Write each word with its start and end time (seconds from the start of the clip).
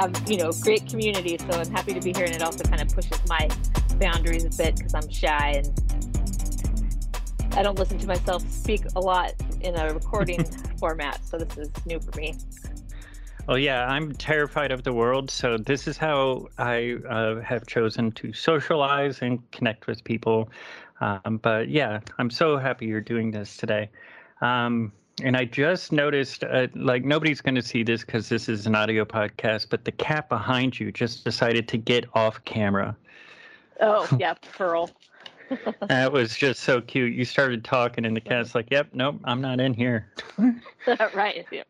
have 0.00 0.30
you 0.30 0.38
know 0.38 0.50
great 0.62 0.88
community. 0.88 1.38
So 1.38 1.60
I'm 1.60 1.70
happy 1.70 1.92
to 1.94 2.00
be 2.00 2.12
here, 2.12 2.24
and 2.24 2.34
it 2.34 2.42
also 2.42 2.64
kind 2.64 2.80
of 2.80 2.88
pushes 2.88 3.18
my 3.28 3.48
boundaries 3.98 4.44
a 4.44 4.50
bit 4.50 4.76
because 4.76 4.94
I'm 4.94 5.08
shy 5.10 5.62
and 5.62 5.68
I 7.52 7.62
don't 7.62 7.78
listen 7.78 7.98
to 7.98 8.06
myself 8.06 8.48
speak 8.50 8.82
a 8.96 9.00
lot 9.00 9.34
in 9.60 9.76
a 9.76 9.92
recording 9.92 10.44
format. 10.78 11.24
So 11.26 11.36
this 11.36 11.58
is 11.58 11.68
new 11.84 12.00
for 12.00 12.18
me. 12.18 12.34
Well, 13.46 13.58
yeah, 13.58 13.86
I'm 13.86 14.12
terrified 14.12 14.70
of 14.70 14.84
the 14.84 14.92
world, 14.92 15.30
so 15.30 15.58
this 15.58 15.88
is 15.88 15.96
how 15.96 16.46
I 16.58 16.96
uh, 17.08 17.40
have 17.40 17.66
chosen 17.66 18.12
to 18.12 18.32
socialize 18.32 19.22
and 19.22 19.50
connect 19.50 19.86
with 19.86 20.04
people. 20.04 20.50
Um, 21.00 21.40
but 21.42 21.68
yeah, 21.68 22.00
I'm 22.18 22.30
so 22.30 22.56
happy 22.58 22.86
you're 22.86 23.00
doing 23.00 23.30
this 23.30 23.56
today. 23.56 23.90
Um, 24.40 24.92
and 25.24 25.36
I 25.36 25.44
just 25.44 25.92
noticed, 25.92 26.44
uh, 26.44 26.68
like, 26.74 27.04
nobody's 27.04 27.40
going 27.40 27.54
to 27.54 27.62
see 27.62 27.82
this 27.82 28.04
because 28.04 28.28
this 28.28 28.48
is 28.48 28.66
an 28.66 28.74
audio 28.74 29.04
podcast, 29.04 29.68
but 29.70 29.84
the 29.84 29.92
cat 29.92 30.28
behind 30.28 30.78
you 30.78 30.92
just 30.92 31.24
decided 31.24 31.68
to 31.68 31.76
get 31.76 32.04
off 32.14 32.44
camera. 32.44 32.96
Oh, 33.80 34.08
yeah, 34.18 34.34
Pearl. 34.52 34.90
that 35.88 36.12
was 36.12 36.36
just 36.36 36.60
so 36.60 36.80
cute. 36.80 37.12
You 37.12 37.24
started 37.24 37.64
talking, 37.64 38.04
and 38.04 38.16
the 38.16 38.20
cat's 38.20 38.54
like, 38.54 38.68
"Yep, 38.70 38.88
nope, 38.92 39.20
I'm 39.24 39.40
not 39.40 39.60
in 39.60 39.74
here." 39.74 40.12
right. 41.14 41.44
Yeah. 41.50 41.62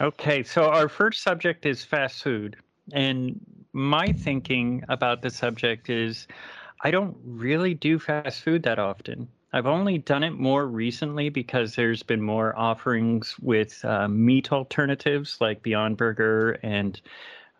Okay, 0.00 0.42
so 0.42 0.66
our 0.66 0.88
first 0.88 1.22
subject 1.22 1.66
is 1.66 1.84
fast 1.84 2.22
food. 2.22 2.56
And 2.92 3.40
my 3.72 4.12
thinking 4.12 4.84
about 4.88 5.22
the 5.22 5.30
subject 5.30 5.90
is 5.90 6.28
I 6.82 6.90
don't 6.90 7.16
really 7.24 7.74
do 7.74 7.98
fast 7.98 8.42
food 8.42 8.62
that 8.64 8.78
often. 8.78 9.28
I've 9.56 9.66
only 9.66 9.96
done 9.96 10.22
it 10.22 10.32
more 10.32 10.66
recently 10.66 11.30
because 11.30 11.76
there's 11.76 12.02
been 12.02 12.20
more 12.20 12.54
offerings 12.58 13.34
with 13.40 13.82
uh, 13.86 14.06
meat 14.06 14.52
alternatives 14.52 15.38
like 15.40 15.62
Beyond 15.62 15.96
Burger 15.96 16.58
and 16.62 17.00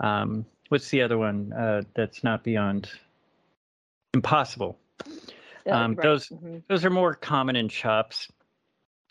um, 0.01 0.45
what's 0.69 0.91
the 0.91 1.01
other 1.01 1.17
one 1.17 1.55
uh, 1.55 1.85
that's 1.95 2.23
not 2.23 2.45
Beyond? 2.45 2.91
Impossible. 4.13 4.79
Um, 5.71 5.95
right. 5.95 6.03
Those 6.03 6.29
Mhm. 6.29 6.63
those 6.69 6.85
are 6.85 6.91
more 6.91 7.15
common 7.15 7.57
in 7.57 7.71
shops 7.71 8.31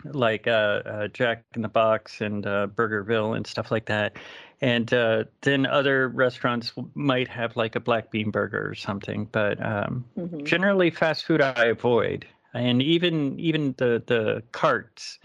like 0.04 0.48
uh, 0.48 0.84
uh, 0.86 1.08
Jack 1.08 1.44
in 1.56 1.64
the 1.64 1.68
Box 1.68 2.22
and 2.22 2.46
uh, 2.46 2.68
Burgerville 2.68 3.36
and 3.36 3.48
stuff 3.48 3.72
like 3.72 3.88
that. 3.88 4.16
And 4.62 4.94
uh, 4.94 5.24
then 5.42 5.66
other 5.66 6.08
restaurants 6.08 6.72
might 6.94 7.30
have 7.30 7.58
like 7.58 7.76
a 7.76 7.80
black 7.80 8.12
bean 8.12 8.30
burger 8.30 8.70
or 8.70 8.76
something. 8.76 9.26
But 9.32 9.60
um, 9.66 10.06
Mhm. 10.16 10.44
generally, 10.46 10.92
fast 10.92 11.26
food 11.26 11.42
I 11.42 11.66
avoid, 11.66 12.28
and 12.56 12.82
even 12.82 13.40
even 13.40 13.76
the 13.78 14.02
the 14.06 14.44
carts, 14.52 15.20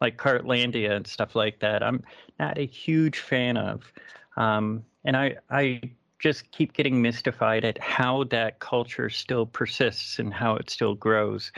like 0.00 0.16
Cartlandia 0.16 0.92
and 0.92 1.06
stuff 1.06 1.34
like 1.34 1.60
that. 1.60 1.82
I'm 1.82 2.02
not 2.38 2.58
a 2.58 2.66
huge 2.66 3.20
fan 3.20 3.56
of, 3.56 3.92
um, 4.36 4.84
and 5.04 5.16
I 5.16 5.36
I 5.50 5.80
just 6.18 6.50
keep 6.52 6.72
getting 6.72 7.02
mystified 7.02 7.64
at 7.64 7.78
how 7.82 8.24
that 8.24 8.60
culture 8.60 9.10
still 9.10 9.46
persists 9.46 10.18
and 10.18 10.32
how 10.32 10.54
it 10.56 10.70
still 10.70 10.94
grows. 10.94 11.50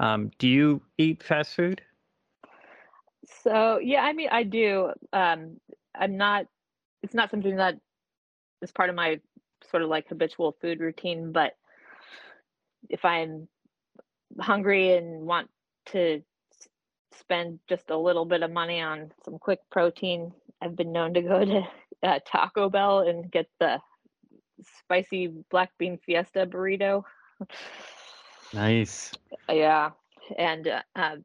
Um, 0.00 0.30
do 0.38 0.48
you 0.48 0.82
eat 0.98 1.22
fast 1.22 1.54
food? 1.54 1.80
So 3.42 3.78
yeah, 3.78 4.02
I 4.02 4.12
mean, 4.12 4.28
I 4.30 4.42
do. 4.42 4.90
Um, 5.12 5.60
I'm 5.94 6.16
not. 6.16 6.46
It's 7.02 7.14
not 7.14 7.30
something 7.30 7.56
that 7.56 7.78
is 8.62 8.70
part 8.70 8.90
of 8.90 8.96
my 8.96 9.20
sort 9.70 9.82
of 9.82 9.88
like 9.88 10.08
habitual 10.08 10.56
food 10.60 10.80
routine. 10.80 11.32
But 11.32 11.56
if 12.88 13.04
I'm 13.04 13.48
hungry 14.40 14.96
and 14.96 15.26
want 15.26 15.48
to 15.86 16.22
spend 17.18 17.58
just 17.68 17.90
a 17.90 17.96
little 17.96 18.24
bit 18.24 18.42
of 18.42 18.50
money 18.50 18.80
on 18.80 19.12
some 19.24 19.38
quick 19.38 19.60
protein, 19.70 20.32
I've 20.60 20.76
been 20.76 20.92
known 20.92 21.14
to 21.14 21.22
go 21.22 21.44
to 21.44 21.62
uh, 22.02 22.18
Taco 22.26 22.68
Bell 22.68 23.00
and 23.00 23.30
get 23.30 23.48
the 23.58 23.80
spicy 24.78 25.28
black 25.50 25.70
bean 25.78 25.98
fiesta 26.04 26.46
burrito. 26.46 27.04
Nice. 28.54 29.12
Yeah, 29.48 29.90
and 30.36 30.68
uh, 30.68 30.82
uh, 30.94 31.16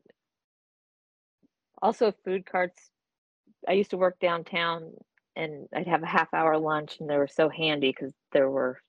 also 1.81 2.13
food 2.23 2.45
carts. 2.45 2.89
I 3.67 3.73
used 3.73 3.89
to 3.89 3.97
work 3.97 4.17
downtown, 4.19 4.93
and 5.35 5.67
I'd 5.75 5.87
have 5.87 6.03
a 6.03 6.07
half 6.07 6.33
hour 6.33 6.57
lunch, 6.57 6.97
and 6.99 7.09
they 7.09 7.17
were 7.17 7.27
so 7.27 7.49
handy 7.49 7.89
because 7.89 8.13
there 8.31 8.49
were 8.49 8.79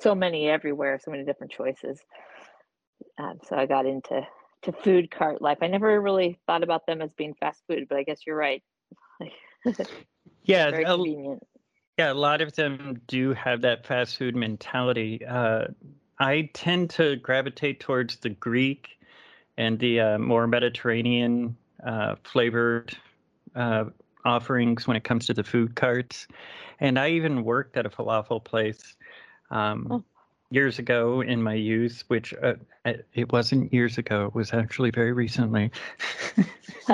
so 0.00 0.14
many 0.14 0.48
everywhere, 0.48 0.98
so 1.02 1.10
many 1.10 1.24
different 1.24 1.52
choices. 1.52 2.00
Um, 3.18 3.38
so 3.48 3.56
I 3.56 3.66
got 3.66 3.86
into 3.86 4.26
to 4.62 4.72
food 4.72 5.10
cart 5.10 5.42
life. 5.42 5.58
I 5.60 5.66
never 5.66 6.00
really 6.00 6.38
thought 6.46 6.62
about 6.62 6.86
them 6.86 7.02
as 7.02 7.10
being 7.16 7.34
fast 7.34 7.62
food, 7.68 7.86
but 7.88 7.98
I 7.98 8.04
guess 8.04 8.20
you're 8.26 8.36
right. 8.36 8.62
Yeah, 10.44 10.70
Very 10.70 10.84
a, 10.84 10.96
convenient. 10.96 11.42
yeah, 11.98 12.12
a 12.12 12.14
lot 12.14 12.40
of 12.40 12.54
them 12.54 13.00
do 13.06 13.32
have 13.32 13.60
that 13.60 13.86
fast 13.86 14.16
food 14.18 14.34
mentality. 14.34 15.24
Uh, 15.24 15.66
I 16.18 16.50
tend 16.52 16.90
to 16.90 17.14
gravitate 17.16 17.78
towards 17.78 18.16
the 18.16 18.30
Greek 18.30 18.98
and 19.56 19.78
the 19.78 20.00
uh, 20.00 20.18
more 20.18 20.48
Mediterranean 20.48 21.56
uh, 21.86 22.16
flavored 22.24 22.96
uh, 23.54 23.84
offerings 24.24 24.86
when 24.88 24.96
it 24.96 25.04
comes 25.04 25.26
to 25.26 25.34
the 25.34 25.44
food 25.44 25.76
carts. 25.76 26.26
And 26.80 26.98
I 26.98 27.10
even 27.10 27.44
worked 27.44 27.76
at 27.76 27.86
a 27.86 27.90
falafel 27.90 28.42
place 28.42 28.96
um, 29.50 29.86
Oh. 29.90 30.04
Years 30.52 30.78
ago 30.78 31.20
in 31.20 31.42
my 31.42 31.54
youth, 31.54 32.04
which 32.08 32.34
uh, 32.42 32.54
it 33.14 33.32
wasn't 33.32 33.72
years 33.72 33.98
ago, 33.98 34.26
it 34.26 34.34
was 34.34 34.52
actually 34.52 34.90
very 34.90 35.12
recently. 35.12 35.70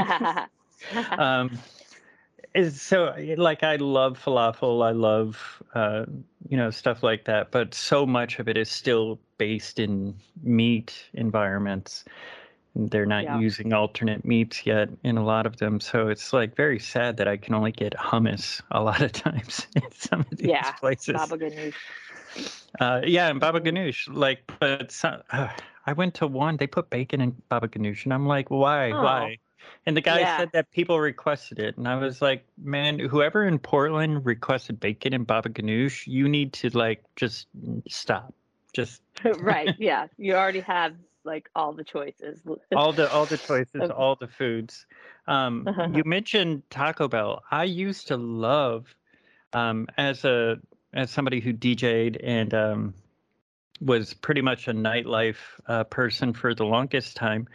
um, 1.19 1.59
is 2.55 2.81
so 2.81 3.15
like 3.37 3.63
I 3.63 3.77
love 3.77 4.19
falafel. 4.23 4.85
I 4.87 4.93
love 4.93 5.63
uh, 5.75 6.07
you 6.49 6.57
know 6.57 6.71
stuff 6.71 7.03
like 7.03 7.25
that, 7.25 7.51
but 7.51 7.75
so 7.75 8.07
much 8.07 8.39
of 8.39 8.49
it 8.49 8.57
is 8.57 8.71
still 8.71 9.19
based 9.39 9.79
in 9.79 10.15
meat 10.43 10.95
environments. 11.15 12.05
They're 12.79 13.07
not 13.07 13.25
Yeah. 13.25 13.41
using 13.41 13.73
alternate 13.73 14.25
meats 14.25 14.65
yet 14.65 14.89
in 15.03 15.19
a 15.19 15.25
lot 15.25 15.47
of 15.47 15.57
them, 15.57 15.81
so 15.81 16.09
it's 16.09 16.33
like 16.33 16.55
very 16.57 16.79
sad 16.79 17.17
that 17.17 17.27
I 17.27 17.37
can 17.37 17.55
only 17.55 17.73
get 17.73 17.93
hummus 17.95 18.63
a 18.71 18.81
lot 18.81 19.03
of 19.03 19.13
times 19.25 19.67
in 19.75 19.83
some 19.93 20.21
of 20.21 20.31
these 20.31 20.51
Yeah, 20.51 20.73
places. 20.73 21.17
Baba 21.17 21.37
ganoush. 21.39 21.75
Uh, 22.81 23.01
yeah, 23.05 23.29
and 23.29 23.41
Baba 23.41 23.61
ganoush, 23.61 24.09
like, 24.15 24.41
but 24.61 24.93
so, 24.93 25.21
uh, 25.31 25.49
I 25.87 25.93
went 25.95 26.15
to 26.17 26.27
one. 26.27 26.57
They 26.57 26.67
put 26.67 26.91
bacon 26.91 27.21
in 27.21 27.31
Baba 27.49 27.69
ganoush, 27.69 28.05
and 28.05 28.15
I'm 28.15 28.27
like, 28.27 28.51
why, 28.51 28.93
Oh. 28.93 29.03
why? 29.03 29.39
And 29.87 29.97
the 29.97 30.01
guy 30.01 30.21
Yeah. 30.21 30.37
said 30.39 30.51
that 30.53 30.71
people 30.71 31.01
requested 31.01 31.59
it, 31.59 31.77
and 31.77 31.89
I 31.89 31.97
was 31.97 32.23
like, 32.23 32.47
man, 32.57 32.99
whoever 32.99 33.45
in 33.45 33.59
Portland 33.59 34.25
requested 34.25 34.79
bacon 34.79 35.13
and 35.15 35.27
Baba 35.27 35.49
ganoush, 35.49 36.07
you 36.07 36.29
need 36.29 36.53
to 36.55 36.71
like 36.71 37.03
just 37.17 37.49
stop, 37.89 38.33
just 38.73 39.03
right. 39.25 39.75
Yeah. 39.79 40.07
You 40.17 40.35
already 40.37 40.61
have 40.61 40.95
like 41.25 41.49
all 41.55 41.73
the 41.73 41.85
choices. 41.85 42.41
all 42.75 42.93
the 42.93 43.11
all 43.11 43.27
the 43.27 43.39
choices, 43.49 43.83
Okay. 43.83 43.93
all 43.93 44.17
the 44.17 44.29
foods. 44.29 44.87
Um, 45.27 45.67
you 45.95 46.03
mentioned 46.05 46.63
Taco 46.71 47.09
Bell. 47.09 47.43
I 47.51 47.65
used 47.65 48.09
to 48.09 48.17
love, 48.17 48.87
um, 49.53 49.87
as 49.97 50.25
a 50.25 50.57
as 50.95 51.11
somebody 51.11 51.41
who 51.41 51.53
DJ'd 51.53 52.17
and 52.17 52.55
um, 52.55 52.95
was 53.81 54.15
pretty 54.15 54.41
much 54.43 54.69
a 54.69 54.73
nightlife 54.73 55.37
uh, 55.67 55.85
person 55.85 56.33
for 56.33 56.55
the 56.55 56.65
longest 56.65 57.17
time. 57.17 57.47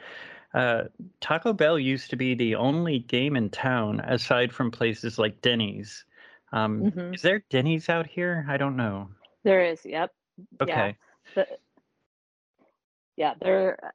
uh, 0.53 0.83
Taco 1.19 1.51
Bell 1.53 1.79
used 1.79 2.11
to 2.11 2.15
be 2.15 2.35
the 2.35 2.55
only 2.55 2.99
game 2.99 3.35
in 3.35 3.49
town 3.49 3.99
aside 4.01 4.53
from 4.53 4.69
places 4.71 5.17
like 5.17 5.41
Denny's. 5.41 6.05
Um, 6.51 6.83
Mhm. 6.91 7.15
Is 7.15 7.23
there 7.23 7.43
Denny's 7.49 7.89
out 7.89 8.05
here? 8.05 8.45
I 8.47 8.57
don't 8.57 8.75
know. 8.77 9.09
There 9.43 9.65
is. 9.65 9.83
Yep. 9.83 10.13
Yeah. 10.67 10.83
Okay. 10.83 10.97
The, 11.35 11.47
yeah. 13.17 13.33
There. 13.41 13.93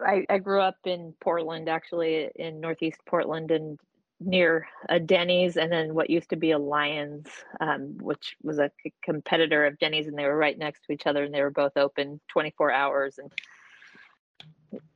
I, 0.00 0.24
I 0.28 0.38
grew 0.38 0.60
up 0.60 0.76
in 0.84 1.14
Portland, 1.20 1.68
actually, 1.68 2.30
in 2.34 2.60
Northeast 2.60 2.98
Portland, 3.06 3.50
and 3.50 3.78
near 4.20 4.66
a 4.88 4.98
Denny's, 4.98 5.56
and 5.56 5.70
then 5.70 5.94
what 5.94 6.10
used 6.10 6.30
to 6.30 6.36
be 6.36 6.50
a 6.50 6.58
Lyons, 6.58 7.28
um, 7.60 7.96
which 8.00 8.36
was 8.42 8.58
a 8.58 8.70
c- 8.82 8.92
competitor 9.02 9.64
of 9.66 9.78
Denny's, 9.78 10.08
and 10.08 10.18
they 10.18 10.24
were 10.24 10.36
right 10.36 10.58
next 10.58 10.84
to 10.84 10.92
each 10.92 11.06
other, 11.06 11.22
and 11.22 11.32
they 11.32 11.42
were 11.42 11.50
both 11.50 11.76
open 11.76 12.20
24 12.28 12.72
hours. 12.72 13.18
And 13.18 13.32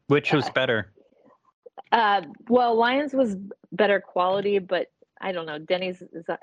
Which 0.09 0.33
was 0.33 0.49
Uh, 0.49 0.53
better? 0.53 0.93
uh, 1.93 2.23
well, 2.49 2.75
Lyons 2.75 3.15
was 3.15 3.37
better 3.71 4.01
quality, 4.01 4.59
but 4.59 4.89
I 5.21 5.31
don't 5.31 5.47
know. 5.47 5.59
Denny's 5.59 6.03
is, 6.03 6.29
uh, 6.29 6.37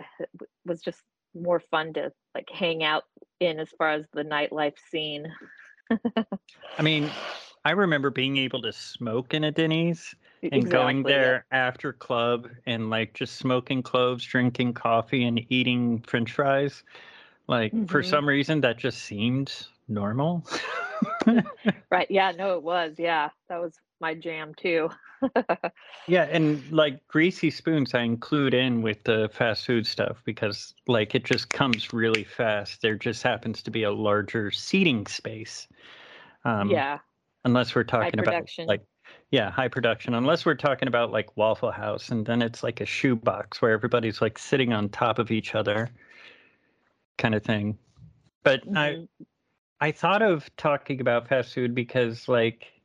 was 0.66 0.82
just 0.82 1.02
more 1.36 1.60
fun 1.60 1.94
to 1.94 2.12
like 2.34 2.50
hang 2.50 2.84
out 2.84 3.04
in 3.40 3.60
as 3.60 3.70
far 3.78 3.92
as 3.92 4.06
the 4.14 4.24
nightlife 4.24 4.78
scene. 4.90 5.28
I 6.78 6.82
mean, 6.82 7.10
I 7.66 7.72
remember 7.72 8.10
being 8.10 8.38
able 8.38 8.62
to 8.62 8.72
smoke 8.72 9.34
in 9.34 9.44
a 9.44 9.52
Denny's 9.52 10.16
and 10.52 10.70
going 10.70 10.98
Exactly, 10.98 11.12
yeah. 11.14 11.20
there 11.20 11.46
after 11.52 11.94
club 11.94 12.48
and 12.66 12.90
like 12.90 13.14
just 13.14 13.36
smoking 13.38 13.84
cloves, 13.84 14.24
drinking 14.24 14.74
coffee, 14.74 15.26
and 15.26 15.46
eating 15.52 16.02
French 16.08 16.32
fries. 16.32 16.84
Like 17.48 17.74
for 17.88 18.02
Mhm. 18.02 18.06
some 18.06 18.28
reason, 18.28 18.62
that 18.62 18.78
just 18.78 19.00
seemed 19.00 19.52
normal. 19.88 20.48
Right. 21.92 22.10
Yeah. 22.10 22.32
No, 22.32 22.56
it 22.56 22.64
was. 22.64 22.96
Yeah. 22.98 23.30
That 23.50 23.62
was 23.62 23.74
my 24.02 24.14
jam 24.14 24.54
too. 24.56 24.90
yeah, 26.08 26.24
and 26.24 26.70
like 26.72 27.06
greasy 27.08 27.52
spoons, 27.52 27.94
I 27.94 28.02
include 28.02 28.54
in 28.54 28.82
with 28.82 29.04
the 29.04 29.30
fast 29.34 29.66
food 29.66 29.86
stuff 29.88 30.22
because 30.26 30.74
like 30.88 31.16
it 31.16 31.26
just 31.26 31.52
comes 31.52 31.94
really 31.94 32.24
fast. 32.24 32.82
There 32.82 32.96
just 32.96 33.24
happens 33.24 33.62
to 33.64 33.72
be 33.72 33.84
a 33.84 33.92
larger 33.92 34.52
seating 34.52 35.06
space. 35.08 35.68
Um, 36.46 36.70
yeah. 36.70 37.00
unless 37.46 37.76
we're 37.76 37.84
talking 37.84 38.20
about 38.20 38.50
like 38.68 38.86
yeah 39.32 39.50
high 39.52 39.68
production 39.68 40.14
unless 40.14 40.46
we're 40.46 40.56
talking 40.56 40.88
about 40.88 41.12
like 41.12 41.36
waffle 41.38 41.72
house 41.72 42.10
and 42.10 42.26
then 42.26 42.42
it's 42.42 42.64
like 42.64 42.80
a 42.82 42.86
shoebox 42.86 43.62
where 43.62 43.72
everybody's 43.72 44.22
like 44.22 44.38
sitting 44.38 44.72
on 44.74 44.90
top 44.90 45.20
of 45.20 45.32
each 45.32 45.56
other 45.56 45.90
kind 47.18 47.36
of 47.36 47.44
thing 47.44 47.78
but 48.44 48.62
i 48.76 48.92
Mhm. 48.92 49.08
i 49.82 49.92
thought 49.92 50.22
of 50.22 50.56
talking 50.58 51.02
about 51.02 51.28
fast 51.28 51.54
food 51.54 51.76
because 51.76 52.28
like 52.28 52.79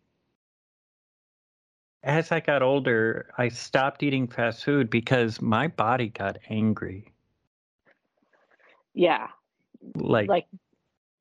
as 2.04 2.30
i 2.32 2.40
got 2.40 2.62
older 2.62 3.30
i 3.38 3.48
stopped 3.48 4.02
eating 4.02 4.28
fast 4.28 4.64
food 4.64 4.90
because 4.90 5.40
my 5.42 5.68
body 5.68 6.08
got 6.08 6.38
angry 6.50 7.12
Yeah. 8.94 9.28
like 9.96 10.28
Like 10.28 10.48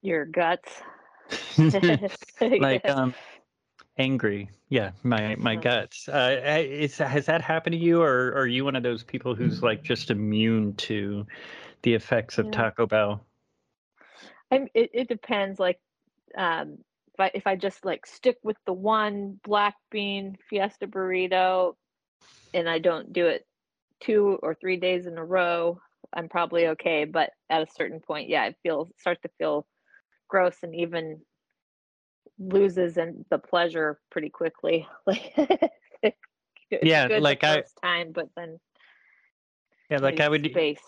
your 0.01 0.25
guts. 0.25 0.81
like 2.57 2.87
um 2.89 3.15
angry 3.97 4.49
yeah 4.69 4.91
my 5.03 5.35
my 5.35 5.55
Uh-huh. 5.55 5.63
guts 5.63 6.09
uh 6.09 6.37
is 6.59 6.97
has 6.97 7.25
that 7.27 7.41
happened 7.41 7.73
to 7.73 7.79
you 7.79 8.01
or, 8.01 8.29
or 8.29 8.39
are 8.41 8.47
you 8.47 8.65
one 8.65 8.75
of 8.75 8.83
those 8.83 9.03
people 9.03 9.35
who's 9.35 9.63
like 9.63 9.83
just 9.83 10.11
immune 10.11 10.75
to 10.75 11.25
the 11.83 11.93
effects 11.93 12.37
of 12.37 12.49
Yeah. 12.49 12.51
taco 12.51 12.85
bell 12.87 13.25
I'm, 14.51 14.67
it, 14.73 14.91
it 14.93 15.07
depends. 15.07 15.59
Like, 15.59 15.79
um, 16.37 16.79
if 17.13 17.19
I 17.19 17.31
if 17.33 17.47
I 17.47 17.55
just 17.55 17.85
like 17.85 18.05
stick 18.05 18.37
with 18.43 18.57
the 18.65 18.73
one 18.73 19.39
black 19.43 19.75
bean 19.91 20.37
fiesta 20.49 20.87
burrito, 20.87 21.75
and 22.53 22.69
I 22.69 22.79
don't 22.79 23.13
do 23.13 23.27
it 23.27 23.45
two 24.01 24.39
or 24.41 24.55
three 24.55 24.77
days 24.77 25.05
in 25.05 25.17
a 25.17 25.23
row, 25.23 25.79
I'm 26.13 26.29
probably 26.29 26.67
okay. 26.69 27.05
But 27.05 27.31
at 27.49 27.61
a 27.61 27.71
certain 27.71 27.99
point, 27.99 28.29
yeah, 28.29 28.45
it 28.45 28.55
feels 28.63 28.89
starts 28.99 29.21
to 29.21 29.29
feel 29.37 29.67
gross 30.27 30.57
and 30.63 30.75
even 30.75 31.21
loses 32.39 32.97
and 32.97 33.25
the 33.29 33.37
pleasure 33.37 33.99
pretty 34.11 34.29
quickly. 34.29 34.87
Like, 36.01 36.17
Yeah, 36.81 37.07
like 37.19 37.43
I- 37.43 37.63
time, 37.83 38.13
but 38.13 38.29
then 38.35 38.59
yeah 39.89 39.99
like 39.99 40.19
i 40.19 40.27
would 40.27 40.43
space. 40.43 40.81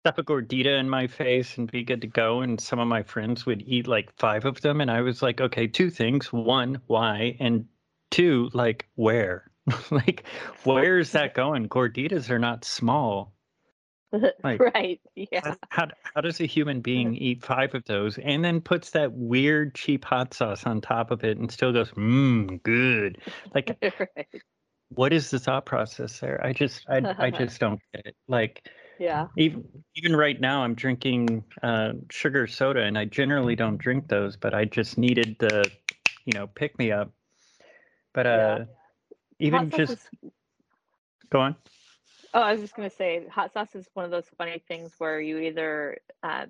Stuff 0.00 0.18
a 0.18 0.22
gordita 0.22 0.78
in 0.78 0.88
my 0.88 1.06
face 1.06 1.58
and 1.58 1.70
be 1.70 1.82
good 1.82 2.00
to 2.00 2.06
go 2.06 2.40
and 2.40 2.60
some 2.60 2.78
of 2.78 2.86
my 2.86 3.02
friends 3.02 3.44
would 3.44 3.62
eat 3.66 3.88
like 3.88 4.12
five 4.16 4.44
of 4.44 4.60
them 4.60 4.80
and 4.80 4.90
i 4.90 5.00
was 5.00 5.22
like 5.22 5.40
okay 5.40 5.66
two 5.66 5.90
things. 5.90 6.32
One 6.32 6.80
why? 6.86 7.36
And 7.40 7.66
two 8.10 8.50
like 8.52 8.88
where? 8.94 9.50
Like 9.90 10.24
where 10.64 10.98
is 10.98 11.12
that 11.12 11.34
going? 11.34 11.68
Gorditas 11.68 12.30
are 12.30 12.38
not 12.38 12.64
small. 12.64 13.34
Like 14.42 14.58
right? 14.58 15.00
Yeah. 15.14 15.40
How, 15.44 15.56
how 15.68 15.86
how 16.14 16.20
does 16.22 16.40
a 16.40 16.46
human 16.46 16.80
being 16.80 17.14
eat 17.14 17.44
five 17.44 17.74
of 17.74 17.84
those 17.84 18.16
and 18.18 18.42
then 18.42 18.62
puts 18.62 18.90
that 18.90 19.12
weird 19.12 19.74
cheap 19.74 20.04
hot 20.04 20.32
sauce 20.32 20.64
on 20.64 20.80
top 20.80 21.10
of 21.10 21.24
it 21.24 21.36
and 21.36 21.50
still 21.52 21.72
goes 21.72 21.90
mmm 21.90 22.62
good. 22.62 23.18
Like 23.54 23.76
right. 24.16 24.42
what 24.88 25.12
is 25.12 25.30
the 25.30 25.38
thought 25.38 25.66
process 25.66 26.20
there? 26.20 26.44
I 26.44 26.54
just 26.54 26.86
i, 26.88 27.02
I 27.18 27.30
just 27.30 27.60
don't 27.60 27.80
get 27.92 28.06
it. 28.06 28.16
Like 28.26 28.66
Yeah. 28.98 29.28
even 29.36 29.64
even 29.94 30.16
right 30.16 30.40
now 30.40 30.62
i'm 30.62 30.74
drinking 30.74 31.44
uh, 31.62 31.92
sugar 32.10 32.46
soda 32.46 32.82
and 32.82 32.98
i 32.98 33.04
generally 33.04 33.56
don't 33.56 33.78
drink 33.78 34.08
those 34.08 34.36
but 34.36 34.54
i 34.54 34.64
just 34.64 34.98
needed 34.98 35.36
the 35.38 35.70
you 36.24 36.32
know 36.32 36.46
pick 36.46 36.78
me 36.78 36.92
up 36.92 37.12
but 38.12 38.26
uh 38.26 38.58
Yeah. 38.58 38.64
even 39.40 39.70
just 39.70 39.92
is- 39.92 40.30
go 41.30 41.40
on 41.40 41.56
oh, 42.34 42.40
I 42.40 42.52
was 42.52 42.60
just 42.60 42.74
gonna 42.74 42.90
say, 42.90 43.26
hot 43.26 43.52
sauce 43.52 43.74
is 43.74 43.88
one 43.94 44.04
of 44.04 44.10
those 44.10 44.28
funny 44.36 44.62
things 44.68 44.92
where 44.98 45.20
you 45.20 45.38
either 45.38 45.98
um, 46.22 46.46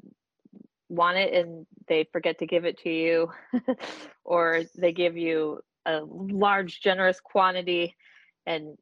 want 0.89 1.19
it 1.19 1.35
and 1.35 1.67
they 1.87 2.09
forget 2.13 2.39
to 2.39 2.47
give 2.47 2.65
it 2.65 2.79
to 2.79 2.91
you, 2.91 3.31
or 4.25 4.63
they 4.77 4.93
give 4.93 5.17
you 5.17 5.61
a 5.87 6.01
large, 6.03 6.81
generous 6.81 7.21
quantity, 7.21 7.97
and 8.47 8.77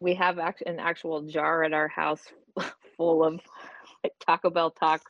we 0.00 0.14
have 0.14 0.38
act- 0.38 0.62
an 0.62 0.78
actual 0.78 1.22
jar 1.22 1.64
at 1.64 1.72
our 1.72 1.88
house 1.88 2.22
full 2.96 3.24
of 3.24 3.40
like 4.04 4.14
Taco 4.20 4.50
Bell 4.50 4.70
talk 4.70 5.02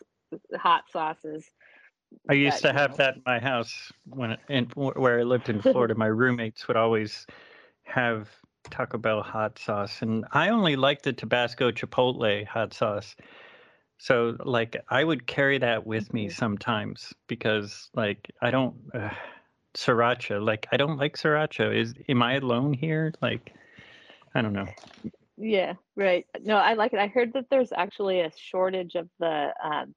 hot 0.57 0.85
sauces. 0.93 1.47
I 2.29 2.35
used 2.35 2.63
that, 2.63 2.63
to 2.63 2.73
have 2.73 2.91
know. 2.91 2.97
that 2.97 3.17
in 3.17 3.23
my 3.27 3.39
house 3.41 3.93
when 4.07 4.37
in 4.49 4.67
where 4.75 5.21
I 5.21 5.23
lived 5.23 5.49
in 5.49 5.61
Florida. 5.63 5.95
my 5.95 6.07
roommates 6.07 6.69
would 6.69 6.77
always 6.77 7.27
have 7.85 8.29
Taco 8.71 8.99
Bell 8.99 9.23
hot 9.23 9.59
sauce, 9.59 10.03
and 10.03 10.25
I 10.33 10.51
only 10.51 10.77
liked 10.77 11.03
the 11.05 11.13
Tabasco 11.13 11.71
Chipotle 11.73 12.47
hot 12.47 12.75
sauce. 12.75 13.17
So, 13.99 14.37
like, 14.45 14.77
I 14.89 15.05
would 15.05 15.27
carry 15.27 15.59
that 15.59 15.87
with 15.87 16.13
me 16.13 16.29
Mhm. 16.29 16.33
sometimes 16.33 17.15
because, 17.29 17.89
like, 17.95 18.31
I 18.41 18.51
don't 18.51 18.75
uh, 18.95 19.11
sriracha. 19.75 20.45
Like, 20.45 20.67
I 20.73 20.77
don't 20.77 20.97
like 20.99 21.17
sriracha. 21.17 21.75
Is 21.77 21.95
am 22.09 22.23
I 22.23 22.35
alone 22.35 22.73
here? 22.73 23.13
Like, 23.23 23.53
I 24.35 24.43
don't 24.43 24.53
know. 24.55 24.67
Yeah, 25.37 25.75
right. 25.97 26.27
No, 26.43 26.57
I 26.57 26.75
like 26.75 26.93
it. 26.93 26.99
I 26.99 27.09
heard 27.09 27.33
that 27.35 27.47
there's 27.51 27.73
actually 27.73 28.21
a 28.21 28.33
shortage 28.37 28.95
of 28.95 29.09
the 29.19 29.53
um, 29.63 29.95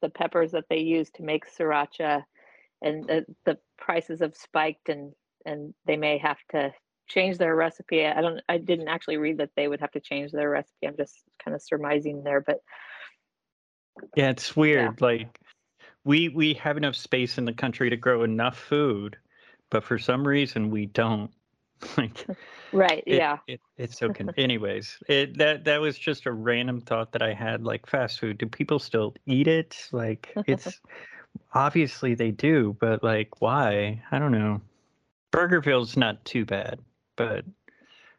the 0.00 0.10
peppers 0.10 0.52
that 0.52 0.64
they 0.70 0.78
use 0.78 1.10
to 1.16 1.22
make 1.22 1.44
sriracha, 1.46 2.24
and 2.82 3.04
the, 3.04 3.26
the 3.44 3.58
prices 3.78 4.20
have 4.20 4.36
spiked, 4.36 4.88
and 4.88 5.12
and 5.44 5.74
they 5.86 5.96
may 5.96 6.18
have 6.18 6.38
to 6.52 6.72
change 7.08 7.38
their 7.38 7.54
recipe. 7.54 8.06
I 8.06 8.20
don't. 8.20 8.40
I 8.48 8.58
didn't 8.58 8.88
actually 8.88 9.16
read 9.16 9.38
that 9.38 9.50
they 9.56 9.68
would 9.68 9.80
have 9.80 9.92
to 9.92 10.00
change 10.00 10.32
their 10.32 10.50
recipe. 10.50 10.86
I'm 10.86 10.96
just 10.96 11.22
kind 11.44 11.54
of 11.54 11.62
surmising 11.62 12.22
there, 12.22 12.40
but 12.40 12.58
Yeah, 14.16 14.30
it's 14.30 14.56
weird. 14.56 15.00
Like 15.00 15.38
we 16.04 16.28
we 16.28 16.54
have 16.54 16.76
enough 16.76 16.96
space 16.96 17.38
in 17.38 17.44
the 17.44 17.52
country 17.52 17.90
to 17.90 17.96
grow 17.96 18.22
enough 18.22 18.58
food, 18.58 19.16
but 19.70 19.84
for 19.84 19.98
some 19.98 20.26
reason 20.26 20.70
we 20.70 20.86
don't. 20.86 21.30
like 21.96 22.26
right, 22.72 23.02
it, 23.06 23.16
yeah, 23.16 23.38
it, 23.46 23.60
it's 23.76 23.98
so 23.98 24.12
con- 24.12 24.34
anyways, 24.36 24.98
it 25.08 25.38
that 25.38 25.64
that 25.64 25.80
was 25.80 25.98
just 25.98 26.26
a 26.26 26.32
random 26.32 26.80
thought 26.80 27.12
that 27.12 27.22
I 27.22 27.32
had 27.32 27.64
like 27.64 27.86
fast 27.86 28.20
food. 28.20 28.38
Do 28.38 28.46
people 28.46 28.78
still 28.78 29.14
eat 29.26 29.46
it? 29.48 29.88
Like 29.92 30.32
it's 30.46 30.80
obviously 31.54 32.14
they 32.14 32.30
do, 32.30 32.76
but 32.80 33.02
like 33.02 33.40
why? 33.40 34.02
I 34.10 34.18
don't 34.18 34.32
know. 34.32 34.60
Burgerville's 35.32 35.96
not 35.96 36.24
too 36.24 36.44
bad, 36.44 36.80
but 37.16 37.44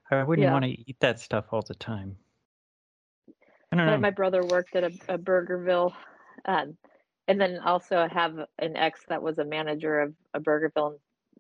I 0.10 0.24
wouldn't 0.24 0.46
Yeah. 0.46 0.54
want 0.54 0.66
to 0.66 0.72
eat 0.72 0.98
that 1.00 1.20
stuff 1.20 1.46
all 1.52 1.62
the 1.62 1.76
time. 1.76 2.18
I 3.72 3.78
don't 3.78 3.86
my, 3.86 3.92
know. 3.94 4.00
my 4.00 4.10
brother 4.12 4.44
worked 4.46 4.76
at 4.76 4.84
a, 4.84 4.92
a 5.14 5.18
Burgerville, 5.18 5.94
um, 6.46 6.78
and 7.28 7.40
then 7.40 7.60
also 7.60 7.98
I 7.98 8.08
have 8.10 8.38
an 8.60 8.76
ex 8.76 9.02
that 9.08 9.22
was 9.22 9.38
a 9.38 9.46
manager 9.46 10.02
of 10.02 10.14
a 10.34 10.40
Burgerville. 10.40 10.92
And 10.92 11.00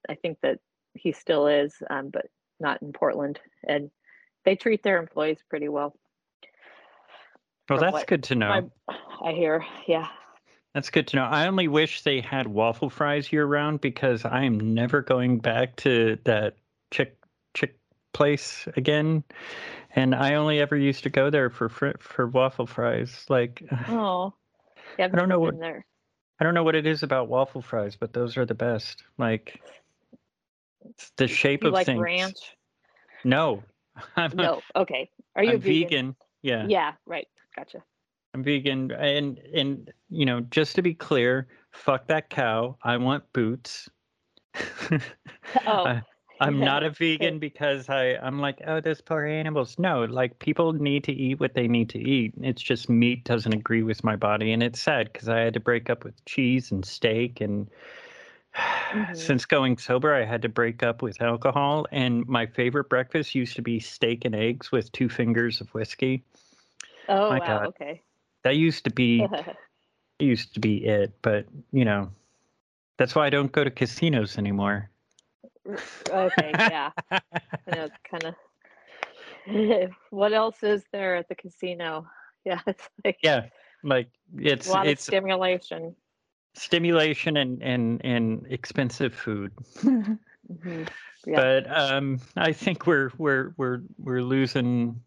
I 0.09 0.15
think 0.15 0.37
that 0.41 0.59
he 0.93 1.11
still 1.11 1.47
is, 1.47 1.73
um, 1.89 2.09
but 2.09 2.27
not 2.59 2.81
in 2.81 2.93
Portland. 2.93 3.39
And 3.67 3.91
they 4.45 4.55
treat 4.55 4.83
their 4.83 4.97
employees 4.97 5.39
pretty 5.49 5.69
well. 5.69 5.95
well, 7.69 7.79
that's 7.79 8.05
good 8.05 8.23
to 8.23 8.35
know. 8.35 8.69
My, 8.87 8.95
I 9.23 9.33
hear, 9.33 9.65
yeah. 9.87 10.07
That's 10.73 10.89
good 10.89 11.07
to 11.07 11.17
know. 11.17 11.23
I 11.23 11.47
only 11.47 11.67
wish 11.67 12.03
they 12.03 12.21
had 12.21 12.47
waffle 12.47 12.89
fries 12.89 13.31
year 13.31 13.45
round 13.45 13.81
because 13.81 14.23
I 14.23 14.43
am 14.43 14.73
never 14.73 15.01
going 15.01 15.39
back 15.39 15.75
to 15.77 16.17
that 16.23 16.55
chick 16.91 17.17
chick 17.53 17.77
place 18.13 18.67
again, 18.77 19.23
and 19.93 20.15
I 20.15 20.35
only 20.35 20.59
ever 20.61 20.77
used 20.77 21.03
to 21.03 21.09
go 21.09 21.29
there 21.29 21.49
for 21.49 21.67
fr- 21.67 21.99
for 21.99 22.25
waffle 22.25 22.67
fries. 22.67 23.25
Like 23.27 23.61
Oh, 23.89 24.33
yeah, 24.97 25.05
I've 25.05 25.11
don't 25.11 25.27
know 25.27 25.39
what 25.39 25.59
there. 25.59 25.85
I 26.39 26.43
don't 26.45 26.53
know 26.53 26.63
what 26.63 26.75
it 26.75 26.87
is 26.87 27.03
about 27.03 27.27
waffle 27.27 27.61
fries, 27.61 27.97
but 27.97 28.13
those 28.13 28.37
are 28.37 28.45
the 28.45 28.55
best. 28.55 29.03
Like 29.17 29.61
it's 30.89 31.11
the 31.17 31.27
shape 31.27 31.63
You 31.63 31.69
of 31.69 31.73
like 31.73 31.85
things. 31.85 32.01
ranch? 32.01 32.37
No, 33.23 33.63
I'm, 34.15 34.31
No. 34.35 34.61
Okay. 34.75 35.09
Are 35.35 35.43
you 35.43 35.57
vegan? 35.57 35.83
vegan. 35.83 36.15
Yeah, 36.41 36.65
Yeah. 36.67 36.93
Right. 37.05 37.27
Gotcha. 37.55 37.83
I'm 38.33 38.43
vegan, 38.43 38.91
and 38.91 39.39
and 39.53 39.91
you 40.09 40.25
know, 40.25 40.39
just 40.41 40.75
to 40.75 40.81
be 40.81 40.93
clear, 40.93 41.47
fuck 41.71 42.07
that 42.07 42.29
cow. 42.29 42.77
I 42.83 42.97
want 42.97 43.23
boots. 43.33 43.89
Oh. 45.67 45.85
I, 45.85 46.01
I'm 46.39 46.59
not 46.71 46.83
a 46.83 46.89
vegan 46.89 47.39
because 47.39 47.89
I 47.89 48.15
I'm 48.15 48.39
like 48.39 48.59
oh 48.65 48.79
those 48.81 49.01
poor 49.01 49.25
animals. 49.25 49.77
No, 49.77 50.05
like 50.05 50.39
people 50.39 50.73
need 50.73 51.03
to 51.05 51.11
eat 51.13 51.39
what 51.39 51.53
they 51.53 51.67
need 51.67 51.89
to 51.89 51.99
eat. 51.99 52.33
It's 52.41 52.61
just 52.61 52.89
meat 52.89 53.25
doesn't 53.25 53.53
agree 53.53 53.83
with 53.83 54.03
my 54.03 54.15
body, 54.15 54.51
and 54.51 54.63
it's 54.63 54.81
sad 54.81 55.11
because 55.11 55.29
I 55.29 55.39
had 55.39 55.53
to 55.53 55.59
break 55.59 55.89
up 55.89 56.03
with 56.03 56.23
cheese 56.25 56.71
and 56.71 56.83
steak, 56.85 57.41
and 57.41 57.69
Mhm. 58.55 59.15
since 59.15 59.45
going 59.45 59.77
sober, 59.77 60.13
I 60.13 60.25
had 60.25 60.41
to 60.41 60.49
break 60.49 60.83
up 60.83 61.01
with 61.01 61.21
alcohol. 61.21 61.87
And 61.91 62.27
my 62.27 62.45
favorite 62.45 62.89
breakfast 62.89 63.35
used 63.35 63.55
to 63.55 63.61
be 63.61 63.79
steak 63.79 64.25
and 64.25 64.35
eggs 64.35 64.71
with 64.71 64.91
two 64.91 65.09
fingers 65.09 65.61
of 65.61 65.69
whiskey. 65.69 66.23
Oh 67.07 67.29
my 67.29 67.39
wow. 67.39 67.59
God. 67.59 67.67
Okay. 67.67 68.01
That 68.43 68.57
used 68.57 68.83
to 68.85 68.89
be 68.89 69.27
used 70.19 70.53
to 70.53 70.59
be 70.59 70.85
it, 70.85 71.13
but 71.21 71.45
you 71.71 71.85
know, 71.85 72.11
that's 72.97 73.15
why 73.15 73.27
I 73.27 73.29
don't 73.29 73.51
go 73.51 73.63
to 73.63 73.71
casinos 73.71 74.37
anymore. 74.37 74.89
okay. 76.09 76.55
Yeah. 76.69 76.91
Know 77.67 77.89
kind 78.09 78.25
of. 78.25 78.35
what 80.09 80.33
else 80.33 80.63
is 80.63 80.83
there 80.91 81.15
at 81.15 81.29
the 81.29 81.35
casino? 81.35 82.07
Yeah, 82.43 82.59
it's 82.65 82.89
like 83.05 83.19
yeah, 83.21 83.49
like 83.83 84.07
it's 84.35 84.67
a 84.67 84.71
lot 84.71 84.87
it's 84.87 85.03
of 85.03 85.13
stimulation. 85.13 85.95
Stimulation 86.55 87.37
and 87.37 87.61
and 87.63 88.01
and 88.05 88.45
expensive 88.49 89.13
food. 89.13 89.51
Mhm. 90.51 90.87
Yeah. 91.25 91.35
But 91.35 91.71
um, 91.71 92.19
I 92.35 92.51
think 92.51 92.87
we're 92.87 93.11
we're 93.17 93.53
we're 93.57 93.81
we're 93.97 94.21
losing 94.21 95.01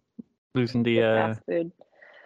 losing 0.55 0.83
the 0.83 1.03
uh 1.03 1.35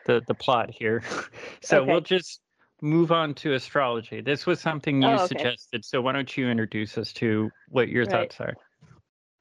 the 0.05 0.23
the 0.27 0.35
plot 0.35 0.71
here. 0.71 1.03
so 1.63 1.85
we'll 1.85 2.01
just 2.01 2.41
move 2.81 3.11
on 3.11 3.35
to 3.35 3.55
astrology. 3.55 4.21
This 4.21 4.47
was 4.47 4.61
something 4.61 5.03
you 5.03 5.09
Oh, 5.09 5.15
okay. 5.15 5.27
suggested. 5.27 5.85
So 5.85 6.01
why 6.01 6.13
don't 6.13 6.37
you 6.37 6.49
introduce 6.49 6.97
us 6.99 7.13
to 7.15 7.51
what 7.69 7.89
your 7.89 8.05
Right. 8.05 8.33
thoughts 8.33 8.41
are? 8.41 8.55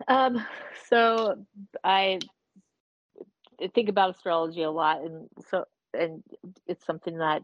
Um, 0.08 0.46
so 0.90 1.46
I 1.84 2.20
think 3.74 3.90
about 3.90 4.12
astrology 4.12 4.64
a 4.64 4.72
lot, 4.72 5.04
and 5.04 5.28
so 5.50 5.66
and 5.94 6.24
it's 6.68 6.86
something 6.86 7.18
that 7.18 7.44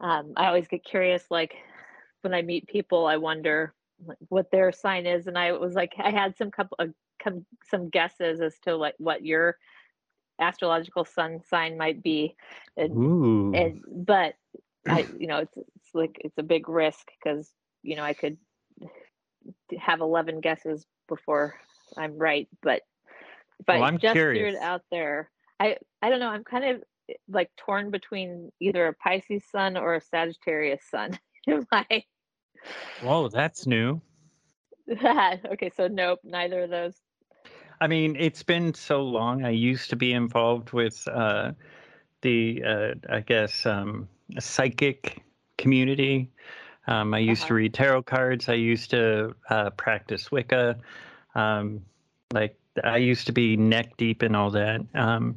um, 0.00 0.32
I 0.36 0.46
always 0.46 0.68
get 0.68 0.84
curious. 0.84 1.24
Like 1.30 1.54
when 2.22 2.34
I 2.34 2.42
meet 2.42 2.66
people, 2.68 3.06
I 3.06 3.16
wonder 3.16 3.74
like, 4.06 4.18
what 4.28 4.50
their 4.50 4.72
sign 4.72 5.06
is, 5.06 5.26
and 5.26 5.38
I 5.38 5.52
was 5.52 5.74
like, 5.74 5.94
I 5.98 6.10
had 6.10 6.36
some 6.36 6.50
couple 6.50 6.76
of 6.80 6.92
come 7.22 7.44
some 7.68 7.88
guesses 7.88 8.40
as 8.40 8.58
to 8.60 8.76
like 8.76 8.94
what 8.98 9.24
your 9.24 9.56
astrological 10.40 11.04
sun 11.04 11.40
sign 11.48 11.76
might 11.76 12.02
be, 12.02 12.36
and 12.76 13.00
and 13.52 13.80
but 13.86 14.34
I, 14.88 15.08
you 15.18 15.26
know, 15.26 15.38
it's 15.38 15.56
it's 15.56 15.94
like 15.94 16.16
it's 16.20 16.38
a 16.38 16.42
big 16.42 16.68
risk 16.68 17.08
because 17.22 17.52
you 17.82 17.96
know 17.96 18.04
I 18.04 18.14
could 18.14 18.36
have 19.78 20.00
eleven 20.00 20.40
guesses 20.40 20.86
before 21.08 21.54
I'm 21.96 22.18
right, 22.18 22.48
but 22.62 22.82
if 23.60 23.68
Well, 23.70 23.82
I 23.82 23.84
I'm 23.84 23.98
just 24.00 24.30
threw 24.32 24.48
it 24.48 24.56
curious. 24.56 24.56
out 24.56 24.82
there, 24.90 25.30
I 25.60 25.76
I 26.02 26.10
don't 26.10 26.20
know. 26.20 26.28
I'm 26.28 26.44
kind 26.44 26.64
of 26.64 26.82
like 27.28 27.50
torn 27.56 27.90
between 27.90 28.52
either 28.60 28.86
a 28.88 28.94
Pisces 28.94 29.44
sun 29.50 29.76
or 29.76 29.94
a 29.94 30.00
Sagittarius 30.00 30.82
sun. 30.84 31.18
I? 31.72 32.04
Whoa, 33.00 33.28
that's 33.28 33.66
new. 33.66 34.00
okay, 34.90 35.70
so 35.76 35.88
nope, 35.88 36.20
neither 36.24 36.62
of 36.64 36.70
those. 36.70 36.94
I 37.80 37.86
mean, 37.86 38.16
it's 38.18 38.42
been 38.42 38.74
so 38.74 39.02
long. 39.02 39.44
I 39.44 39.50
used 39.50 39.90
to 39.90 39.96
be 39.96 40.12
involved 40.12 40.72
with 40.72 41.06
uh, 41.08 41.52
the, 42.22 42.62
uh, 42.64 42.94
I 43.08 43.20
guess, 43.20 43.66
um, 43.66 44.08
psychic 44.38 45.22
community. 45.58 46.30
Um, 46.86 47.14
I 47.14 47.18
used 47.18 47.46
to 47.48 47.54
Uh-huh. 47.54 47.54
read 47.54 47.74
tarot 47.74 48.02
cards. 48.02 48.48
I 48.48 48.54
used 48.54 48.90
to 48.90 49.34
uh, 49.50 49.70
practice 49.70 50.30
Wicca. 50.32 50.76
Um, 51.34 51.84
like 52.32 52.58
I 52.82 52.96
used 52.98 53.26
to 53.26 53.32
be 53.32 53.56
neck 53.56 53.96
deep 53.96 54.22
in 54.22 54.34
all 54.34 54.50
that. 54.50 54.80
Um, 54.94 55.36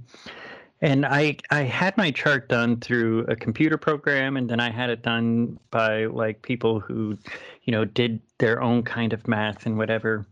and 0.81 1.05
I 1.05 1.37
I 1.51 1.61
had 1.63 1.95
my 1.97 2.11
chart 2.11 2.49
done 2.49 2.79
through 2.79 3.25
a 3.27 3.35
computer 3.35 3.77
program, 3.77 4.35
and 4.37 4.49
then 4.49 4.59
I 4.59 4.71
had 4.71 4.89
it 4.89 5.03
done 5.03 5.59
by 5.69 6.05
like 6.05 6.41
people 6.41 6.79
who, 6.79 7.17
you 7.63 7.71
know, 7.71 7.85
did 7.85 8.19
their 8.39 8.61
own 8.61 8.83
kind 8.83 9.13
of 9.13 9.27
math 9.27 9.65
and 9.65 9.77
whatever. 9.77 10.25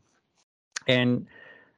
And 0.87 1.27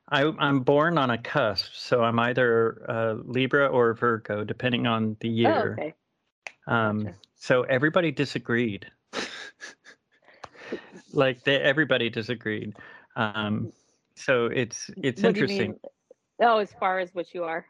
I, 0.09 0.23
I'm 0.39 0.61
born 0.61 0.97
on 0.97 1.09
a 1.09 1.17
cusp, 1.17 1.73
so 1.73 2.03
I'm 2.03 2.19
either 2.19 2.85
uh, 2.89 3.13
Libra 3.25 3.67
or 3.67 3.93
Virgo, 3.93 4.43
depending 4.43 4.87
on 4.87 5.17
the 5.19 5.29
Oh, 5.29 5.31
year. 5.31 5.73
okay. 5.73 5.93
Um, 6.67 7.03
Gotcha. 7.05 7.15
so 7.37 7.63
everybody 7.63 8.11
disagreed. 8.11 8.89
like 11.13 11.43
they, 11.43 11.57
everybody 11.57 12.09
disagreed. 12.09 12.75
Um, 13.17 13.73
so 14.15 14.45
it's 14.45 14.89
it's 14.97 15.23
What 15.23 15.29
interesting. 15.29 15.77
Oh, 16.41 16.57
as 16.59 16.71
far 16.79 16.99
as 16.99 17.13
what 17.13 17.33
you 17.33 17.43
are. 17.43 17.65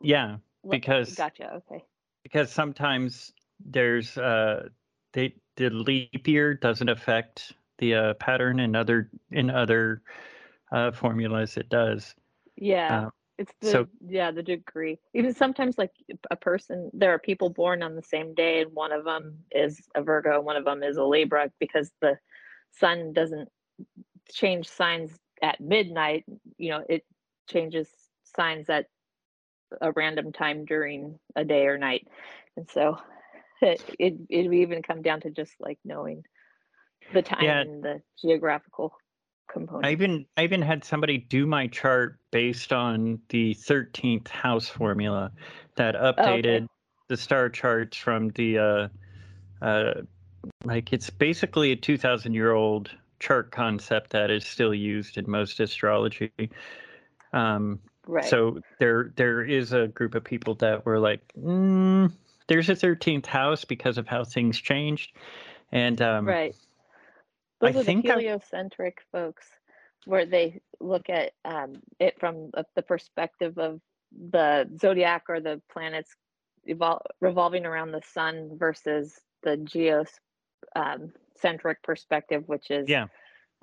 Yeah, 0.00 0.36
because 0.70 1.14
gotcha. 1.16 1.54
Okay. 1.54 1.84
because 2.22 2.50
sometimes 2.50 3.32
there's 3.64 4.16
uh 4.18 4.68
they 5.12 5.34
the 5.56 5.70
leap 5.70 6.26
year 6.26 6.54
doesn't 6.54 6.88
affect 6.88 7.52
the 7.78 7.94
uh, 7.94 8.14
pattern 8.14 8.60
in 8.60 8.76
other 8.76 9.10
in 9.30 9.50
other 9.50 10.02
uh, 10.72 10.90
formulas 10.92 11.56
it 11.56 11.68
does. 11.68 12.14
Yeah. 12.56 13.06
Uh, 13.06 13.10
It's 13.38 13.52
the 13.60 13.70
so- 13.70 13.88
yeah 14.06 14.30
the 14.30 14.42
degree. 14.42 14.98
Even 15.14 15.34
sometimes 15.34 15.78
like 15.78 15.92
a 16.30 16.36
person, 16.36 16.90
there 16.92 17.12
are 17.12 17.18
people 17.18 17.50
born 17.50 17.82
on 17.82 17.96
the 17.96 18.02
same 18.02 18.34
day, 18.34 18.60
and 18.62 18.72
one 18.74 18.92
of 18.92 19.04
them 19.04 19.38
is 19.50 19.80
a 19.94 20.02
Virgo, 20.02 20.36
and 20.36 20.44
one 20.44 20.56
of 20.56 20.64
them 20.64 20.82
is 20.82 20.96
a 20.96 21.04
Libra, 21.04 21.50
because 21.58 21.90
the 22.00 22.18
sun 22.72 23.12
doesn't 23.12 23.48
change 24.30 24.68
signs 24.68 25.18
at 25.42 25.60
midnight. 25.60 26.24
You 26.58 26.70
know, 26.70 26.84
it 26.88 27.04
changes 27.48 27.88
signs 28.24 28.68
at 28.68 28.86
a 29.80 29.92
random 29.92 30.32
time 30.32 30.64
during 30.64 31.18
a 31.36 31.44
day 31.44 31.66
or 31.66 31.78
night, 31.78 32.06
and 32.56 32.68
so 32.70 32.98
it 33.62 33.82
it 33.98 34.14
it 34.28 34.48
would 34.48 34.56
even 34.56 34.82
come 34.82 35.02
down 35.02 35.20
to 35.22 35.30
just 35.30 35.52
like 35.60 35.78
knowing 35.84 36.22
the 37.12 37.22
time 37.22 37.44
Yeah. 37.44 37.62
and 37.62 37.82
the 37.82 38.02
geographical 38.20 38.94
component. 39.50 39.86
I 39.86 39.92
even 39.92 40.26
I 40.36 40.44
even 40.44 40.62
had 40.62 40.84
somebody 40.84 41.18
do 41.18 41.46
my 41.46 41.66
chart 41.66 42.18
based 42.30 42.72
on 42.72 43.20
the 43.28 43.54
13th 43.54 44.28
house 44.28 44.68
formula 44.68 45.32
that 45.76 45.94
Oh, 46.18 46.34
okay. 46.34 46.60
updated 46.60 46.66
the 47.08 47.16
star 47.16 47.48
charts 47.48 47.96
from 47.96 48.28
the 48.30 48.58
uh 48.58 48.88
uh 49.64 49.94
like 50.64 50.92
it's 50.92 51.10
basically 51.10 51.72
a 51.72 51.76
2000 51.76 52.32
year 52.34 52.52
old 52.52 52.90
chart 53.18 53.50
concept 53.50 54.10
that 54.10 54.30
is 54.30 54.44
still 54.46 54.74
used 54.74 55.18
in 55.18 55.28
most 55.30 55.60
astrology. 55.60 56.30
Um 57.32 57.80
right. 58.06 58.24
so 58.24 58.60
there 58.78 59.12
there 59.16 59.42
is 59.44 59.72
a 59.72 59.88
group 59.88 60.14
of 60.14 60.24
people 60.24 60.54
that 60.56 60.84
were 60.86 60.98
like 60.98 61.20
mm, 61.38 62.10
there's 62.48 62.68
a 62.68 62.74
13th 62.74 63.26
house 63.26 63.64
because 63.64 63.98
of 63.98 64.06
how 64.08 64.24
things 64.24 64.58
changed 64.58 65.12
and 65.72 66.00
um 66.02 66.26
Right. 66.26 66.54
I 67.62 67.72
Those 67.72 67.82
are 67.82 67.84
think 67.84 68.04
the 68.06 68.12
I- 68.12 68.14
heliocentric 68.14 69.02
folks, 69.12 69.46
where 70.06 70.24
they 70.24 70.62
look 70.80 71.10
at 71.10 71.32
um, 71.44 71.74
it 71.98 72.18
from 72.18 72.50
the 72.74 72.82
perspective 72.82 73.58
of 73.58 73.80
the 74.30 74.66
zodiac 74.80 75.24
or 75.28 75.40
the 75.40 75.60
planets 75.70 76.16
evol- 76.66 77.02
revolving 77.20 77.66
around 77.66 77.92
the 77.92 78.00
sun 78.14 78.56
versus 78.58 79.20
the 79.42 79.58
geocentric 80.74 81.82
perspective, 81.82 82.44
which 82.46 82.70
is 82.70 82.88
Yeah. 82.88 83.06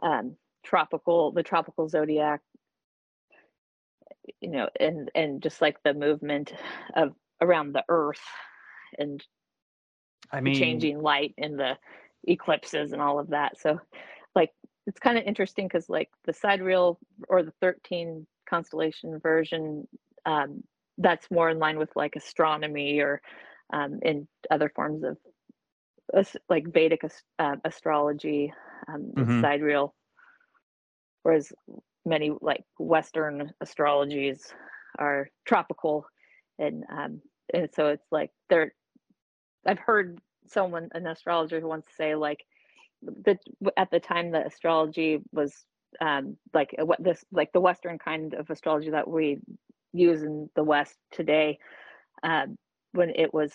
um, 0.04 0.36
tropical, 0.64 1.32
the 1.32 1.44
tropical 1.44 1.90
zodiac. 1.90 2.42
You 4.42 4.50
know, 4.50 4.70
and 4.80 5.10
and 5.16 5.42
just 5.42 5.62
like 5.62 5.78
the 5.84 5.94
movement 5.94 6.54
of 6.96 7.14
around 7.42 7.74
the 7.74 7.84
Earth 7.90 8.24
and 8.98 9.24
I 10.32 10.42
mean 10.42 10.54
changing 10.54 11.02
light 11.02 11.34
and 11.38 11.60
the 11.60 11.78
eclipses 12.28 12.92
and 12.92 13.02
all 13.02 13.20
of 13.20 13.30
that. 13.30 13.58
So, 13.60 13.80
like, 14.36 14.52
it's 14.86 15.00
kind 15.00 15.18
of 15.18 15.24
interesting 15.26 15.68
because, 15.68 15.90
like, 15.90 16.10
the 16.26 16.34
sidereal 16.34 17.00
or 17.30 17.44
the 17.44 17.54
13 17.62 18.28
constellation 18.50 19.20
version, 19.20 19.88
um, 20.26 20.64
that's 20.98 21.30
more 21.32 21.50
in 21.50 21.60
line 21.60 21.78
with 21.78 21.90
like 21.96 22.16
astronomy 22.16 23.00
or 23.00 23.22
um, 23.74 24.00
in 24.02 24.28
other 24.50 24.70
forms 24.76 25.04
of 25.04 25.18
as- 26.14 26.38
like 26.50 26.66
Vedic 26.74 27.02
uh, 27.40 27.56
astrology, 27.64 28.54
um, 28.88 29.14
Mhm. 29.16 29.42
sidereal. 29.42 29.96
Whereas 31.24 31.52
many 32.08 32.32
like 32.42 32.64
Western 32.80 33.52
astrologies 33.64 34.40
are 34.98 35.30
tropical, 35.46 36.06
and 36.58 36.84
um, 36.92 37.22
and 37.54 37.70
so 37.74 37.88
it's 37.88 38.08
like 38.12 38.32
they're. 38.50 38.74
I've 39.66 39.80
heard 39.80 40.20
someone 40.48 40.90
an 40.94 41.06
astrologer 41.08 41.60
once 41.68 41.88
say 41.98 42.16
like 42.16 42.40
that 43.26 43.40
at 43.76 43.92
the 43.92 44.00
time 44.00 44.32
that 44.32 44.48
astrology 44.48 45.20
was 45.32 45.54
um, 46.02 46.38
like 46.54 46.74
what 46.80 47.04
this 47.04 47.24
like 47.32 47.52
the 47.52 47.60
Western 47.60 48.00
kind 48.00 48.34
of 48.34 48.50
astrology 48.50 48.92
that 48.92 49.08
we 49.08 49.40
use 49.94 50.24
in 50.24 50.50
the 50.56 50.64
West 50.64 50.96
today, 51.12 51.60
uh, 52.24 52.46
when 52.94 53.12
it 53.16 53.34
was 53.34 53.52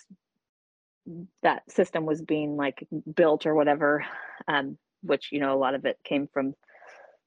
that 1.42 1.68
system 1.70 2.06
was 2.06 2.22
being 2.22 2.56
like 2.56 2.86
built 3.14 3.46
or 3.46 3.54
whatever, 3.54 4.04
um, 4.48 4.78
which 5.02 5.30
you 5.32 5.40
know 5.40 5.54
a 5.54 5.58
lot 5.58 5.74
of 5.74 5.84
it 5.84 5.98
came 6.04 6.28
from 6.32 6.54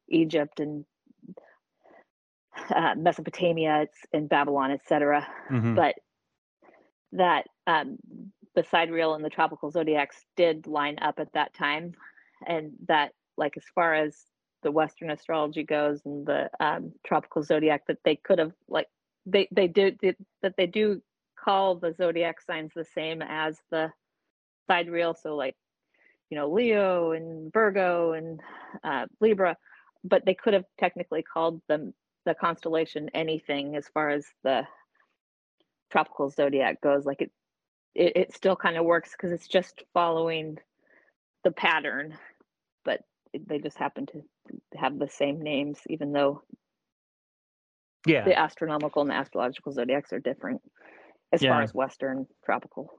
Egypt 0.09 0.59
and 0.59 0.85
uh, 2.73 2.95
Mesopotamia 2.97 3.87
and 4.13 4.29
Babylon, 4.29 4.71
etc. 4.71 5.27
Mm-hmm. 5.51 5.75
But 5.75 5.95
that 7.13 7.45
um, 7.67 7.97
the 8.55 8.63
sidereal 8.69 9.13
and 9.15 9.23
the 9.23 9.29
tropical 9.29 9.71
zodiacs 9.71 10.17
did 10.35 10.67
line 10.67 10.97
up 11.01 11.19
at 11.19 11.33
that 11.33 11.53
time, 11.53 11.93
and 12.47 12.71
that 12.87 13.11
like 13.37 13.57
as 13.57 13.63
far 13.73 13.93
as 13.93 14.15
the 14.63 14.71
Western 14.71 15.11
astrology 15.11 15.63
goes 15.63 16.01
and 16.05 16.25
the 16.25 16.49
um, 16.59 16.91
tropical 17.05 17.43
zodiac, 17.43 17.85
that 17.87 17.99
they 18.03 18.15
could 18.15 18.39
have 18.39 18.53
like 18.67 18.87
they 19.25 19.47
they 19.51 19.67
do 19.67 19.91
did, 19.91 20.15
that 20.41 20.55
they 20.57 20.67
do 20.67 21.01
call 21.37 21.75
the 21.75 21.93
zodiac 21.93 22.41
signs 22.41 22.71
the 22.75 22.85
same 22.85 23.21
as 23.21 23.57
the 23.71 23.91
sidereal. 24.67 25.13
So 25.13 25.35
like 25.35 25.55
you 26.29 26.37
know 26.37 26.49
Leo 26.51 27.11
and 27.11 27.51
Virgo 27.53 28.13
and 28.13 28.39
uh, 28.83 29.05
Libra, 29.19 29.57
but 30.03 30.25
they 30.25 30.33
could 30.33 30.53
have 30.53 30.65
technically 30.79 31.23
called 31.23 31.61
them 31.67 31.93
the 32.25 32.33
constellation 32.33 33.09
anything 33.13 33.75
as 33.75 33.87
far 33.87 34.09
as 34.09 34.25
the 34.43 34.63
tropical 35.91 36.29
zodiac 36.29 36.81
goes. 36.81 37.05
Like 37.05 37.21
it 37.21 37.31
it, 37.93 38.17
it 38.17 38.33
still 38.33 38.55
kind 38.55 38.77
of 38.77 38.85
works 38.85 39.11
because 39.11 39.31
it's 39.31 39.47
just 39.47 39.83
following 39.93 40.57
the 41.43 41.51
pattern, 41.51 42.17
but 42.83 43.01
they 43.47 43.59
just 43.59 43.77
happen 43.77 44.05
to 44.07 44.21
have 44.75 44.99
the 44.99 45.07
same 45.07 45.41
names, 45.41 45.79
even 45.87 46.11
though 46.11 46.43
yeah, 48.05 48.25
the 48.25 48.37
astronomical 48.37 49.01
and 49.01 49.11
the 49.11 49.15
astrological 49.15 49.71
zodiacs 49.71 50.11
are 50.11 50.19
different 50.19 50.61
as 51.31 51.41
yeah. 51.41 51.51
far 51.51 51.61
as 51.61 51.73
Western 51.73 52.27
tropical. 52.43 52.89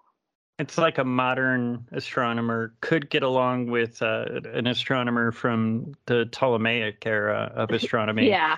It's 0.59 0.79
like 0.79 0.97
a 0.97 1.05
modern 1.05 1.87
astronomer 1.93 2.75
could 2.81 3.11
get 3.11 3.23
along 3.23 3.67
with 3.67 4.01
uh, 4.01 4.25
an 4.55 4.67
astronomer 4.67 5.31
from 5.31 5.93
the 6.07 6.27
Ptolemaic 6.33 7.05
era 7.05 7.53
of 7.55 7.71
astronomy. 7.73 8.31
yeah 8.31 8.57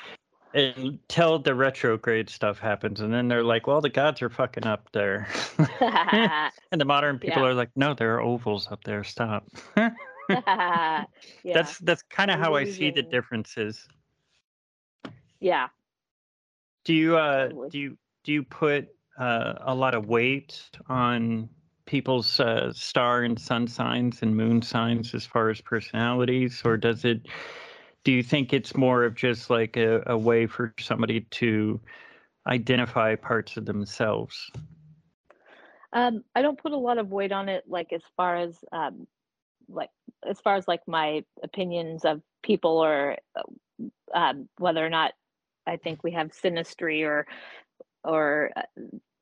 until 0.55 1.39
the 1.39 1.55
retrograde 1.55 2.31
stuff 2.31 2.59
happens 2.59 3.01
and 3.01 3.13
then 3.13 3.29
they're 3.29 3.45
like 3.45 3.67
well 3.67 3.81
the 3.81 3.89
gods 3.89 4.23
are 4.23 4.31
fucking 4.31 4.67
up 4.67 4.91
there 4.93 5.29
and 6.73 6.81
the 6.81 6.85
modern 6.85 7.19
people 7.19 7.43
yeah. 7.43 7.49
are 7.49 7.55
like 7.55 7.71
no 7.77 7.95
there 7.95 8.15
are 8.15 8.21
ovals 8.21 8.69
up 8.71 8.83
there 8.85 9.05
stop 9.05 9.47
yeah. 10.29 11.05
that's 11.45 11.79
that's 11.79 12.03
kind 12.03 12.31
of 12.31 12.39
how 12.39 12.55
i 12.55 12.65
see 12.65 12.91
the 12.91 13.03
differences 13.03 13.87
yeah 15.41 15.69
do 16.85 16.95
you 16.95 17.17
uh 17.17 17.49
totally. 17.49 17.69
do 17.71 17.79
you 17.79 17.99
do 18.25 18.33
you 18.33 18.43
put 18.43 18.89
uh, 19.19 19.55
a 19.63 19.75
lot 19.75 19.95
of 19.95 20.07
weight 20.07 20.71
on 20.89 21.49
people's 21.87 22.39
uh, 22.39 22.73
star 22.73 23.23
and 23.23 23.41
sun 23.41 23.67
signs 23.67 24.23
and 24.23 24.37
moon 24.37 24.63
signs 24.63 25.15
as 25.15 25.25
far 25.25 25.49
as 25.49 25.61
personalities 25.61 26.63
or 26.65 26.77
does 26.77 27.05
it 27.05 27.23
do 28.05 28.13
you 28.13 28.23
think 28.23 28.53
it's 28.53 28.77
more 28.77 29.05
of 29.05 29.15
just 29.15 29.51
like 29.51 29.77
a, 29.77 30.03
a 30.07 30.17
way 30.17 30.47
for 30.47 30.75
somebody 30.79 31.21
to 31.33 31.81
identify 32.47 33.15
parts 33.15 33.57
of 33.57 33.67
themselves? 33.67 34.51
Um, 35.93 36.23
I 36.35 36.43
don't 36.43 36.61
put 36.61 36.73
a 36.73 36.77
lot 36.77 36.99
of 36.99 37.11
weight 37.11 37.33
on 37.33 37.49
it, 37.49 37.65
like 37.67 37.93
as 37.93 38.03
far 38.17 38.37
as 38.37 38.57
um, 38.73 39.07
like 39.69 39.91
as 40.29 40.41
far 40.41 40.57
as 40.57 40.67
like 40.69 40.81
my 40.87 41.25
opinions 41.43 42.05
of 42.05 42.23
people 42.43 42.79
or 42.79 43.17
um, 44.15 44.49
whether 44.59 44.85
or 44.85 44.91
not 44.91 45.13
I 45.67 45.77
think 45.77 46.03
we 46.03 46.13
have 46.13 46.29
synastry 46.29 47.07
or 47.07 47.27
or 48.05 48.51
uh, 48.57 48.63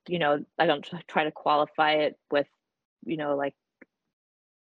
you 0.08 0.18
know 0.18 0.44
I 0.58 0.66
don't 0.66 0.86
try 1.08 1.24
to 1.24 1.32
qualify 1.32 1.92
it 1.94 2.18
with 2.30 2.46
you 3.04 3.16
know 3.16 3.36
like 3.36 3.54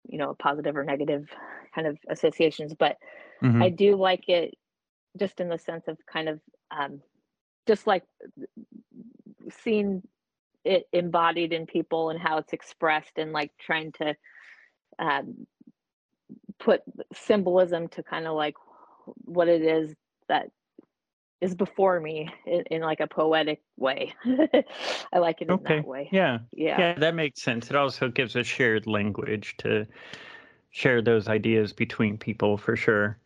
you 0.09 0.19
know 0.19 0.35
positive 0.39 0.77
or 0.77 0.85
negative 0.85 1.29
kind 1.75 1.87
of 1.87 1.99
associations, 2.09 2.75
but 2.79 2.97
Mm-hmm. 3.43 3.63
I 3.63 3.69
do 3.71 3.97
like 3.97 4.29
it 4.29 4.55
just 5.19 5.41
in 5.41 5.49
the 5.49 5.59
sense 5.59 5.89
of 5.89 5.99
kind 6.11 6.29
of 6.29 6.41
um, 6.71 7.01
just 7.67 7.87
like 7.87 8.05
seeing 9.63 10.03
it 10.65 10.89
embodied 10.93 11.53
in 11.53 11.67
people 11.67 12.11
and 12.11 12.21
how 12.21 12.39
it's 12.39 12.53
expressed 12.53 13.19
and 13.19 13.33
like 13.33 13.53
trying 13.59 13.93
to 13.93 14.17
um, 14.99 15.47
put 16.59 16.83
symbolism 17.15 17.89
to 17.89 18.03
kind 18.03 18.27
of 18.27 18.35
like 18.35 18.57
what 19.25 19.49
it 19.49 19.63
is 19.63 19.95
that 20.29 20.51
is 21.41 21.55
before 21.55 22.01
me 22.01 22.29
in, 22.47 22.63
in 22.71 22.83
like 22.83 23.01
a 23.01 23.07
poetic 23.07 23.61
way. 23.77 24.15
I 25.13 25.19
like 25.19 25.43
it 25.43 25.51
okay. 25.51 25.77
in 25.77 25.83
that 25.83 25.89
way. 25.89 26.09
Yeah. 26.11 26.39
Yeah. 26.53 26.79
Yeah, 26.79 26.99
that 26.99 27.15
makes 27.15 27.43
sense. 27.43 27.71
It 27.71 27.77
also 27.77 28.09
gives 28.09 28.37
a 28.37 28.43
shared 28.43 28.87
language 28.87 29.55
to 29.59 29.87
share 30.71 31.03
those 31.03 31.29
ideas 31.29 31.73
between 31.73 32.17
people 32.17 32.57
for 32.57 32.75
sure. 32.75 33.19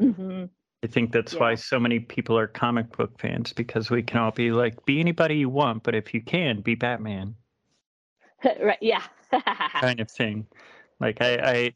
Mm-hmm. 0.00 0.44
I 0.82 0.86
think 0.86 1.12
that's 1.12 1.34
yeah. 1.34 1.40
why 1.40 1.54
so 1.56 1.80
many 1.80 1.98
people 1.98 2.38
are 2.38 2.46
comic 2.46 2.96
book 2.96 3.18
fans 3.18 3.52
because 3.52 3.90
we 3.90 4.02
can 4.02 4.18
all 4.18 4.30
be 4.30 4.52
like, 4.52 4.84
be 4.84 5.00
anybody 5.00 5.36
you 5.36 5.48
want, 5.48 5.82
but 5.82 5.94
if 5.94 6.14
you 6.14 6.22
can, 6.22 6.60
be 6.60 6.76
Batman. 6.76 7.34
right? 8.44 8.78
Yeah. 8.80 9.02
kind 9.80 10.00
of 10.00 10.10
thing. 10.10 10.46
Like 11.00 11.20
I, 11.20 11.34
I, 11.36 11.74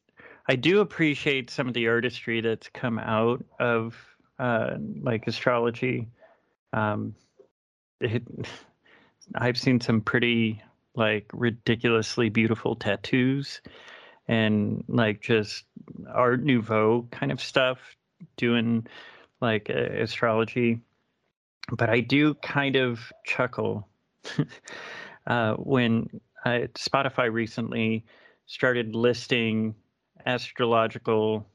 I 0.48 0.56
do 0.56 0.80
appreciate 0.80 1.50
some 1.50 1.66
of 1.66 1.74
the 1.74 1.88
artistry 1.88 2.40
that's 2.40 2.68
come 2.68 2.98
out 2.98 3.44
of 3.58 3.96
uh, 4.38 4.76
like 5.00 5.26
astrology. 5.26 6.08
Um, 6.72 7.14
it, 8.00 8.22
I've 9.34 9.58
seen 9.58 9.80
some 9.80 10.00
pretty 10.00 10.62
like 10.94 11.26
ridiculously 11.32 12.28
beautiful 12.28 12.76
tattoos 12.76 13.62
and 14.28 14.84
like 14.88 15.22
just 15.22 15.64
art 16.12 16.44
nouveau 16.44 17.08
kind 17.10 17.32
of 17.32 17.40
stuff 17.40 17.78
doing 18.36 18.86
like 19.40 19.70
uh, 19.70 20.00
astrology, 20.02 20.80
but 21.76 21.90
I 21.90 22.00
do 22.00 22.34
kind 22.34 22.76
of 22.76 23.12
chuckle 23.24 23.88
uh, 25.26 25.54
when 25.54 26.08
I, 26.44 26.68
Spotify 26.74 27.32
recently 27.32 28.04
started 28.46 28.94
listing 28.94 29.74
astrological 30.26 31.46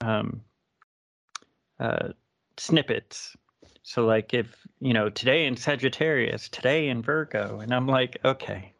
um, 0.00 0.40
uh, 1.78 2.08
snippets. 2.56 3.36
So, 3.82 4.04
like, 4.04 4.34
if 4.34 4.54
you 4.80 4.92
know, 4.92 5.08
today 5.10 5.46
in 5.46 5.56
Sagittarius, 5.56 6.48
today 6.48 6.88
in 6.88 7.02
Virgo, 7.02 7.60
and 7.60 7.72
I'm 7.72 7.86
like, 7.86 8.18
okay, 8.24 8.72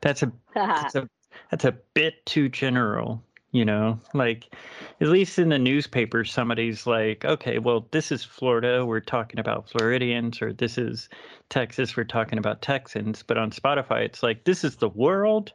that's 0.00 0.22
a 0.22 0.32
that's 0.54 0.94
a 0.94 1.08
that's 1.50 1.64
a 1.64 1.72
bit 1.94 2.24
too 2.26 2.48
general 2.48 3.22
you 3.52 3.64
know 3.64 3.98
like 4.12 4.54
at 5.00 5.08
least 5.08 5.38
in 5.38 5.48
the 5.48 5.58
newspaper 5.58 6.24
somebody's 6.24 6.86
like 6.86 7.24
okay 7.24 7.58
well 7.58 7.86
this 7.92 8.10
is 8.10 8.24
florida 8.24 8.84
we're 8.84 9.00
talking 9.00 9.38
about 9.38 9.68
floridians 9.68 10.42
or 10.42 10.52
this 10.52 10.76
is 10.76 11.08
texas 11.48 11.96
we're 11.96 12.04
talking 12.04 12.38
about 12.38 12.60
texans 12.60 13.22
but 13.22 13.38
on 13.38 13.50
spotify 13.50 14.04
it's 14.04 14.22
like 14.22 14.44
this 14.44 14.64
is 14.64 14.76
the 14.76 14.88
world 14.90 15.52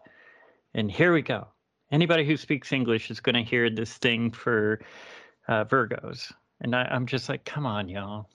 and 0.74 0.92
here 0.92 1.14
we 1.14 1.22
go 1.22 1.46
anybody 1.92 2.26
who 2.26 2.38
speaks 2.38 2.72
english 2.72 3.12
is 3.12 3.20
going 3.20 3.36
to 3.36 3.44
hear 3.44 3.70
this 3.70 3.94
thing 3.98 4.32
for 4.32 4.80
uh, 5.48 5.66
virgos 5.66 6.32
and 6.62 6.76
I, 6.76 6.88
am 6.92 7.06
just 7.06 7.28
like 7.28 7.44
come 7.44 7.66
on 7.66 7.90
y'all 7.90 8.30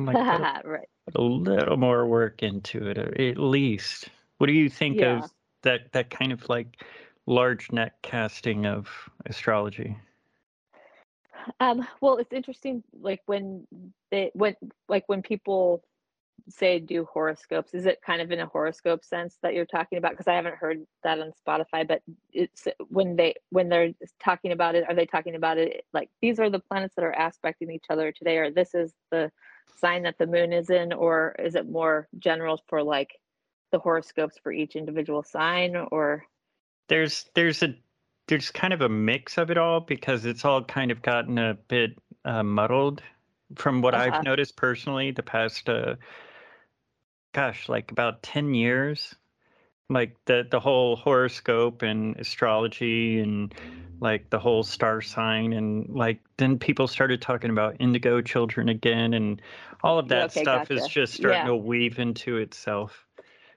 like, 0.00 0.16
put, 0.16 0.24
a, 0.24 0.62
right. 0.68 0.88
put 1.06 1.20
a 1.20 1.22
little 1.22 1.76
more 1.76 2.06
work 2.06 2.42
into 2.42 2.88
it 2.88 2.98
or 2.98 3.14
at 3.20 3.38
least 3.38 4.08
what 4.38 4.48
do 4.48 4.52
you 4.52 4.68
think 4.68 4.98
yeah. 4.98 5.24
of 5.24 5.30
that 5.62 5.92
that 5.92 6.10
kind 6.10 6.32
of 6.32 6.48
like 6.48 6.82
large 7.30 7.70
net 7.70 7.94
casting 8.02 8.66
of 8.66 8.88
astrology? 9.24 9.96
Um, 11.60 11.86
well, 12.00 12.18
it's 12.18 12.32
interesting. 12.32 12.82
Like 13.00 13.20
when 13.26 13.66
they 14.10 14.30
when 14.34 14.56
like 14.88 15.04
when 15.06 15.22
people 15.22 15.82
say 16.48 16.80
do 16.80 17.06
horoscopes, 17.10 17.72
is 17.72 17.86
it 17.86 18.02
kind 18.04 18.20
of 18.20 18.32
in 18.32 18.40
a 18.40 18.46
horoscope 18.46 19.04
sense 19.04 19.38
that 19.42 19.54
you're 19.54 19.64
talking 19.64 19.96
about? 19.96 20.10
Because 20.10 20.26
I 20.26 20.34
haven't 20.34 20.56
heard 20.56 20.84
that 21.04 21.20
on 21.20 21.32
Spotify. 21.46 21.86
But 21.86 22.02
it's 22.32 22.66
when 22.88 23.16
they 23.16 23.34
when 23.50 23.68
they're 23.68 23.92
talking 24.22 24.50
about 24.52 24.74
it, 24.74 24.84
are 24.88 24.94
they 24.94 25.06
talking 25.06 25.36
about 25.36 25.56
it 25.56 25.84
like 25.94 26.10
these 26.20 26.40
are 26.40 26.50
the 26.50 26.58
planets 26.58 26.94
that 26.96 27.04
are 27.04 27.14
aspecting 27.16 27.70
each 27.70 27.86
other 27.88 28.12
today, 28.12 28.38
or 28.38 28.50
this 28.50 28.74
is 28.74 28.92
the 29.12 29.30
sign 29.78 30.02
that 30.02 30.18
the 30.18 30.26
moon 30.26 30.52
is 30.52 30.68
in, 30.68 30.92
or 30.92 31.36
is 31.38 31.54
it 31.54 31.70
more 31.70 32.08
general 32.18 32.60
for 32.68 32.82
like 32.82 33.12
the 33.70 33.78
horoscopes 33.78 34.36
for 34.42 34.50
each 34.50 34.74
individual 34.74 35.22
sign, 35.22 35.76
or 35.76 36.24
there's 36.90 37.30
there's 37.36 37.64
a 37.64 37.76
there's 38.28 38.52
kind 38.52 38.74
of 38.74 38.82
a 38.82 38.90
mix 38.90 39.38
of 39.38 39.50
it 39.52 39.58
all 39.58 39.80
because 39.80 40.26
it's 40.26 40.44
all 40.46 40.64
kind 40.64 40.92
of 40.92 41.02
gotten 41.02 41.38
a 41.38 41.54
bit 41.68 41.98
uh, 42.26 42.44
muddled 42.44 43.02
from 43.56 43.82
what 43.82 43.94
Uh-huh. 43.94 43.96
I've 43.96 44.22
noticed 44.22 44.56
personally, 44.56 45.12
the 45.12 45.24
past, 45.24 45.68
uh, 45.70 45.96
gosh, 47.32 47.68
like 47.68 47.90
about 47.90 48.22
ten 48.22 48.54
years, 48.54 49.14
like 49.90 50.16
the 50.26 50.46
the 50.50 50.60
whole 50.60 50.96
horoscope 50.96 51.82
and 51.82 52.16
astrology 52.18 53.20
and 53.20 53.54
like 54.00 54.30
the 54.30 54.40
whole 54.40 54.64
star 54.64 55.00
sign 55.02 55.52
and 55.54 55.88
like 55.90 56.20
then 56.38 56.58
people 56.58 56.88
started 56.88 57.22
talking 57.22 57.50
about 57.50 57.76
indigo 57.80 58.22
children 58.22 58.68
again 58.68 59.14
and 59.14 59.42
all 59.82 59.98
of 59.98 60.08
that 60.08 60.32
okay, 60.32 60.32
stuff 60.32 60.70
is 60.70 60.86
just 60.88 61.14
starting 61.14 61.44
Yeah. 61.44 61.46
to 61.46 61.56
weave 61.56 61.98
into 62.00 62.38
itself. 62.38 63.06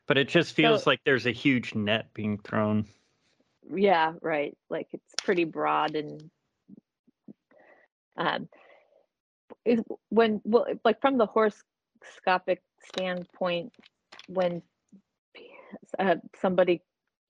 But 0.07 0.17
it 0.19 0.29
just 0.29 0.55
feels 0.55 0.85
So 0.85 0.87
like 0.87 1.01
there's 1.05 1.27
a 1.27 1.31
huge 1.33 1.75
net 1.75 2.13
being 2.15 2.39
thrown. 2.39 2.87
Yeah, 3.75 4.13
right. 4.21 4.57
Like 4.69 4.87
it's 4.93 5.13
pretty 5.23 5.45
broad 5.45 5.95
and 5.95 6.29
um 8.17 8.47
is 9.65 9.81
when 10.09 10.41
well 10.43 10.65
like 10.83 11.01
from 11.01 11.17
the 11.17 11.25
horoscopic 11.25 12.61
standpoint 12.95 13.71
when 14.27 14.61
uh, 15.99 16.15
somebody 16.35 16.81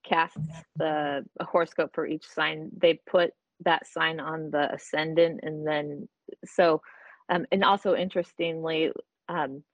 casts 0.05 0.37
the 0.75 1.23
a 1.39 1.45
horoscope 1.45 1.91
for 1.93 2.05
each 2.05 2.27
sign 2.27 2.69
they 2.75 2.99
put 3.09 3.31
that 3.63 3.87
sign 3.87 4.19
on 4.19 4.51
the 4.51 4.73
ascendant 4.73 5.39
and 5.43 5.65
then 5.65 6.07
so 6.45 6.81
um 7.29 7.45
and 7.51 7.63
also 7.63 7.95
interestingly 7.95 8.91
um 9.29 9.63
it- 9.63 9.72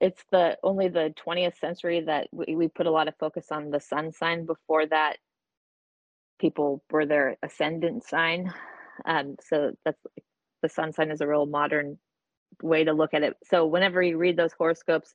it's 0.00 0.22
the 0.30 0.56
only 0.62 0.88
the 0.88 1.14
20th 1.26 1.58
century 1.58 2.00
that 2.02 2.28
we, 2.32 2.54
we 2.54 2.68
put 2.68 2.86
a 2.86 2.90
lot 2.90 3.08
of 3.08 3.14
focus 3.18 3.46
on 3.50 3.70
the 3.70 3.80
sun 3.80 4.12
sign. 4.12 4.46
Before 4.46 4.86
that 4.86 5.16
people 6.38 6.82
were 6.90 7.06
their 7.06 7.36
ascendant 7.42 8.04
sign. 8.04 8.52
Um 9.04 9.36
so 9.40 9.72
that's 9.84 10.00
the 10.62 10.68
sun 10.68 10.92
sign 10.92 11.10
is 11.10 11.20
a 11.20 11.26
real 11.26 11.46
modern 11.46 11.98
way 12.62 12.84
to 12.84 12.92
look 12.92 13.14
at 13.14 13.22
it. 13.22 13.36
So 13.44 13.66
whenever 13.66 14.02
you 14.02 14.18
read 14.18 14.36
those 14.36 14.52
horoscopes 14.52 15.14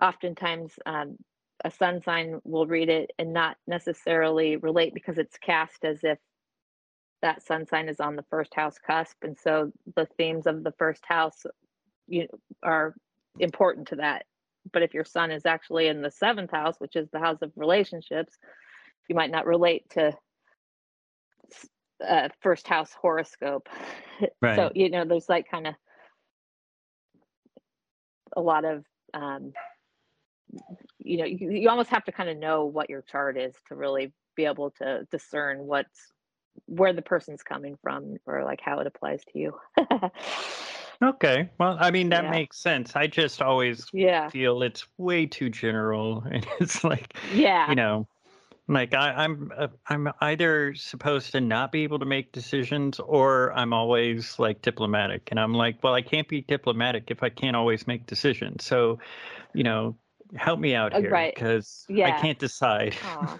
oftentimes 0.00 0.72
um, 0.86 1.16
a 1.64 1.70
sun 1.70 2.02
sign 2.02 2.40
will 2.44 2.66
read 2.66 2.88
it 2.88 3.10
and 3.18 3.32
not 3.32 3.56
necessarily 3.66 4.56
relate 4.56 4.94
because 4.94 5.18
it's 5.18 5.36
cast 5.38 5.84
as 5.84 6.00
if 6.02 6.18
that 7.22 7.42
sun 7.42 7.66
sign 7.66 7.88
is 7.88 8.00
on 8.00 8.16
the 8.16 8.24
first 8.30 8.54
house 8.54 8.78
cusp. 8.78 9.16
And 9.22 9.36
so 9.38 9.70
the 9.94 10.06
themes 10.16 10.46
of 10.46 10.64
the 10.64 10.72
first 10.78 11.04
house 11.06 11.44
you 12.06 12.22
know, 12.22 12.38
are 12.62 12.94
important 13.38 13.88
to 13.88 13.96
that. 13.96 14.26
But 14.72 14.82
if 14.82 14.94
your 14.94 15.04
sun 15.04 15.30
is 15.30 15.46
actually 15.46 15.88
in 15.88 16.02
the 16.02 16.10
seventh 16.10 16.50
house 16.50 16.76
which 16.78 16.96
is 16.96 17.08
the 17.10 17.18
house 17.18 17.42
of 17.42 17.52
relationships 17.56 18.36
you 19.08 19.16
might 19.16 19.30
not 19.30 19.46
relate 19.46 19.88
to 19.90 20.16
uh, 22.06 22.28
first 22.40 22.66
house 22.66 22.92
horoscope. 22.92 23.68
So 24.54 24.70
you 24.74 24.90
know 24.90 25.06
there's 25.06 25.30
like 25.30 25.50
kind 25.50 25.66
of 25.66 25.74
a 28.36 28.40
lot 28.42 28.66
of 28.66 28.84
um, 29.14 29.54
you 30.98 31.16
know 31.16 31.24
you, 31.24 31.50
you 31.50 31.70
almost 31.70 31.88
have 31.88 32.04
to 32.04 32.12
kind 32.12 32.28
of 32.28 32.36
know 32.36 32.66
what 32.66 32.90
your 32.90 33.00
chart 33.00 33.38
is 33.38 33.54
to 33.68 33.74
really 33.74 34.12
be 34.36 34.44
able 34.44 34.72
to 34.72 35.06
discern 35.10 35.60
what's 35.60 36.12
where 36.66 36.92
the 36.92 37.00
person's 37.00 37.42
coming 37.42 37.78
from 37.82 38.16
or 38.26 38.44
like 38.44 38.60
how 38.62 38.80
it 38.80 38.86
applies 38.86 39.22
to 39.32 39.38
you 39.38 39.58
Okay. 41.02 41.50
Well, 41.58 41.76
I 41.80 41.90
mean 41.90 42.10
that 42.10 42.24
Yeah. 42.24 42.30
makes 42.30 42.58
sense. 42.58 42.94
I 42.94 43.06
just 43.06 43.40
always 43.40 43.90
yeah 43.92 44.28
feel 44.30 44.62
it's 44.62 44.86
way 44.98 45.26
too 45.26 45.48
general 45.50 46.22
and 46.30 46.46
it's 46.60 46.84
like 46.84 47.16
yeah 47.22 47.66
you 47.68 47.74
know 47.74 48.06
like 48.68 48.94
I, 48.94 49.10
i'm 49.24 49.50
uh, 49.56 49.68
i'm 49.88 50.08
either 50.20 50.74
supposed 50.74 51.32
to 51.32 51.40
not 51.40 51.72
be 51.72 51.82
able 51.84 51.98
to 51.98 52.04
make 52.06 52.32
decisions 52.32 53.00
or 53.00 53.52
i'm 53.54 53.72
always 53.72 54.38
like 54.38 54.62
diplomatic 54.62 55.28
and 55.30 55.40
i'm 55.40 55.54
like 55.54 55.82
well 55.82 55.94
i 55.94 56.02
can't 56.02 56.28
be 56.28 56.42
diplomatic 56.42 57.10
if 57.10 57.22
i 57.22 57.28
can't 57.30 57.56
always 57.56 57.86
make 57.88 58.06
decisions 58.06 58.64
so 58.64 58.98
you 59.54 59.64
know 59.64 59.96
help 60.36 60.60
me 60.60 60.74
out 60.74 60.94
Uh, 60.94 61.00
here 61.00 61.10
right. 61.10 61.34
because 61.34 61.86
yeah. 61.88 62.06
i 62.06 62.12
can't 62.12 62.38
decide 62.38 62.96
Aw. 63.02 63.38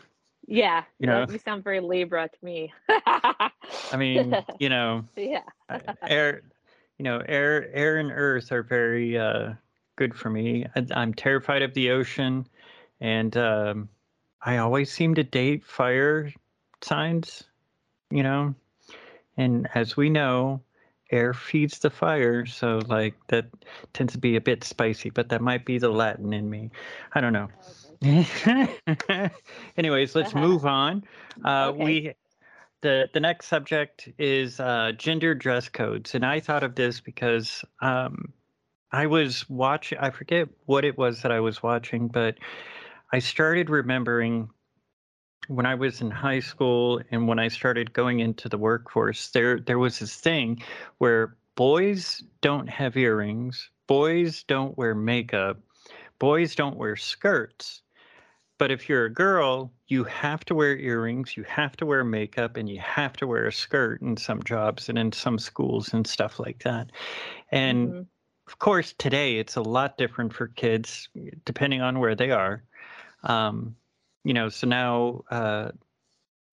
yeah 0.49 0.85
You 0.99 1.07
know? 1.07 1.27
you 1.29 1.39
sound 1.39 1.63
very 1.65 1.81
libra 1.81 2.29
to 2.29 2.45
me 2.45 2.73
i 2.89 3.97
mean 3.97 4.37
you 4.59 4.69
know 4.69 5.05
yeah 5.17 5.43
air 6.07 6.43
you 7.01 7.05
know 7.05 7.23
air 7.31 7.75
air 7.75 7.97
and 7.97 8.13
earth 8.13 8.53
are 8.53 8.63
very 8.63 9.17
uh 9.17 9.55
good 9.97 10.15
for 10.15 10.29
me. 10.29 10.67
I, 10.77 10.87
i'm 10.95 11.15
terrified 11.15 11.63
of 11.63 11.73
the 11.73 11.91
ocean 11.91 12.47
and 13.01 13.35
um 13.39 13.89
i 14.43 14.59
always 14.59 14.93
seem 14.93 15.15
to 15.15 15.25
date 15.25 15.65
fire 15.65 16.31
signs 16.83 17.45
you 18.11 18.23
know 18.23 18.55
and 19.39 19.67
as 19.75 19.97
we 19.97 20.11
know 20.11 20.61
air 21.11 21.33
feeds 21.33 21.79
the 21.79 21.91
fire 21.91 22.45
so 22.45 22.81
like 22.89 23.15
that 23.29 23.47
tends 23.95 24.13
to 24.13 24.19
be 24.19 24.37
a 24.37 24.41
bit 24.43 24.63
spicy 24.63 25.09
but 25.11 25.31
that 25.31 25.41
might 25.41 25.65
be 25.65 25.79
the 25.79 25.89
latin 25.89 26.35
in 26.35 26.51
me. 26.51 26.71
I 27.15 27.21
don't 27.21 27.33
know. 27.33 27.49
Anyways 29.77 30.15
let's 30.15 30.35
Uh-huh. 30.35 30.41
move 30.41 30.67
on. 30.67 31.05
Uh 31.45 31.73
Okay. 31.73 31.85
we 31.85 32.15
the 32.83 33.09
the 33.13 33.21
next 33.21 33.47
subject 33.47 34.09
is 34.19 34.61
uh, 34.61 34.93
gender 34.97 35.35
dress 35.35 35.69
codes, 35.69 36.15
and 36.15 36.25
I 36.25 36.41
thought 36.41 36.63
of 36.63 36.75
this 36.75 37.01
because 37.01 37.65
um, 37.81 38.33
I 38.93 39.07
was 39.07 39.49
watching. 39.49 39.99
I 39.99 40.11
forget 40.11 40.49
what 40.67 40.85
it 40.85 40.97
was 40.99 41.23
that 41.23 41.33
I 41.33 41.41
was 41.41 41.63
watching, 41.63 42.09
but 42.09 42.37
I 43.13 43.19
started 43.19 43.71
remembering 43.71 44.49
when 45.49 45.67
I 45.67 45.75
was 45.75 46.01
in 46.01 46.11
high 46.11 46.41
school 46.41 47.01
and 47.11 47.27
when 47.27 47.39
I 47.39 47.49
started 47.49 47.93
going 47.93 48.21
into 48.21 48.49
the 48.49 48.59
workforce. 48.59 49.29
There 49.31 49.61
there 49.61 49.79
was 49.79 49.99
this 49.99 50.15
thing 50.15 50.63
where 50.99 51.37
boys 51.57 52.23
don't 52.41 52.69
have 52.69 52.97
earrings, 52.97 53.71
boys 53.87 54.43
don't 54.45 54.77
wear 54.79 54.95
makeup, 54.95 55.59
boys 56.19 56.55
don't 56.55 56.77
wear 56.77 56.97
skirts. 56.97 57.83
But 58.61 58.71
if 58.71 58.91
you're 58.91 59.07
a 59.07 59.11
girl, 59.11 59.73
you 59.89 60.05
have 60.05 60.45
to 60.45 60.55
wear 60.55 60.77
earrings, 60.77 61.35
you 61.35 61.45
have 61.45 61.79
to 61.79 61.87
wear 61.87 62.05
makeup, 62.05 62.59
and 62.59 62.69
you 62.69 62.79
have 62.79 63.15
to 63.17 63.27
wear 63.27 63.47
a 63.47 63.53
skirt 63.53 64.03
in 64.03 64.19
some 64.19 64.43
jobs 64.43 64.91
and 64.91 64.99
in 64.99 65.13
some 65.13 65.39
schools 65.39 65.95
and 65.95 66.07
stuff 66.07 66.39
like 66.39 66.63
that. 66.65 66.93
And 67.51 67.95
Mhm. 67.95 68.07
of 68.47 68.59
course, 68.59 68.93
today 68.93 69.39
it's 69.39 69.57
a 69.57 69.63
lot 69.63 69.97
different 69.97 70.35
for 70.35 70.49
kids, 70.49 71.09
depending 71.47 71.81
on 71.81 72.01
where 72.01 72.15
they 72.15 72.33
are. 72.33 72.63
Um, 73.23 73.77
you 74.25 74.35
know, 74.35 74.51
so 74.51 74.67
now, 74.67 75.25
uh, 75.31 75.73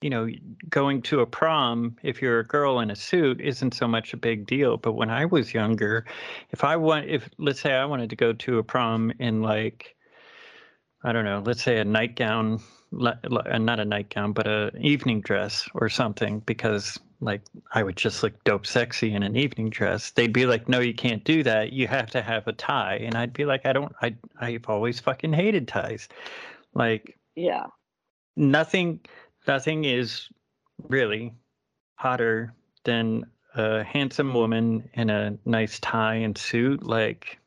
you 0.02 0.10
know, 0.10 0.30
going 0.70 1.02
to 1.04 1.20
a 1.22 1.28
prom, 1.28 1.98
if 2.04 2.22
you're 2.22 2.40
a 2.40 2.48
girl 2.48 2.80
in 2.80 2.90
a 2.90 2.96
suit, 2.96 3.42
isn't 3.42 3.74
so 3.74 3.88
much 3.88 4.14
a 4.14 4.18
big 4.18 4.48
deal. 4.48 4.78
But 4.78 4.94
when 4.94 5.10
I 5.10 5.26
was 5.26 5.54
younger, 5.54 6.06
if 6.52 6.64
I 6.64 6.78
want, 6.78 7.10
if 7.10 7.30
let's 7.38 7.60
say 7.60 7.74
I 7.74 7.86
wanted 7.86 8.10
to 8.12 8.16
go 8.16 8.32
to 8.34 8.60
a 8.60 8.64
prom 8.64 9.12
in 9.20 9.42
like, 9.42 9.97
I 11.04 11.12
don't 11.12 11.26
know, 11.26 11.44
let's 11.46 11.64
say 11.64 11.78
a 11.78 11.86
nightgown, 11.86 12.60
uh, 13.00 13.14
not 13.60 13.80
a 13.80 13.86
nightgown, 13.86 14.34
but 14.34 14.48
a 14.48 14.72
evening 14.80 15.22
dress 15.22 15.68
or 15.76 15.90
something, 15.90 16.40
because 16.40 17.00
like 17.22 17.42
I 17.74 17.84
would 17.84 17.98
just 17.98 18.24
look 18.24 18.44
dope 18.44 18.66
sexy 18.66 19.14
in 19.14 19.24
an 19.24 19.36
evening 19.36 19.70
dress. 19.70 20.12
They'd 20.12 20.34
be 20.34 20.46
like, 20.46 20.68
"No, 20.70 20.80
you 20.80 20.94
can't 20.94 21.24
do 21.24 21.44
that. 21.44 21.74
You 21.74 21.88
have 21.88 22.10
to 22.12 22.22
have 22.22 22.48
a 22.48 22.54
tie." 22.54 22.98
And 22.98 23.16
I'd 23.16 23.34
be 23.34 23.46
like, 23.46 23.66
"I 23.66 23.74
don't. 23.74 23.94
I 24.02 24.16
I've 24.40 24.70
always 24.70 25.00
fucking 25.00 25.34
hated 25.34 25.68
ties. 25.68 26.08
Like 26.74 27.18
yeah 27.36 27.66
nothing, 28.38 29.02
nothing 29.48 29.86
is 29.86 30.30
really 30.88 31.34
hotter 31.96 32.54
than 32.86 33.26
a 33.56 33.84
handsome 33.84 34.34
woman 34.34 34.90
in 34.94 35.10
a 35.10 35.38
nice 35.46 35.80
tie 35.80 36.16
and 36.16 36.38
suit. 36.38 36.84
Like, 36.84 37.40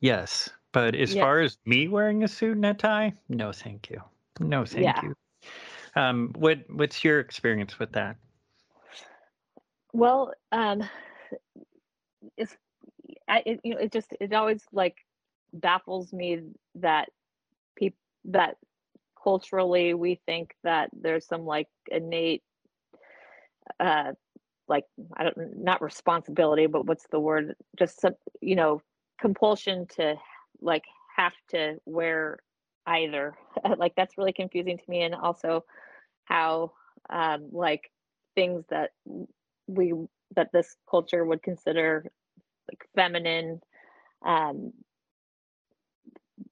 yes." 0.00 0.50
But 0.76 0.94
as 0.94 1.14
Yeah. 1.14 1.22
far 1.22 1.40
as 1.40 1.56
me 1.64 1.88
wearing 1.88 2.22
a 2.22 2.28
suit 2.28 2.54
and 2.54 2.66
a 2.66 2.74
tie, 2.74 3.14
no, 3.30 3.50
thank 3.50 3.88
you. 3.88 4.02
No, 4.40 4.66
thank 4.66 4.84
Yeah. 4.84 5.00
you. 5.04 5.16
Um, 5.94 6.34
what 6.36 6.58
what's 6.68 7.02
your 7.02 7.18
experience 7.18 7.78
with 7.78 7.92
that? 7.92 8.18
Well, 9.94 10.34
um, 10.52 10.82
it's 12.36 12.54
I, 13.26 13.42
it, 13.46 13.60
you 13.64 13.72
know, 13.72 13.80
it 13.80 13.90
just 13.90 14.14
it 14.20 14.34
always 14.34 14.64
like 14.70 14.98
baffles 15.54 16.12
me 16.12 16.40
that 16.74 17.08
people 17.74 17.98
that 18.26 18.58
culturally 19.24 19.94
we 19.94 20.20
think 20.26 20.54
that 20.62 20.90
there's 20.92 21.26
some 21.26 21.46
like 21.46 21.68
innate 21.90 22.42
uh 23.80 24.12
like 24.68 24.84
I 25.16 25.22
don't 25.22 25.56
not 25.56 25.80
responsibility, 25.80 26.66
but 26.66 26.84
what's 26.84 27.06
the 27.10 27.18
word? 27.18 27.56
Just 27.78 27.98
some 27.98 28.16
you 28.42 28.56
know 28.56 28.82
compulsion 29.18 29.86
to 29.96 30.16
like 30.60 30.84
have 31.16 31.32
to 31.50 31.76
wear 31.84 32.38
either. 32.86 33.34
like 33.78 33.94
that's 33.96 34.18
really 34.18 34.32
confusing 34.32 34.78
to 34.78 34.84
me, 34.88 35.02
and 35.02 35.14
also 35.14 35.64
how 36.24 36.72
um 37.10 37.48
like 37.52 37.90
things 38.34 38.64
that 38.70 38.90
we 39.66 39.94
that 40.34 40.50
this 40.52 40.76
culture 40.90 41.24
would 41.24 41.42
consider 41.42 42.04
like 42.70 42.84
feminine 42.96 43.60
um 44.24 44.72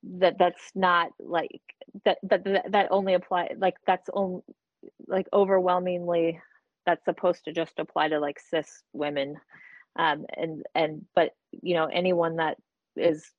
that 0.02 0.36
that's 0.38 0.70
not 0.74 1.10
like 1.18 1.60
that 2.04 2.18
that 2.22 2.44
that, 2.70 2.88
only 2.90 3.14
apply 3.14 3.50
like 3.58 3.74
that's 3.86 4.08
only 4.12 4.42
like 5.06 5.26
overwhelmingly 5.32 6.40
that's 6.86 7.04
supposed 7.04 7.44
to 7.44 7.52
just 7.52 7.78
apply 7.78 8.08
to 8.08 8.20
like 8.20 8.38
cis 8.38 8.82
women 8.92 9.36
um, 9.96 10.24
and 10.36 10.64
and 10.74 11.04
but 11.14 11.30
you 11.50 11.74
know 11.74 11.86
anyone 11.86 12.36
that 12.36 12.56
is 12.96 13.30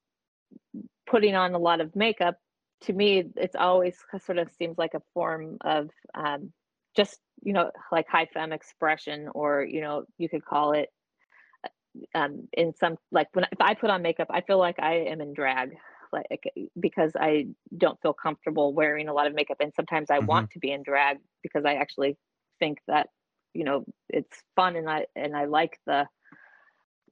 putting 1.08 1.36
on 1.36 1.54
a 1.54 1.60
lot 1.60 1.82
of 1.82 1.96
makeup 1.96 2.36
to 2.82 2.94
me 2.94 3.24
it's 3.36 3.56
always 3.56 3.96
sort 4.26 4.38
of 4.38 4.50
seems 4.58 4.78
like 4.78 4.94
a 4.94 5.02
form 5.14 5.58
of 5.62 5.90
um, 6.14 6.52
just 6.96 7.20
you 7.42 7.54
know 7.54 7.72
like 7.92 8.08
high 8.08 8.28
femme 8.34 8.52
expression 8.52 9.30
or 9.34 9.64
you 9.64 9.82
know 9.82 10.04
you 10.18 10.28
could 10.28 10.44
call 10.44 10.74
it 10.74 10.90
um, 12.14 12.48
in 12.54 12.74
some 12.76 12.98
like 13.12 13.28
when 13.34 13.46
if 13.52 13.62
I 13.62 13.74
put 13.74 13.90
on 13.90 14.02
makeup, 14.02 14.28
I 14.30 14.42
feel 14.42 14.58
like 14.58 14.80
I 14.80 15.06
am 15.10 15.22
in 15.22 15.34
drag, 15.34 15.76
like 16.12 16.44
because 16.80 17.12
I 17.20 17.48
don't 17.78 18.02
feel 18.02 18.14
comfortable 18.14 18.74
wearing 18.74 19.08
a 19.08 19.14
lot 19.14 19.28
of 19.28 19.34
makeup, 19.34 19.58
and 19.60 19.74
sometimes 19.76 20.10
I 20.10 20.18
mm-hmm. 20.18 20.28
want 20.28 20.52
to 20.52 20.60
be 20.60 20.72
in 20.72 20.84
drag 20.84 21.18
because 21.42 21.66
I 21.66 21.76
actually 21.76 22.18
think 22.60 22.80
that 22.88 23.10
you 23.54 23.64
know 23.64 23.86
it's 24.10 24.44
fun 24.56 24.76
and 24.76 24.90
I 24.90 25.06
and 25.16 25.36
I 25.36 25.46
like 25.46 25.80
the 25.86 26.08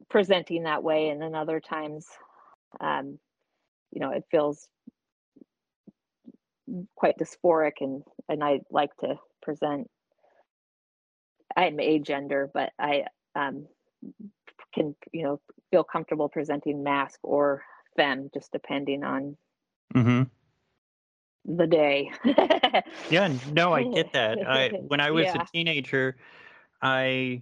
presenting 0.09 0.63
that 0.63 0.83
way, 0.83 1.09
and 1.09 1.21
then 1.21 1.35
other 1.35 1.59
times, 1.59 2.05
um, 2.79 3.19
you 3.93 3.99
know, 3.99 4.11
it 4.11 4.23
feels 4.31 4.67
quite 6.95 7.15
dysphoric, 7.17 7.73
and 7.81 8.03
and 8.27 8.43
I 8.43 8.61
like 8.69 8.95
to 8.97 9.19
present. 9.41 9.89
I'm 11.55 11.77
agender 11.77 12.47
but 12.51 12.71
I 12.79 13.03
um 13.35 13.67
can 14.73 14.95
you 15.11 15.23
know 15.23 15.39
feel 15.71 15.83
comfortable 15.83 16.29
presenting 16.29 16.83
masc 16.83 17.19
or 17.23 17.63
femme 17.95 18.29
just 18.33 18.51
depending 18.51 19.03
on 19.03 19.37
mm-hmm. 19.93 20.23
the 21.57 21.67
day 21.67 22.11
yeah 23.09 23.31
no 23.51 23.73
i 23.73 23.83
get 23.83 24.13
that 24.13 24.37
i 24.47 24.69
when 24.87 24.99
i 24.99 25.11
was 25.11 25.25
yeah. 25.25 25.41
a 25.41 25.45
teenager 25.53 26.17
i 26.81 27.41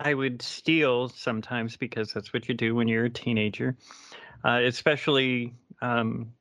i 0.00 0.12
would 0.12 0.42
steal 0.42 1.08
sometimes 1.08 1.76
because 1.76 2.12
that's 2.12 2.32
what 2.32 2.48
you 2.48 2.54
do 2.54 2.74
when 2.74 2.88
you're 2.88 3.04
a 3.04 3.10
teenager 3.10 3.76
uh, 4.46 4.60
especially 4.64 5.54
um, 5.82 6.32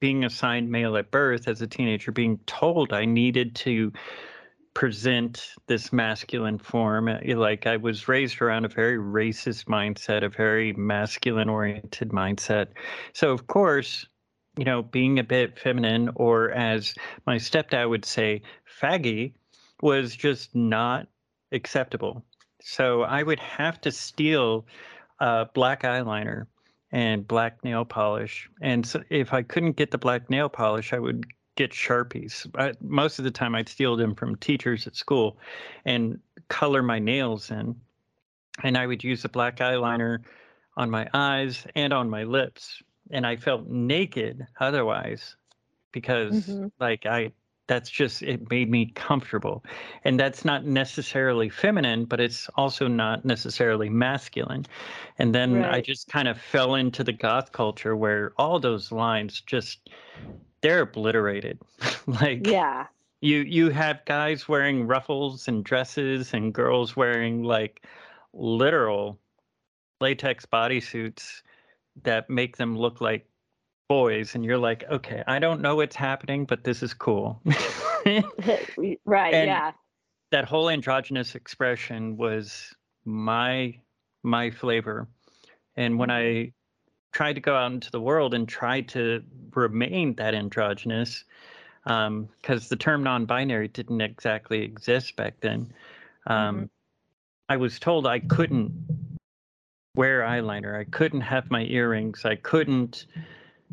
being 0.00 0.24
assigned 0.24 0.70
male 0.70 0.96
at 0.98 1.10
birth 1.10 1.48
as 1.48 1.62
a 1.62 1.66
teenager 1.66 2.12
being 2.12 2.38
told 2.46 2.92
i 2.92 3.04
needed 3.06 3.54
to 3.54 3.90
present 4.74 5.54
this 5.68 5.92
masculine 5.92 6.58
form. 6.58 7.08
Uh, 7.08 7.18
like 7.36 7.66
I 7.66 7.76
was 7.76 8.08
raised 8.08 8.42
around 8.42 8.64
a 8.64 8.68
very 8.68 8.98
racist 8.98 9.66
mindset, 9.66 10.24
a 10.24 10.28
very 10.28 10.72
masculine 10.72 11.48
oriented 11.48 12.10
mindset. 12.10 12.68
So, 13.12 13.30
of 13.30 13.46
course, 13.46 14.06
you 14.58 14.64
know, 14.64 14.82
being 14.82 15.18
a 15.18 15.24
bit 15.24 15.58
feminine, 15.58 16.10
or 16.16 16.50
as 16.50 16.94
my 17.26 17.36
stepdad 17.36 17.88
would 17.88 18.04
say, 18.04 18.42
faggy, 18.80 19.32
was 19.80 20.14
just 20.14 20.54
not 20.54 21.06
acceptable. 21.52 22.24
So 22.60 23.02
I 23.02 23.22
would 23.22 23.40
have 23.40 23.80
to 23.82 23.92
steal 23.92 24.66
uh, 25.20 25.46
black 25.54 25.82
eyeliner 25.82 26.46
and 26.94 27.26
black 27.26 27.62
nail 27.64 27.84
polish. 27.84 28.48
And 28.62 28.86
so 28.86 29.02
if 29.10 29.34
I 29.34 29.42
couldn't 29.42 29.72
get 29.72 29.90
the 29.90 29.98
black 29.98 30.30
nail 30.30 30.48
polish, 30.48 30.92
I 30.92 31.00
would 31.00 31.26
get 31.56 31.72
sharpies. 31.72 32.46
I, 32.56 32.72
most 32.80 33.18
of 33.18 33.24
the 33.24 33.32
time, 33.32 33.56
I'd 33.56 33.68
steal 33.68 33.96
them 33.96 34.14
from 34.14 34.36
teachers 34.36 34.86
at 34.86 34.94
school, 34.94 35.36
and 35.84 36.20
color 36.48 36.84
my 36.84 37.00
nails 37.00 37.50
in. 37.50 37.74
And 38.62 38.78
I 38.78 38.86
would 38.86 39.02
use 39.02 39.24
a 39.24 39.28
black 39.28 39.56
eyeliner 39.56 40.20
on 40.76 40.88
my 40.88 41.08
eyes 41.12 41.66
and 41.74 41.92
on 41.92 42.08
my 42.08 42.22
lips, 42.22 42.80
and 43.10 43.26
I 43.26 43.36
felt 43.36 43.66
naked 43.66 44.46
otherwise 44.60 45.34
because, 45.90 46.46
mm-hmm. 46.46 46.68
like, 46.78 47.06
I 47.06 47.32
that's 47.66 47.88
just 47.88 48.22
it 48.22 48.50
made 48.50 48.70
me 48.70 48.86
comfortable 48.94 49.64
and 50.04 50.20
that's 50.20 50.44
not 50.44 50.64
necessarily 50.64 51.48
feminine 51.48 52.04
but 52.04 52.20
it's 52.20 52.48
also 52.56 52.86
not 52.86 53.24
necessarily 53.24 53.88
masculine 53.88 54.66
and 55.18 55.34
then 55.34 55.62
right. 55.62 55.74
i 55.74 55.80
just 55.80 56.08
kind 56.08 56.28
of 56.28 56.38
fell 56.38 56.74
into 56.74 57.02
the 57.02 57.12
goth 57.12 57.52
culture 57.52 57.96
where 57.96 58.32
all 58.36 58.60
those 58.60 58.92
lines 58.92 59.40
just 59.46 59.88
they're 60.64 60.80
obliterated. 60.80 61.58
like 62.06 62.46
yeah, 62.46 62.86
you 63.20 63.40
you 63.40 63.68
have 63.68 64.02
guys 64.06 64.48
wearing 64.48 64.86
ruffles 64.86 65.46
and 65.46 65.62
dresses 65.62 66.32
and 66.32 66.54
girls 66.54 66.96
wearing 66.96 67.42
like 67.44 67.86
literal 68.32 69.18
latex 70.00 70.46
bodysuits 70.46 71.42
that 72.02 72.30
make 72.30 72.56
them 72.56 72.76
look 72.78 73.02
like 73.02 73.26
boys 73.88 74.34
and 74.34 74.44
you're 74.44 74.58
like 74.58 74.84
okay 74.90 75.22
i 75.26 75.38
don't 75.38 75.60
know 75.60 75.76
what's 75.76 75.96
happening 75.96 76.44
but 76.44 76.64
this 76.64 76.82
is 76.82 76.94
cool 76.94 77.40
right 79.04 79.34
and 79.34 79.46
yeah 79.48 79.72
that 80.30 80.44
whole 80.44 80.70
androgynous 80.70 81.34
expression 81.34 82.16
was 82.16 82.74
my 83.04 83.74
my 84.22 84.50
flavor 84.50 85.06
and 85.76 85.98
when 85.98 86.08
mm-hmm. 86.08 86.48
i 86.48 86.52
tried 87.14 87.34
to 87.34 87.40
go 87.40 87.54
out 87.54 87.72
into 87.72 87.90
the 87.90 88.00
world 88.00 88.34
and 88.34 88.48
try 88.48 88.80
to 88.80 89.22
remain 89.54 90.14
that 90.16 90.34
androgynous 90.34 91.24
because 91.84 92.08
um, 92.08 92.28
the 92.68 92.76
term 92.76 93.02
non-binary 93.02 93.68
didn't 93.68 94.00
exactly 94.00 94.62
exist 94.62 95.16
back 95.16 95.34
then. 95.40 95.72
Um, 96.26 96.56
mm-hmm. 96.56 96.64
I 97.48 97.56
was 97.56 97.78
told 97.78 98.06
I 98.06 98.20
couldn't 98.20 98.72
wear 99.94 100.22
eyeliner. 100.22 100.78
I 100.78 100.84
couldn't 100.84 101.20
have 101.20 101.50
my 101.50 101.62
earrings. 101.64 102.24
I 102.24 102.36
couldn't, 102.36 103.06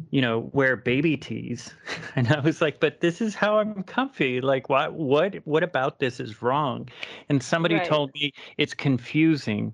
you 0.10 0.22
know, 0.22 0.50
wear 0.54 0.76
baby 0.76 1.18
tees. 1.18 1.74
And 2.16 2.28
I 2.28 2.42
was 2.42 2.62
like, 2.62 2.82
but 2.82 3.00
this 3.00 3.22
is 3.22 3.36
how 3.36 3.60
I'm 3.60 3.84
comfy. 3.84 4.42
Like, 4.42 4.68
what, 4.68 4.92
what, 4.94 5.36
what 5.46 5.64
about 5.64 6.00
this 6.00 6.20
is 6.20 6.42
wrong? 6.42 6.90
And 7.30 7.42
somebody 7.42 7.76
right. 7.76 7.86
told 7.86 8.12
me 8.14 8.34
it's 8.58 8.74
confusing 8.74 9.74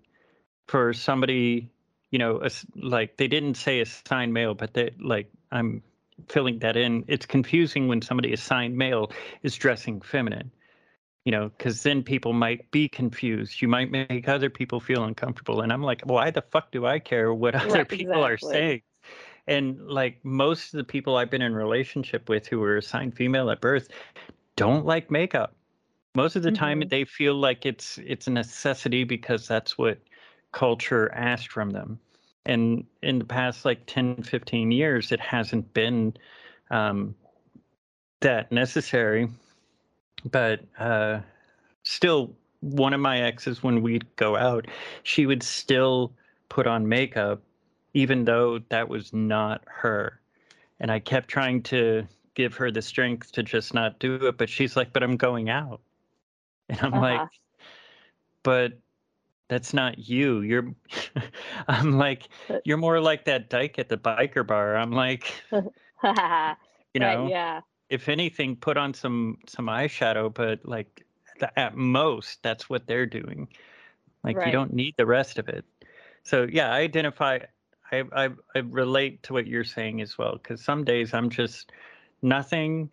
for 0.67 0.93
somebody 0.93 1.71
you 2.11 2.19
know, 2.19 2.41
like 2.75 3.17
they 3.17 3.27
didn't 3.27 3.55
say 3.55 3.81
assigned 3.81 4.33
male, 4.33 4.53
but 4.53 4.73
they 4.73 4.91
like 4.99 5.29
I'm 5.51 5.83
filling 6.29 6.59
that 6.59 6.77
in. 6.77 7.03
It's 7.07 7.25
confusing 7.25 7.87
when 7.87 8.01
somebody 8.01 8.33
assigned 8.33 8.77
male 8.77 9.11
is 9.43 9.55
dressing 9.55 10.01
feminine, 10.01 10.51
you 11.25 11.31
know, 11.31 11.49
because 11.49 11.83
then 11.83 12.03
people 12.03 12.33
might 12.33 12.71
be 12.71 12.87
confused. 12.87 13.61
You 13.61 13.67
might 13.67 13.91
make 13.91 14.27
other 14.27 14.49
people 14.49 14.79
feel 14.79 15.03
uncomfortable, 15.03 15.61
and 15.61 15.71
I'm 15.71 15.83
like, 15.83 16.01
why 16.05 16.31
the 16.31 16.41
fuck 16.41 16.71
do 16.71 16.85
I 16.85 16.99
care 16.99 17.33
what 17.33 17.55
other 17.55 17.79
right, 17.79 17.89
people 17.89 18.23
exactly. 18.23 18.49
are 18.49 18.53
saying? 18.53 18.81
And 19.47 19.79
like 19.87 20.23
most 20.23 20.73
of 20.73 20.77
the 20.77 20.83
people 20.83 21.15
I've 21.15 21.29
been 21.29 21.41
in 21.41 21.55
relationship 21.55 22.27
with 22.29 22.47
who 22.47 22.59
were 22.59 22.77
assigned 22.77 23.15
female 23.15 23.49
at 23.49 23.61
birth 23.61 23.87
don't 24.55 24.85
like 24.85 25.09
makeup. 25.09 25.55
Most 26.15 26.35
of 26.35 26.43
the 26.43 26.49
mm-hmm. 26.49 26.57
time, 26.57 26.83
they 26.89 27.05
feel 27.05 27.35
like 27.35 27.65
it's 27.65 27.99
it's 28.03 28.27
a 28.27 28.31
necessity 28.31 29.03
because 29.03 29.47
that's 29.47 29.77
what 29.77 29.99
culture 30.51 31.11
asked 31.13 31.51
from 31.51 31.69
them. 31.69 31.99
And 32.45 32.85
in 33.03 33.19
the 33.19 33.25
past 33.25 33.65
like 33.65 33.85
10, 33.87 34.23
15 34.23 34.71
years, 34.71 35.11
it 35.11 35.19
hasn't 35.19 35.73
been 35.73 36.15
um, 36.71 37.13
that 38.21 38.51
necessary. 38.51 39.27
But 40.31 40.61
uh, 40.79 41.19
still, 41.83 42.33
one 42.61 42.93
of 42.93 43.01
my 43.01 43.21
exes, 43.21 43.61
when 43.61 43.81
we'd 43.81 44.07
go 44.15 44.35
out, 44.35 44.65
she 45.03 45.25
would 45.25 45.43
still 45.43 46.13
put 46.49 46.67
on 46.67 46.87
makeup, 46.87 47.41
even 47.97 48.25
though 48.25 48.59
that 48.69 48.87
was 48.87 49.11
not 49.11 49.63
her. 49.65 50.21
And 50.79 50.91
I 50.91 50.99
kept 50.99 51.29
trying 51.29 51.63
to 51.63 52.07
give 52.35 52.53
her 52.53 52.69
the 52.69 52.83
strength 52.83 53.31
to 53.31 53.41
just 53.41 53.73
not 53.73 53.97
do 53.97 54.27
it. 54.27 54.37
But 54.37 54.49
she's 54.49 54.77
like, 54.77 54.93
but 54.93 55.01
I'm 55.01 55.17
going 55.17 55.49
out. 55.49 55.81
And 56.69 56.79
I'm 56.81 56.93
uh-huh. 56.95 57.01
like, 57.01 57.29
but 58.43 58.73
that's 59.47 59.73
not 59.73 59.97
you. 59.97 60.41
You're 60.41 60.75
I'm 61.69 61.97
like 61.97 62.27
uh 62.49 62.57
you're 62.65 62.75
more 62.75 62.99
like 62.99 63.23
that 63.23 63.49
dyke 63.49 63.79
at 63.79 63.87
the 63.87 63.97
biker 63.97 64.45
bar. 64.45 64.75
I'm 64.75 64.91
like 64.91 65.31
you 65.51 65.61
know, 66.99 67.21
right, 67.21 67.29
yeah. 67.29 67.61
If 67.89 68.09
anything, 68.09 68.57
put 68.57 68.75
on 68.75 68.93
some 68.93 69.37
some 69.47 69.67
eyeshadow, 69.67 70.33
but 70.33 70.59
like 70.65 71.05
at 71.55 71.77
most 71.77 72.43
that's 72.43 72.69
what 72.69 72.85
they're 72.85 73.05
doing. 73.05 73.47
Like 74.25 74.35
right. 74.35 74.47
you 74.47 74.51
don't 74.51 74.73
need 74.73 74.95
the 74.97 75.05
rest 75.05 75.39
of 75.39 75.47
it. 75.47 75.63
So 76.23 76.45
yeah, 76.51 76.73
I 76.73 76.79
identify 76.79 77.39
I 77.91 78.03
I, 78.11 78.29
I 78.55 78.59
relate 78.59 79.23
to 79.23 79.33
what 79.33 79.47
you're 79.47 79.63
saying 79.63 80.01
as 80.01 80.17
well 80.17 80.37
cuz 80.37 80.63
some 80.63 80.83
days 80.83 81.13
I'm 81.13 81.29
just 81.29 81.71
nothing 82.21 82.89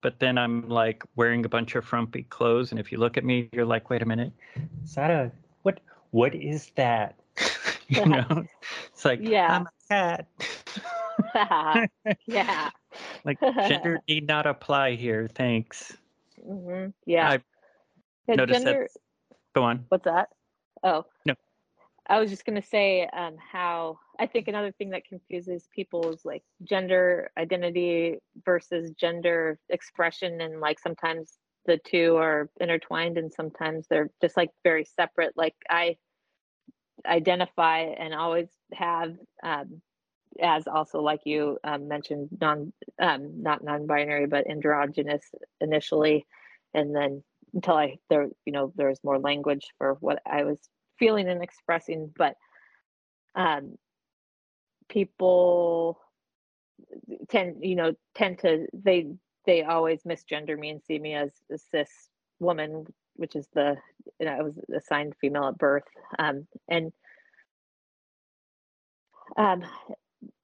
but 0.00 0.18
then 0.18 0.36
I'm 0.36 0.68
like 0.68 1.04
wearing 1.16 1.44
a 1.44 1.48
bunch 1.48 1.74
of 1.74 1.84
frumpy 1.84 2.24
clothes 2.24 2.72
and 2.72 2.80
if 2.80 2.92
you 2.92 2.98
look 2.98 3.16
at 3.16 3.24
me 3.24 3.48
you're 3.52 3.66
like 3.66 3.90
wait 3.90 4.02
a 4.02 4.06
minute. 4.06 4.32
Is 4.84 4.94
that 4.94 5.10
a 5.10 5.32
what 5.62 5.80
what 6.10 6.34
is 6.34 6.70
that? 6.76 7.16
you 7.88 8.06
know, 8.06 8.44
it's 8.92 9.04
like 9.04 9.20
yeah. 9.22 9.56
I'm 9.56 9.66
a 9.66 10.26
cat. 11.34 11.90
yeah. 12.26 12.70
like 13.24 13.40
gender 13.40 14.00
need 14.08 14.26
not 14.26 14.46
apply 14.46 14.94
here. 14.94 15.28
Thanks. 15.34 15.96
Mm-hmm. 16.46 16.90
Yeah. 17.06 17.38
I 18.28 18.34
noticed 18.34 18.64
gender... 18.64 18.88
that. 18.92 19.00
Go 19.54 19.62
on. 19.64 19.84
What's 19.88 20.04
that? 20.04 20.28
Oh 20.82 21.06
no. 21.26 21.34
I 22.12 22.20
was 22.20 22.28
just 22.28 22.44
gonna 22.44 22.60
say 22.62 23.08
um, 23.16 23.36
how 23.38 23.98
I 24.20 24.26
think 24.26 24.46
another 24.46 24.70
thing 24.72 24.90
that 24.90 25.06
confuses 25.06 25.66
people 25.74 26.10
is 26.12 26.26
like 26.26 26.42
gender 26.62 27.30
identity 27.38 28.18
versus 28.44 28.90
gender 28.92 29.58
expression, 29.70 30.42
and 30.42 30.60
like 30.60 30.78
sometimes 30.78 31.38
the 31.64 31.78
two 31.78 32.16
are 32.16 32.50
intertwined 32.60 33.16
and 33.16 33.32
sometimes 33.32 33.86
they're 33.88 34.10
just 34.20 34.36
like 34.36 34.50
very 34.62 34.84
separate. 34.84 35.32
Like 35.36 35.54
i 35.70 35.96
identify 37.06 37.78
and 37.80 38.14
always 38.14 38.48
have 38.74 39.14
um, 39.42 39.80
as 40.40 40.66
also 40.66 41.00
like 41.00 41.20
you 41.24 41.58
um, 41.64 41.88
mentioned 41.88 42.28
non 42.42 42.74
um, 43.00 43.42
not 43.42 43.64
non-binary 43.64 44.26
but 44.26 44.48
androgynous 44.50 45.24
initially 45.62 46.26
and 46.74 46.94
then 46.94 47.22
until 47.54 47.74
i 47.74 47.96
there 48.10 48.28
you 48.44 48.52
know 48.52 48.72
there's 48.76 49.00
more 49.02 49.18
language 49.18 49.68
for 49.78 49.94
what 50.00 50.20
i 50.30 50.44
was 50.44 50.58
feeling 50.98 51.28
and 51.28 51.42
expressing 51.42 52.12
but 52.16 52.36
um 53.34 53.76
people 54.88 55.98
tend 57.28 57.56
you 57.60 57.74
know 57.74 57.92
tend 58.14 58.38
to 58.38 58.66
they 58.72 59.06
they 59.46 59.62
always 59.62 60.02
misgender 60.02 60.58
me 60.58 60.70
and 60.70 60.82
see 60.82 60.98
me 60.98 61.14
as 61.14 61.30
a 61.50 61.58
cis 61.58 61.90
woman 62.38 62.84
which 63.14 63.36
is 63.36 63.46
the 63.54 63.76
you 64.20 64.26
know 64.26 64.32
i 64.32 64.42
was 64.42 64.54
assigned 64.74 65.14
female 65.20 65.48
at 65.48 65.58
birth. 65.58 65.84
Um 66.18 66.46
and 66.68 66.92
um 69.36 69.64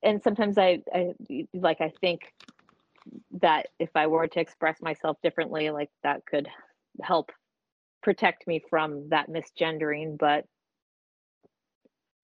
and 0.02 0.22
sometimes 0.22 0.58
I, 0.58 0.82
I 0.92 1.14
like 1.52 1.80
i 1.80 1.92
think 2.00 2.32
that 3.40 3.68
if 3.78 3.90
i 3.94 4.06
were 4.06 4.26
to 4.26 4.40
express 4.40 4.80
myself 4.80 5.16
differently 5.22 5.70
like 5.70 5.90
that 6.02 6.24
could 6.26 6.48
help 7.02 7.30
protect 8.02 8.46
me 8.46 8.62
from 8.70 9.08
that 9.10 9.28
misgendering 9.28 10.16
but 10.18 10.44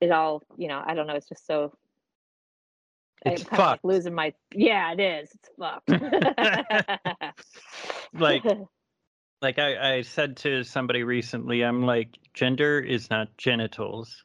it 0.00 0.10
all 0.10 0.42
you 0.56 0.68
know 0.68 0.82
i 0.84 0.94
don't 0.94 1.06
know 1.06 1.14
it's 1.14 1.28
just 1.28 1.46
so 1.46 1.72
it's 3.26 3.42
I'm 3.42 3.46
fucked. 3.46 3.84
Like 3.84 3.94
losing 3.94 4.14
my 4.14 4.34
yeah 4.52 4.92
it 4.92 5.00
is 5.00 5.30
it's 5.34 5.48
fucked. 5.58 5.90
Like 8.12 8.44
like 9.42 9.58
I, 9.58 9.96
I 9.96 10.02
said 10.02 10.36
to 10.38 10.62
somebody 10.62 11.02
recently 11.02 11.62
i'm 11.64 11.84
like 11.84 12.16
gender 12.34 12.78
is 12.80 13.10
not 13.10 13.36
genitals. 13.36 14.24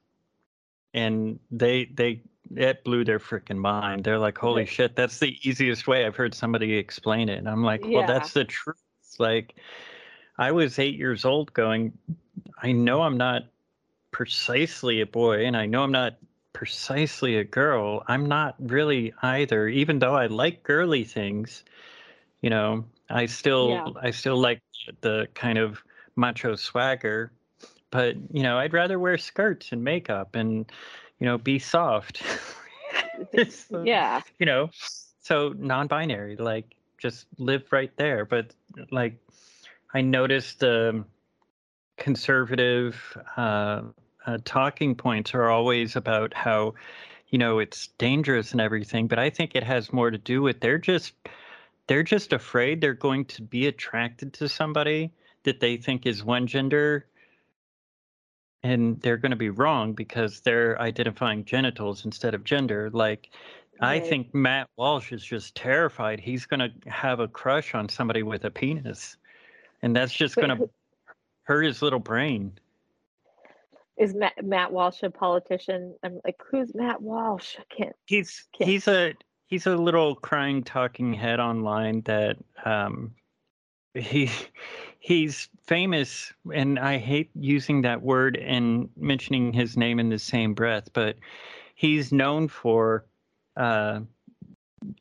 And 0.93 1.39
they 1.51 1.85
they 1.85 2.21
it 2.55 2.83
blew 2.83 3.03
their 3.05 3.19
freaking 3.19 3.57
mind. 3.57 4.03
They're 4.03 4.19
like 4.19 4.37
holy 4.37 4.65
shit 4.65 4.95
that's 4.95 5.19
the 5.19 5.37
easiest 5.47 5.87
way 5.87 6.05
i've 6.05 6.15
heard 6.15 6.33
somebody 6.35 6.73
explain 6.77 7.29
it. 7.29 7.37
And 7.37 7.47
i'm 7.49 7.63
like 7.63 7.81
well 7.81 8.01
Yeah. 8.01 8.05
that's 8.07 8.33
the 8.33 8.45
truth. 8.45 8.77
Like 9.17 9.55
i 10.39 10.51
was 10.51 10.79
eight 10.79 10.95
years 10.95 11.23
old 11.25 11.53
going 11.53 11.93
i 12.63 12.71
know 12.71 13.03
i'm 13.03 13.17
not 13.17 13.43
precisely 14.11 15.01
a 15.01 15.05
boy 15.05 15.45
and 15.45 15.55
i 15.55 15.67
know 15.67 15.83
i'm 15.83 15.91
not 15.91 16.17
precisely 16.51 17.37
a 17.37 17.43
girl. 17.43 18.03
I'm 18.07 18.25
not 18.25 18.55
really 18.59 19.13
either. 19.21 19.67
Even 19.69 19.99
though 19.99 20.15
i 20.15 20.25
like 20.25 20.63
girly 20.63 21.03
things 21.05 21.63
you 22.41 22.49
know 22.49 22.83
i 23.09 23.27
still 23.27 23.69
Yeah. 23.69 23.87
i 24.01 24.11
still 24.11 24.37
like 24.37 24.61
the 25.01 25.27
kind 25.35 25.57
of 25.57 25.81
macho 26.15 26.55
swagger. 26.55 27.31
But 27.91 28.15
you 28.33 28.43
know 28.43 28.57
i'd 28.57 28.73
rather 28.73 28.99
wear 28.99 29.17
skirts 29.17 29.71
and 29.71 29.83
makeup 29.83 30.35
and 30.35 30.65
you 31.19 31.25
know 31.25 31.37
be 31.37 31.59
soft. 31.59 32.21
So, 33.49 33.83
yeah. 33.83 34.21
you 34.39 34.45
know 34.45 34.69
so 35.21 35.53
non-binary 35.57 36.37
like 36.37 36.65
just 36.97 37.27
live 37.37 37.63
right 37.71 37.95
there. 37.95 38.25
But 38.25 38.53
like 38.91 39.15
i 39.93 40.01
noticed 40.01 40.59
the 40.59 41.03
conservative 41.97 43.17
uh, 43.37 43.81
uh, 44.25 44.37
talking 44.45 44.95
points 44.95 45.33
are 45.33 45.49
always 45.49 45.95
about 45.95 46.33
how 46.33 46.73
you 47.29 47.37
know 47.37 47.59
it's 47.59 47.87
dangerous 47.97 48.51
and 48.51 48.61
everything 48.61 49.07
but 49.07 49.19
i 49.19 49.29
think 49.29 49.55
it 49.55 49.63
has 49.63 49.93
more 49.93 50.11
to 50.11 50.17
do 50.17 50.41
with 50.41 50.59
they're 50.59 50.77
just 50.77 51.13
they're 51.87 52.03
just 52.03 52.33
afraid 52.33 52.81
they're 52.81 52.93
going 52.93 53.25
to 53.25 53.41
be 53.41 53.67
attracted 53.67 54.33
to 54.33 54.47
somebody 54.47 55.11
that 55.43 55.59
they 55.59 55.77
think 55.77 56.05
is 56.05 56.23
one 56.23 56.47
gender 56.47 57.05
and 58.61 58.99
they're 59.01 59.17
going 59.17 59.31
to 59.31 59.37
be 59.37 59.49
wrong 59.49 59.93
because 59.93 60.41
they're 60.41 60.79
identifying 60.81 61.45
genitals 61.45 62.03
instead 62.03 62.33
of 62.33 62.43
gender. 62.43 62.89
Like 62.91 63.29
i 63.81 63.99
think 63.99 64.33
matt 64.33 64.67
walsh 64.77 65.11
is 65.13 65.23
just 65.23 65.55
terrified 65.55 66.19
he's 66.19 66.45
going 66.45 66.59
to 66.59 66.89
have 66.89 67.19
a 67.19 67.27
crush 67.27 67.73
on 67.73 67.87
somebody 67.87 68.23
with 68.23 68.43
a 68.43 68.51
penis 68.51 69.15
and 69.81 69.95
that's 69.95 70.13
just 70.13 70.35
going 70.35 70.49
to 70.49 70.69
hurt 71.43 71.63
his 71.63 71.81
little 71.81 71.99
brain. 71.99 72.53
Is 73.97 74.13
matt, 74.13 74.45
matt 74.45 74.71
walsh 74.71 75.03
a 75.03 75.09
politician? 75.09 75.95
I'm 76.03 76.21
like 76.23 76.37
who's 76.49 76.73
matt 76.73 77.01
walsh? 77.01 77.55
I 77.59 77.63
can't 77.75 77.95
he's 78.05 78.47
Okay. 78.55 78.71
he's 78.71 78.87
a 78.87 79.13
he's 79.47 79.67
a 79.67 79.75
little 79.75 80.15
crying 80.15 80.63
talking 80.63 81.13
head 81.13 81.39
online 81.39 82.01
that 82.01 82.37
um 82.63 83.13
he 83.93 84.29
he's 84.99 85.49
famous 85.65 86.31
and 86.53 86.79
i 86.79 86.97
hate 86.97 87.29
using 87.35 87.81
that 87.81 88.01
word 88.01 88.37
and 88.37 88.87
mentioning 88.95 89.51
his 89.51 89.75
name 89.75 89.99
in 89.99 90.09
the 90.09 90.19
same 90.19 90.53
breath 90.53 90.93
but 90.93 91.17
he's 91.75 92.11
known 92.11 92.47
for 92.47 93.05
uh 93.57 93.99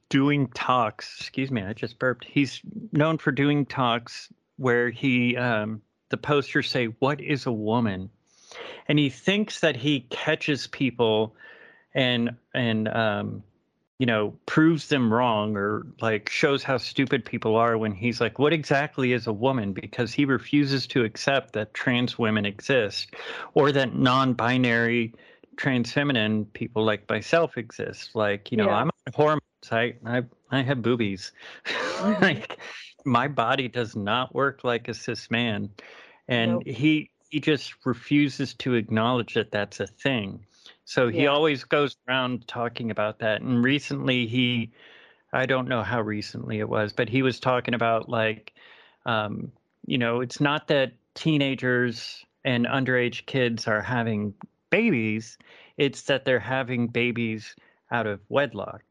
doing 0.09 0.49
talks. 0.49 1.21
Excuse 1.21 1.51
me 1.53 1.63
i 1.63 1.73
just 1.73 1.99
burped. 2.01 2.25
He's 2.25 2.61
known 2.93 3.19
for 3.19 3.31
doing 3.31 3.65
talks 3.67 4.29
where 4.59 4.91
he 4.91 5.37
um 5.37 5.81
the 6.11 6.17
posters 6.17 6.69
say 6.71 6.87
what 6.87 7.21
is 7.21 7.47
a 7.47 7.53
woman? 7.53 8.11
And 8.89 8.99
he 8.99 9.11
thinks 9.11 9.61
that 9.61 9.77
he 9.77 10.01
catches 10.11 10.67
people 10.67 11.35
and 11.95 12.37
and 12.55 12.89
um 12.89 13.43
you 13.99 14.07
know 14.07 14.35
proves 14.47 14.89
them 14.89 15.13
wrong 15.13 15.57
or 15.57 15.87
like 16.01 16.29
shows 16.29 16.63
how 16.63 16.77
stupid 16.77 17.25
people 17.25 17.57
are 17.57 17.77
when 17.77 17.93
he's 17.93 18.21
like 18.21 18.39
what 18.39 18.53
exactly 18.53 19.13
is 19.13 19.27
a 19.27 19.33
woman? 19.33 19.73
Because 19.73 20.13
he 20.13 20.25
refuses 20.25 20.87
to 20.89 21.05
accept 21.05 21.53
that 21.55 21.75
trans 21.75 22.19
women 22.19 22.45
exist 22.47 23.15
or 23.55 23.73
that 23.73 23.95
non-binary 23.95 25.15
trans 25.57 25.93
feminine 25.93 26.45
people 26.47 26.85
like 26.85 27.09
myself 27.09 27.57
exist. 27.59 28.15
Like 28.15 28.51
you 28.51 28.57
know 28.59 28.69
Yeah. 28.69 28.77
i'm 28.77 28.91
on 29.07 29.13
hormones. 29.15 29.43
I 29.71 29.95
i, 30.07 30.23
I 30.51 30.63
have 30.63 30.83
boobies. 30.83 31.33
Like 32.23 32.59
my 33.09 33.29
body 33.29 33.69
does 33.69 33.97
not 33.97 34.35
work 34.35 34.65
like 34.65 34.89
a 34.89 34.95
cis 34.95 35.31
man 35.31 35.71
and 36.29 36.51
Nope. 36.53 36.67
he 36.67 37.11
he 37.31 37.41
just 37.41 37.75
refuses 37.85 38.55
to 38.55 38.75
acknowledge 38.75 39.35
that 39.35 39.51
that's 39.51 39.81
a 39.81 39.87
thing 39.87 40.45
so 40.85 41.09
he 41.09 41.25
Yeah. 41.25 41.31
always 41.31 41.65
goes 41.65 41.97
around 42.09 42.47
talking 42.49 42.91
about 42.91 43.19
that 43.21 43.41
and 43.43 43.63
recently 43.65 44.27
he 44.27 44.71
i 45.33 45.47
don't 45.47 45.69
know 45.69 45.83
how 45.83 46.01
recently 46.01 46.59
it 46.59 46.69
was 46.69 46.93
but 46.93 47.09
he 47.09 47.23
was 47.23 47.41
talking 47.41 47.75
about 47.75 48.09
like 48.09 48.53
um 49.07 49.53
you 49.87 49.99
know 49.99 50.21
it's 50.21 50.41
not 50.41 50.69
that 50.69 50.93
teenagers 51.15 52.25
and 52.45 52.67
underage 52.67 53.27
kids 53.27 53.67
are 53.67 53.83
having 53.83 54.35
babies 54.71 55.39
it's 55.77 56.03
that 56.03 56.25
they're 56.25 56.41
having 56.41 56.87
babies 56.89 57.55
out 57.91 58.07
of 58.07 58.21
wedlock 58.29 58.83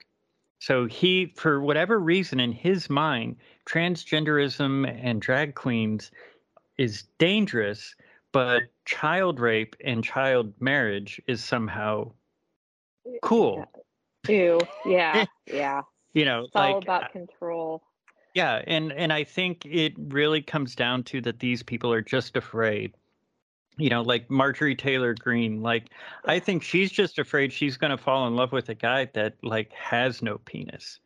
so 0.59 0.85
he 0.85 1.27
for 1.35 1.61
whatever 1.61 1.99
reason 1.99 2.39
in 2.39 2.51
his 2.51 2.89
mind 2.89 3.35
transgenderism 3.65 4.87
and 5.03 5.21
drag 5.21 5.55
queens 5.55 6.11
is 6.77 7.03
dangerous 7.17 7.95
but 8.31 8.63
child 8.85 9.39
rape 9.39 9.75
and 9.83 10.03
child 10.03 10.53
marriage 10.59 11.21
is 11.27 11.43
somehow 11.43 12.09
cool 13.21 13.65
Ew. 14.27 14.59
Yeah. 14.85 15.25
Yeah. 15.47 15.81
you 16.13 16.25
know 16.25 16.43
It's 16.45 16.55
like 16.55 16.73
all 16.73 16.79
about 16.79 17.03
uh 17.03 17.07
control. 17.09 17.81
yeah 18.33 18.61
and 18.67 18.91
and 18.91 19.13
i 19.13 19.23
think 19.23 19.65
it 19.65 19.93
really 19.97 20.41
comes 20.41 20.75
down 20.75 21.03
to 21.03 21.21
that 21.21 21.39
these 21.39 21.63
people 21.63 21.91
are 21.93 22.01
just 22.01 22.35
afraid 22.35 22.93
you 23.77 23.89
know 23.89 24.01
like 24.01 24.29
marjorie 24.29 24.75
taylor 24.75 25.13
greene 25.13 25.61
like 25.61 25.91
i 26.25 26.39
think 26.39 26.63
she's 26.63 26.91
just 26.91 27.19
afraid 27.19 27.51
she's 27.53 27.77
going 27.77 27.91
to 27.91 27.97
fall 27.97 28.27
in 28.27 28.35
love 28.35 28.51
with 28.51 28.69
a 28.69 28.75
guy 28.75 29.05
that 29.13 29.35
like 29.43 29.71
has 29.73 30.21
no 30.21 30.37
penis 30.39 30.99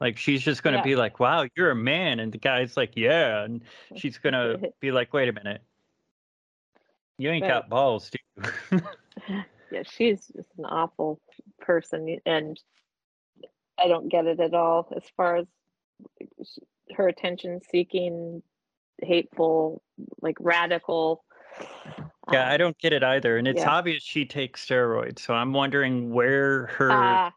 like 0.00 0.16
she's 0.16 0.42
just 0.42 0.62
going 0.62 0.72
to 0.72 0.78
Yeah. 0.78 0.84
be 0.84 0.96
like 0.96 1.20
wow 1.20 1.46
you're 1.56 1.70
a 1.70 1.76
man 1.76 2.20
and 2.20 2.32
the 2.32 2.38
guy's 2.38 2.76
like 2.76 2.92
yeah 2.96 3.44
and 3.44 3.62
she's 3.96 4.18
going 4.18 4.32
to 4.60 4.72
be 4.80 4.90
like 4.90 5.12
wait 5.12 5.28
a 5.28 5.32
minute 5.32 5.62
you 7.18 7.30
ain't 7.30 7.42
Right. 7.42 7.48
got 7.48 7.68
balls 7.68 8.10
do 8.10 8.18
you 8.72 8.80
yeah, 9.70 9.82
she's 9.84 10.26
just 10.28 10.50
an 10.58 10.64
awful 10.64 11.20
person, 11.60 12.18
and 12.26 12.60
I 13.78 13.88
don't 13.88 14.08
get 14.08 14.26
it 14.26 14.40
at 14.40 14.54
all 14.54 14.92
as 14.96 15.04
far 15.16 15.36
as 15.36 15.46
her 16.94 17.08
attention 17.08 17.60
seeking, 17.70 18.42
hateful, 19.02 19.82
like 20.20 20.36
radical. 20.40 21.24
Yeah 22.32 22.48
i 22.48 22.52
um, 22.52 22.58
don't 22.58 22.78
get 22.78 22.92
it 22.92 23.02
either 23.02 23.36
and 23.36 23.46
it's 23.46 23.60
yeah. 23.60 23.70
obvious 23.70 24.02
she 24.02 24.24
takes 24.24 24.64
steroids 24.66 25.20
so 25.20 25.34
i'm 25.34 25.52
wondering 25.52 26.12
where 26.12 26.66
her 26.66 26.90
ah, 26.90 27.32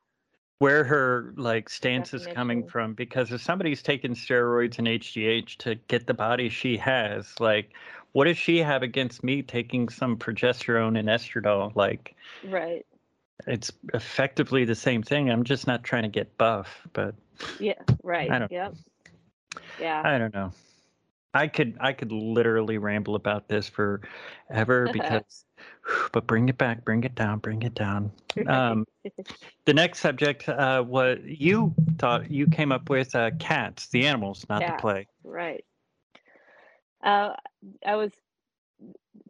where 0.60 0.84
her 0.84 1.34
like 1.38 1.70
stance 1.70 2.14
is 2.14 2.26
coming 2.28 2.68
from 2.68 2.94
because 2.94 3.32
if 3.32 3.42
somebody's 3.42 3.84
taking 3.84 4.16
steroids 4.16 4.80
and 4.80 4.88
HGH 4.88 5.58
to 5.58 5.76
get 5.88 6.08
the 6.08 6.14
body 6.14 6.50
she 6.50 6.78
has, 6.78 7.40
like 7.40 7.74
what 8.14 8.26
does 8.26 8.38
she 8.38 8.58
have 8.58 8.82
against 8.82 9.24
me 9.24 9.44
taking 9.44 9.90
some 9.90 10.18
progesterone 10.18 10.98
and 10.98 11.08
estradiol? 11.08 11.76
Like 11.76 12.16
right. 12.44 12.86
it's 13.46 13.72
effectively 13.94 14.66
the 14.66 14.76
same 14.76 15.04
thing. 15.04 15.30
I'm 15.30 15.44
just 15.44 15.68
not 15.68 15.84
trying 15.84 16.04
to 16.04 16.10
get 16.10 16.38
buff, 16.38 16.88
but 16.94 17.14
Yeah. 17.60 17.74
Right. 18.02 18.32
I 18.32 18.40
don't- 18.40 18.52
Yep. 18.52 18.74
Yeah. 19.80 20.02
I 20.04 20.18
don't 20.18 20.34
know. 20.34 20.52
I 21.34 21.48
could 21.48 21.78
I 21.80 21.94
could 21.94 22.12
literally 22.12 22.78
ramble 22.78 23.16
about 23.16 23.48
this 23.48 23.70
forever 23.70 24.90
because 24.94 25.46
but 26.12 26.28
bring 26.28 26.50
it 26.50 26.58
back, 26.58 26.84
bring 26.86 27.04
it 27.04 27.16
down, 27.16 27.40
bring 27.40 27.62
it 27.62 27.76
down. 27.76 28.12
Um, 28.48 28.86
the 29.66 29.74
next 29.74 30.00
subject 30.00 30.48
uh, 30.50 30.84
was 30.86 31.20
you 31.24 31.74
thought 31.98 32.30
you 32.32 32.48
came 32.48 32.72
up 32.72 32.90
with 32.90 33.16
uh, 33.16 33.32
cats, 33.40 33.88
the 33.88 34.06
animals, 34.06 34.46
not 34.50 34.62
Yeah. 34.62 34.76
the 34.76 34.82
play. 34.82 35.08
Right. 35.24 35.64
Uh, 37.04 37.34
I 37.86 37.96
was 37.96 38.12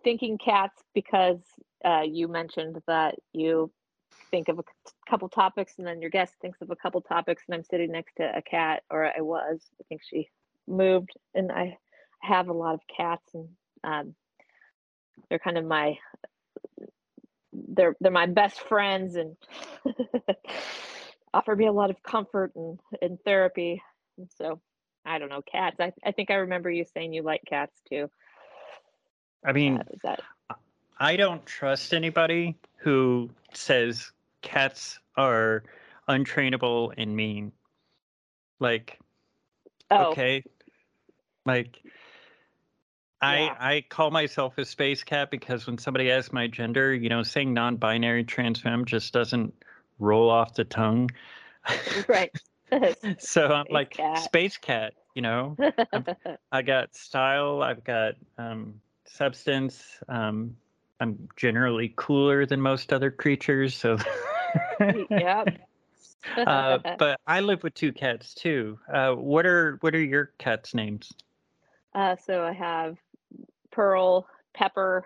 thinking 0.03 0.37
cats 0.37 0.81
because 0.93 1.41
uh, 1.83 2.03
you 2.05 2.27
mentioned 2.27 2.81
that 2.87 3.15
you 3.33 3.71
think 4.31 4.47
of 4.47 4.59
a 4.59 4.63
couple 5.09 5.29
topics 5.29 5.73
and 5.77 5.85
then 5.87 6.01
your 6.01 6.09
guest 6.09 6.33
thinks 6.41 6.61
of 6.61 6.71
a 6.71 6.75
couple 6.75 7.01
topics 7.01 7.43
and 7.47 7.55
I'm 7.55 7.63
sitting 7.63 7.91
next 7.91 8.15
to 8.17 8.35
a 8.35 8.41
cat 8.41 8.83
or 8.89 9.05
I 9.05 9.21
was. 9.21 9.61
I 9.79 9.83
think 9.89 10.01
she 10.03 10.29
moved 10.67 11.11
and 11.33 11.51
I 11.51 11.77
have 12.21 12.49
a 12.49 12.53
lot 12.53 12.73
of 12.75 12.81
cats 12.95 13.33
and 13.33 13.47
um, 13.83 14.15
they're 15.29 15.39
kind 15.39 15.57
of 15.57 15.65
my 15.65 15.97
they're 17.53 17.95
they're 17.99 18.11
my 18.11 18.25
best 18.25 18.59
friends 18.61 19.15
and 19.15 19.35
offer 21.33 21.55
me 21.55 21.65
a 21.67 21.71
lot 21.71 21.89
of 21.89 22.01
comfort 22.03 22.51
and, 22.55 22.79
and 23.01 23.17
therapy. 23.23 23.81
And 24.17 24.29
so 24.37 24.59
I 25.05 25.19
don't 25.19 25.29
know, 25.29 25.41
cats. 25.41 25.77
I, 25.79 25.93
I 26.05 26.11
think 26.11 26.31
I 26.31 26.35
remember 26.35 26.69
you 26.69 26.85
saying 26.93 27.13
you 27.13 27.23
like 27.23 27.41
cats 27.47 27.79
too. 27.89 28.09
I 29.45 29.53
mean, 29.53 29.77
Uh, 29.77 29.83
that 30.03 30.21
I 30.99 31.15
don't 31.15 31.45
trust 31.45 31.93
anybody 31.93 32.57
who 32.77 33.29
says 33.53 34.11
cats 34.41 34.99
are 35.15 35.63
untrainable 36.09 36.93
and 36.97 37.15
mean. 37.15 37.51
Like, 38.59 38.99
oh 39.91 40.11
okay, 40.11 40.43
like 41.45 41.79
I 43.21 43.39
Yeah. 43.39 43.55
I 43.59 43.81
call 43.87 44.11
myself 44.11 44.57
a 44.57 44.65
space 44.65 45.03
cat 45.03 45.31
because 45.31 45.65
when 45.65 45.77
somebody 45.77 46.11
asks 46.11 46.31
my 46.31 46.47
gender, 46.47 46.93
you 46.93 47.09
know, 47.09 47.23
saying 47.23 47.53
non-binary 47.53 48.25
trans 48.25 48.61
femme 48.61 48.85
just 48.85 49.13
doesn't 49.13 49.53
roll 49.99 50.29
off 50.29 50.53
the 50.53 50.63
tongue. 50.63 51.09
right. 52.07 52.31
so 53.19 53.47
I'm 53.47 53.65
Space 53.65 53.73
like 53.73 53.89
cat. 53.91 54.17
space 54.19 54.57
cat, 54.57 54.93
you 55.15 55.21
know. 55.21 55.55
I 56.51 56.61
got 56.61 56.95
style. 56.95 57.61
I've 57.63 57.83
got 57.83 58.15
um, 58.37 58.81
substance. 59.05 59.83
Um, 60.09 60.55
I'm 60.99 61.29
generally 61.35 61.93
cooler 61.95 62.45
than 62.45 62.59
most 62.61 62.91
other 62.91 63.11
creatures, 63.11 63.75
so. 63.75 63.97
yep. 65.09 65.59
uh, 66.35 66.79
but 66.97 67.19
I 67.25 67.39
live 67.39 67.63
with 67.63 67.73
two 67.73 67.93
cats 67.93 68.33
too. 68.33 68.79
Uh, 68.91 69.13
what 69.13 69.45
are 69.45 69.77
what 69.81 69.95
are 69.95 70.01
your 70.01 70.31
cats' 70.37 70.73
names? 70.73 71.13
Uh, 71.93 72.15
so 72.15 72.43
I 72.43 72.53
have 72.53 72.97
Pearl, 73.77 74.27
Pepper, 74.55 75.05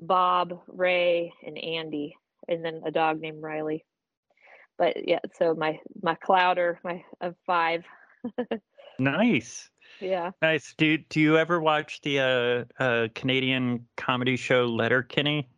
Bob, 0.00 0.60
Ray, 0.66 1.32
and 1.46 1.56
Andy, 1.56 2.16
and 2.48 2.64
then 2.64 2.82
a 2.84 2.90
dog 2.90 3.20
named 3.20 3.40
Riley. 3.40 3.84
But 4.76 5.08
yeah, 5.08 5.20
so 5.38 5.54
my 5.54 5.78
my 6.02 6.16
clowder, 6.16 6.78
my 6.82 7.04
of 7.20 7.36
five. 7.46 7.84
Nice, 8.98 9.70
Yeah. 10.00 10.30
nice. 10.42 10.74
Do 10.76 10.98
do 10.98 11.18
you 11.18 11.36
ever 11.38 11.60
watch 11.60 12.00
the 12.02 12.20
uh, 12.78 12.82
uh, 12.82 13.08
Canadian 13.14 13.86
comedy 13.96 14.36
show 14.36 14.66
Letterkenny? 14.66 15.48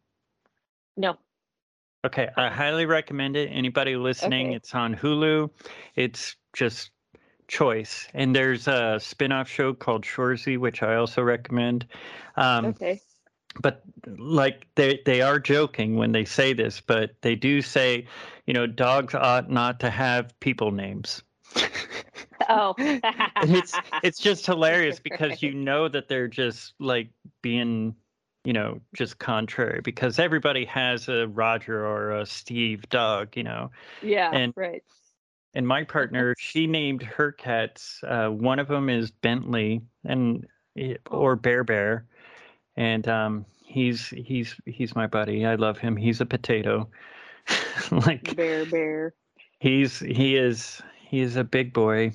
No. 0.97 1.17
Okay, 2.07 2.29
I 2.37 2.49
highly 2.49 2.87
recommend 2.87 3.37
it. 3.37 3.49
Anybody 3.49 3.97
listening, 3.97 4.49
Okay. 4.49 4.57
it's 4.57 4.75
on 4.75 4.95
Hulu. 4.95 5.51
It's 5.97 6.37
just 6.55 6.91
choice. 7.49 8.09
And 8.15 8.35
there's 8.35 8.67
a 8.69 8.99
spin-off 9.01 9.49
show 9.49 9.75
called 9.75 10.05
Shorzy, 10.05 10.59
which 10.59 10.83
I 10.83 10.97
also 10.97 11.23
recommend. 11.23 11.87
Um, 12.37 12.67
Okay. 12.67 13.01
but 13.63 13.83
like 14.19 14.67
they 14.75 15.01
they 15.07 15.23
are 15.23 15.39
joking 15.39 15.97
when 15.97 16.13
they 16.13 16.25
say 16.25 16.53
this, 16.53 16.81
but 16.81 17.15
they 17.23 17.35
do 17.37 17.63
say, 17.63 18.07
you 18.47 18.55
know, 18.55 18.67
dogs 18.67 19.15
ought 19.15 19.51
not 19.51 19.81
to 19.81 19.91
have 19.91 20.39
people 20.41 20.71
names. 20.73 21.23
Oh. 22.49 22.75
it's 22.79 23.75
it's 24.03 24.19
just 24.19 24.45
hilarious 24.45 24.99
because 25.01 25.43
you 25.43 25.55
know 25.55 25.89
that 25.89 26.09
they're 26.09 26.29
just 26.29 26.75
like 26.79 27.09
being 27.41 27.95
you 28.45 28.53
know 28.53 28.81
just 28.95 29.19
contrary 29.19 29.81
because 29.83 30.19
everybody 30.19 30.67
has 30.67 31.09
a 31.09 31.27
roger 31.29 31.87
or 31.87 32.11
a 32.11 32.27
steve 32.27 32.87
dog 32.91 33.35
you 33.37 33.43
know 33.45 33.71
yeah. 34.03 34.31
and- 34.35 34.53
right. 34.57 34.83
And 35.55 35.67
my 35.67 35.85
partner 35.85 36.35
she 36.39 36.67
named 36.67 37.03
her 37.03 37.33
cats 37.33 38.01
uh, 38.07 38.29
one 38.29 38.59
of 38.59 38.69
them 38.69 38.89
is 38.89 39.11
bentley 39.11 39.81
and 40.05 40.47
eh, 40.77 40.97
or 41.11 41.37
bear 41.37 41.65
bear. 41.65 42.07
And 42.77 43.07
um 43.09 43.47
he's 43.65 44.09
he's 44.09 44.55
he's 44.67 44.95
my 44.95 45.07
buddy. 45.07 45.45
I 45.45 45.57
love 45.57 45.79
him. 45.79 45.97
He's 45.97 46.21
a 46.21 46.27
potato. 46.27 46.89
Like 47.91 48.35
Bear, 48.37 48.65
bear. 48.65 49.15
He's 49.59 49.99
he 49.99 50.37
is 50.37 50.81
he 51.01 51.21
is 51.21 51.37
a 51.37 51.45
big 51.45 51.73
boy, 51.73 52.13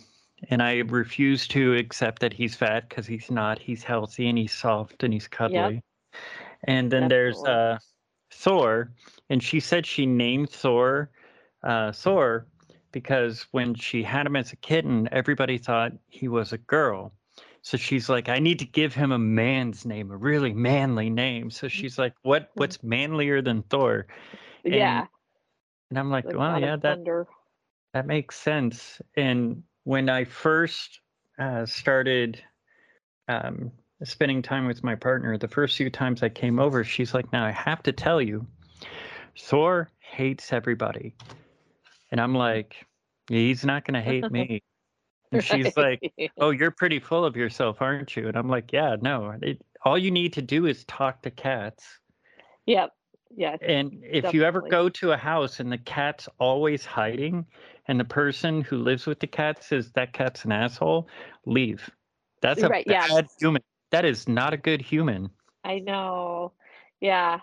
and 0.49 0.63
I 0.63 0.77
refuse 0.79 1.47
to 1.49 1.75
accept 1.75 2.21
that 2.21 2.33
he's 2.33 2.55
fat 2.55 2.89
because 2.89 3.05
he's 3.05 3.29
not. 3.29 3.59
He's 3.59 3.83
healthy 3.83 4.27
and 4.27 4.37
he's 4.37 4.53
soft 4.53 5.03
and 5.03 5.13
he's 5.13 5.27
cuddly. 5.27 5.83
And 6.63 6.91
then 6.91 7.07
there's 7.09 7.43
uh, 7.43 7.77
Thor, 8.31 8.91
and 9.29 9.43
she 9.43 9.59
said 9.59 9.85
she 9.85 10.05
named 10.05 10.49
Thor 10.49 11.11
uh, 11.63 11.91
Thor 11.91 12.47
because 12.91 13.45
when 13.51 13.75
she 13.75 14.03
had 14.03 14.25
him 14.25 14.35
as 14.35 14.51
a 14.51 14.55
kitten, 14.57 15.09
everybody 15.11 15.57
thought 15.57 15.93
he 16.07 16.27
was 16.27 16.53
a 16.53 16.57
girl. 16.57 17.13
So 17.61 17.77
she's 17.77 18.09
like, 18.09 18.29
I 18.29 18.39
need 18.39 18.59
to 18.59 18.65
give 18.65 18.93
him 18.93 19.11
a 19.11 19.19
man's 19.19 19.85
name, 19.85 20.11
a 20.11 20.17
really 20.17 20.53
manly 20.53 21.09
name. 21.09 21.51
So 21.51 21.67
she's 21.67 21.97
like, 21.99 22.13
What 22.23 22.49
what's 22.55 22.81
manlier 22.83 23.41
than 23.41 23.63
Thor? 23.63 24.07
And- 24.63 24.73
yeah. 24.73 25.05
And 25.89 25.97
I'm 25.97 26.09
like, 26.11 26.27
the 26.29 26.37
Well, 26.37 26.59
yeah, 26.59 26.75
that 26.77 26.81
thunder. 26.81 27.27
that 27.93 28.05
makes 28.05 28.35
sense. 28.37 29.01
And 29.17 29.63
when 29.83 30.07
I 30.07 30.23
first 30.23 30.99
uh, 31.39 31.65
started 31.65 32.41
um, 33.27 33.71
spending 34.03 34.41
time 34.41 34.67
with 34.67 34.83
my 34.83 34.95
partner, 34.95 35.37
the 35.37 35.47
first 35.47 35.77
few 35.77 35.89
times 35.89 36.21
I 36.23 36.29
came 36.29 36.59
over, 36.59 36.83
she's 36.83 37.13
like, 37.13 37.31
Now 37.33 37.45
I 37.45 37.51
have 37.51 37.83
to 37.83 37.91
tell 37.91 38.21
you, 38.21 38.45
Thor 39.37 39.89
hates 39.99 40.53
everybody. 40.53 41.15
And 42.11 42.19
I'm 42.19 42.35
like, 42.35 42.75
He's 43.27 43.63
not 43.63 43.85
going 43.85 43.93
to 43.93 44.01
hate 44.01 44.29
me. 44.31 44.63
And 45.31 45.43
she's 45.43 45.77
like, 45.77 46.11
Oh, 46.39 46.49
you're 46.49 46.71
pretty 46.71 46.97
full 46.97 47.23
of 47.23 47.37
yourself, 47.37 47.83
aren't 47.83 48.15
you? 48.15 48.27
And 48.27 48.35
I'm 48.35 48.49
like, 48.49 48.73
Yeah, 48.73 48.95
no. 48.99 49.35
It, 49.43 49.61
all 49.85 49.95
you 49.95 50.09
need 50.09 50.33
to 50.33 50.41
do 50.41 50.65
is 50.65 50.83
talk 50.85 51.21
to 51.21 51.29
cats. 51.29 51.85
Yep. 52.65 52.91
Yeah. 53.35 53.57
And 53.61 54.03
if 54.03 54.33
you 54.33 54.43
ever 54.43 54.61
go 54.61 54.89
to 54.89 55.11
a 55.11 55.17
house 55.17 55.59
and 55.59 55.71
the 55.71 55.77
cat's 55.77 56.27
always 56.39 56.83
hiding, 56.83 57.45
and 57.87 57.99
the 57.99 58.05
person 58.05 58.61
who 58.61 58.77
lives 58.77 59.05
with 59.05 59.19
the 59.19 59.27
cat 59.27 59.63
says 59.63 59.91
that 59.91 60.13
cat's 60.13 60.45
an 60.45 60.51
asshole, 60.51 61.07
leave. 61.45 61.89
That's 62.41 62.63
a 62.63 62.69
Right, 62.69 62.85
yeah. 62.87 63.07
bad 63.07 63.27
human. 63.39 63.61
That 63.91 64.05
is 64.05 64.27
not 64.27 64.53
a 64.53 64.57
good 64.57 64.81
human. 64.81 65.29
I 65.63 65.79
know. 65.79 66.53
Yeah. 67.01 67.39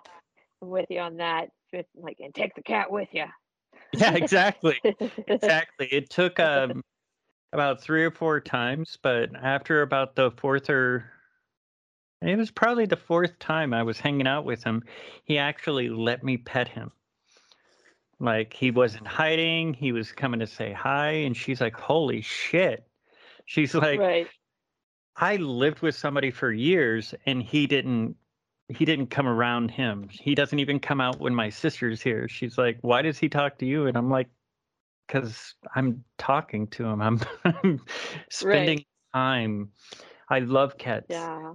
I'm 0.63 0.69
with 0.69 0.87
you 0.91 1.01
on 1.01 1.19
that. 1.19 1.51
Like, 1.95 2.19
and 2.21 2.35
take 2.35 2.55
the 2.55 2.63
cat 2.63 2.91
with 2.91 3.09
you. 3.13 3.25
Yeah, 3.93 4.15
exactly. 4.15 4.81
exactly. 5.27 5.87
It 5.87 6.11
took 6.11 6.39
um, 6.41 6.83
about 7.53 7.81
three 7.81 8.05
or 8.05 8.11
four 8.11 8.41
times, 8.41 8.99
but 9.03 9.31
after 9.35 9.83
about 9.83 10.17
the 10.17 10.33
fourth 10.33 10.69
or 10.69 11.11
it 12.23 12.37
was 12.37 12.51
probably 12.51 12.87
the 12.87 12.97
fourth 12.97 13.39
time 13.39 13.73
I 13.73 13.83
was 13.83 14.01
hanging 14.01 14.27
out 14.27 14.45
with 14.45 14.65
him, 14.65 14.83
he 15.25 15.39
actually 15.39 15.89
let 15.89 16.25
me 16.25 16.37
pet 16.37 16.69
him. 16.69 16.91
Like 18.19 18.53
he 18.53 18.71
wasn't 18.71 19.07
hiding, 19.07 19.75
he 19.75 19.93
was 19.93 20.13
coming 20.13 20.41
to 20.41 20.47
say 20.47 20.73
hi, 20.73 21.11
and 21.11 21.37
she's 21.37 21.61
like, 21.61 21.77
Holy 21.77 22.23
shit. 22.23 22.87
She's 23.45 23.75
like, 23.75 24.01
right. 24.01 24.27
I 25.17 25.37
lived 25.37 25.81
with 25.81 25.95
somebody 25.95 26.31
for 26.31 26.53
years 26.53 27.15
and 27.25 27.43
he 27.43 27.67
didn't 27.67 28.17
he 28.69 28.85
didn't 28.85 29.09
come 29.09 29.27
around 29.29 29.71
him. 29.71 30.09
He 30.11 30.35
doesn't 30.35 30.59
even 30.59 30.81
come 30.81 31.01
out 31.01 31.21
when 31.21 31.35
my 31.35 31.51
sister's 31.51 32.03
here. 32.03 32.29
She's 32.29 32.59
like, 32.59 32.79
"Why 32.81 33.03
does 33.03 33.19
he 33.19 33.29
talk 33.29 33.59
to 33.59 33.67
you?" 33.67 33.87
And 33.87 33.97
I'm 33.97 34.11
like, 34.11 34.29
"Cuz 35.09 35.55
I'm 35.75 36.05
talking 36.19 36.67
to 36.69 36.85
him. 36.85 37.01
I'm, 37.01 37.21
I'm 37.45 37.81
spending 38.31 38.85
time. 39.15 39.71
I 40.29 40.41
love 40.41 40.79
cats. 40.79 41.07
Yeah. 41.11 41.55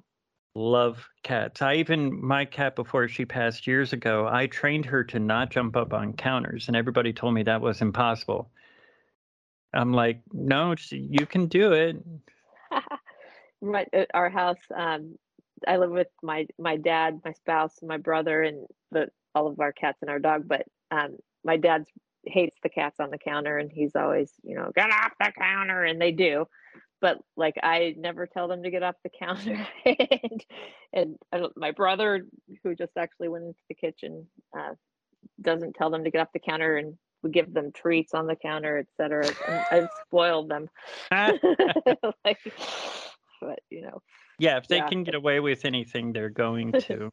Love 0.56 1.08
cats. 1.24 1.62
I 1.62 1.76
even 1.76 2.26
my 2.26 2.46
cat 2.46 2.76
before 2.76 3.08
she 3.08 3.26
passed 3.26 3.68
years 3.68 3.94
ago, 3.94 4.28
I 4.32 4.48
trained 4.48 4.86
her 4.86 5.04
to 5.06 5.20
not 5.20 5.50
jump 5.50 5.76
up 5.76 5.94
on 5.94 6.14
counters 6.14 6.68
and 6.68 6.76
everybody 6.76 7.14
told 7.14 7.34
me 7.34 7.44
that 7.44 7.62
was 7.62 7.82
impossible. 7.82 8.52
I'm 9.74 9.94
like, 9.94 10.22
"No, 10.34 10.76
you 10.92 11.26
can 11.26 11.48
do 11.48 11.74
it." 11.74 11.98
Right 13.64 13.88
at 13.94 14.10
our 14.16 14.28
house 14.28 14.58
um 14.76 15.20
i 15.68 15.78
live 15.78 15.92
with 15.92 16.08
my 16.24 16.46
my 16.60 16.78
dad 16.78 17.22
my 17.24 17.32
spouse 17.34 17.76
my 17.82 17.98
brother 17.98 18.42
and 18.42 18.66
the 18.92 19.08
all 19.34 19.48
of 19.48 19.60
our 19.60 19.72
cats 19.72 20.00
and 20.02 20.10
our 20.10 20.20
dog 20.20 20.48
but 20.48 20.66
um 20.92 21.18
my 21.44 21.58
dad's 21.58 21.88
hates 22.26 22.58
the 22.62 22.70
cats 22.70 23.00
on 23.00 23.10
the 23.10 23.18
counter 23.18 23.58
and 23.58 23.72
he's 23.72 23.96
always, 23.96 24.32
you 24.44 24.56
know, 24.56 24.72
get 24.76 24.92
off 24.92 25.12
the 25.20 25.32
counter 25.38 25.84
and 25.84 26.00
they 26.00 26.12
do. 26.12 26.46
But 27.00 27.18
like 27.36 27.56
I 27.64 27.96
never 27.98 28.28
tell 28.28 28.48
them 28.48 28.64
to 28.64 28.70
get 28.70 28.84
off 28.84 28.96
the 29.04 29.10
counter. 29.20 29.68
and 30.94 31.18
and 31.32 31.52
my 31.56 31.72
brother 31.72 32.28
who 32.64 32.76
just 32.76 32.94
actually 32.98 33.30
went 33.30 33.46
into 33.46 33.60
the 33.70 33.76
kitchen 33.76 34.28
uh, 34.58 34.74
doesn't 35.42 35.74
tell 35.74 35.90
them 35.90 36.04
to 36.04 36.12
get 36.12 36.22
off 36.22 36.34
the 36.34 36.40
counter 36.40 36.78
and 36.78 36.98
we 37.24 37.32
give 37.32 37.54
them 37.54 37.72
treats 37.72 38.14
on 38.14 38.26
the 38.26 38.36
counter, 38.36 38.80
etc. 38.80 39.32
I've 39.72 39.90
spoiled 40.08 40.50
them. 40.50 40.70
like, 41.12 42.40
but 43.40 43.60
you 43.70 43.82
know. 43.82 44.02
Yeah, 44.42 44.58
if 44.58 44.68
they 44.68 44.78
yeah. 44.78 44.88
can 44.88 45.04
get 45.04 45.14
away 45.14 45.40
with 45.40 45.66
anything, 45.66 46.14
they're 46.14 46.30
going 46.30 46.72
to. 46.88 47.12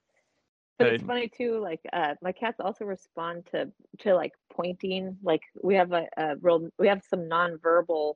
but 0.78 0.88
it's 0.88 1.04
funny 1.04 1.28
too. 1.28 1.60
Like 1.60 1.80
uh, 1.92 2.14
my 2.22 2.32
cats 2.32 2.58
also 2.58 2.86
respond 2.86 3.46
to 3.52 3.70
to 4.00 4.14
like 4.14 4.32
pointing. 4.50 5.18
Like 5.22 5.42
we 5.62 5.74
have 5.74 5.92
a, 5.92 6.06
a 6.16 6.36
real 6.40 6.70
we 6.78 6.88
have 6.88 7.02
some 7.10 7.28
nonverbal 7.28 8.14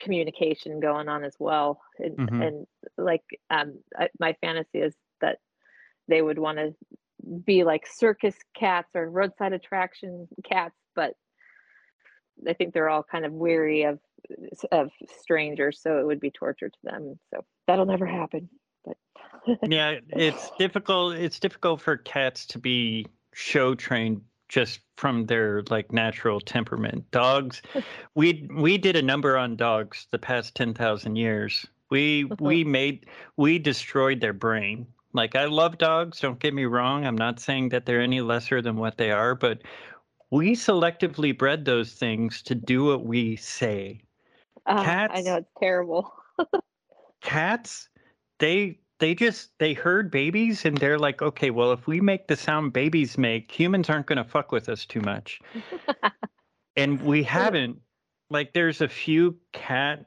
communication 0.00 0.78
going 0.78 1.08
on 1.08 1.24
as 1.24 1.34
well. 1.40 1.80
And, 1.98 2.16
mm-hmm. 2.16 2.42
and 2.42 2.66
like 2.96 3.24
um, 3.50 3.78
I, 3.98 4.08
my 4.20 4.36
fantasy 4.40 4.78
is 4.78 4.94
that 5.20 5.38
they 6.06 6.22
would 6.22 6.38
want 6.38 6.58
to 6.58 6.74
be 7.44 7.64
like 7.64 7.88
circus 7.92 8.36
cats 8.56 8.90
or 8.94 9.10
roadside 9.10 9.52
attraction 9.52 10.28
cats, 10.48 10.76
but 10.94 11.14
I 12.48 12.52
think 12.52 12.74
they're 12.74 12.90
all 12.90 13.02
kind 13.02 13.24
of 13.24 13.32
weary 13.32 13.84
of 13.84 13.98
of 14.70 14.90
strangers, 15.20 15.80
so 15.80 15.98
it 15.98 16.06
would 16.06 16.20
be 16.20 16.30
torture 16.30 16.68
to 16.68 16.78
them. 16.82 17.18
So 17.32 17.44
that'll 17.66 17.86
never 17.86 18.06
happen. 18.06 18.48
But 18.84 18.96
yeah, 19.62 19.98
it's 20.10 20.50
difficult. 20.58 21.16
It's 21.16 21.38
difficult 21.38 21.80
for 21.80 21.96
cats 21.96 22.46
to 22.46 22.58
be 22.58 23.06
show 23.32 23.74
trained 23.74 24.22
just 24.48 24.80
from 24.96 25.26
their 25.26 25.62
like 25.70 25.92
natural 25.92 26.40
temperament. 26.40 27.10
Dogs, 27.10 27.62
we 28.14 28.48
we 28.54 28.78
did 28.78 28.96
a 28.96 29.02
number 29.02 29.36
on 29.36 29.56
dogs 29.56 30.06
the 30.10 30.18
past 30.18 30.54
ten 30.54 30.74
thousand 30.74 31.16
years. 31.16 31.66
We 31.90 32.24
uh-huh. 32.24 32.36
we 32.40 32.64
made 32.64 33.06
we 33.36 33.58
destroyed 33.58 34.20
their 34.20 34.32
brain. 34.32 34.86
Like 35.14 35.36
I 35.36 35.44
love 35.44 35.78
dogs. 35.78 36.20
Don't 36.20 36.38
get 36.38 36.54
me 36.54 36.64
wrong. 36.64 37.06
I'm 37.06 37.18
not 37.18 37.40
saying 37.40 37.70
that 37.70 37.84
they're 37.84 38.00
any 38.00 38.20
lesser 38.20 38.62
than 38.62 38.76
what 38.76 38.96
they 38.96 39.10
are, 39.10 39.34
but 39.34 39.62
we 40.32 40.52
selectively 40.52 41.36
bred 41.36 41.66
those 41.66 41.92
things 41.92 42.40
to 42.40 42.54
do 42.54 42.86
what 42.86 43.04
we 43.04 43.36
say. 43.36 44.00
Uh, 44.64 44.82
cats, 44.82 45.12
I 45.14 45.20
know 45.20 45.36
it's 45.36 45.50
terrible. 45.60 46.10
cats, 47.20 47.90
they 48.38 48.78
they 48.98 49.14
just 49.14 49.50
they 49.58 49.74
heard 49.74 50.10
babies 50.10 50.64
and 50.64 50.78
they're 50.78 50.98
like, 50.98 51.20
okay, 51.20 51.50
well, 51.50 51.70
if 51.72 51.86
we 51.86 52.00
make 52.00 52.28
the 52.28 52.36
sound 52.36 52.72
babies 52.72 53.18
make, 53.18 53.52
humans 53.52 53.90
aren't 53.90 54.06
going 54.06 54.16
to 54.16 54.24
fuck 54.24 54.52
with 54.52 54.70
us 54.70 54.86
too 54.86 55.02
much. 55.02 55.38
and 56.76 57.00
we 57.02 57.22
haven't. 57.22 57.78
Like, 58.30 58.54
there's 58.54 58.80
a 58.80 58.88
few 58.88 59.36
cat 59.52 60.06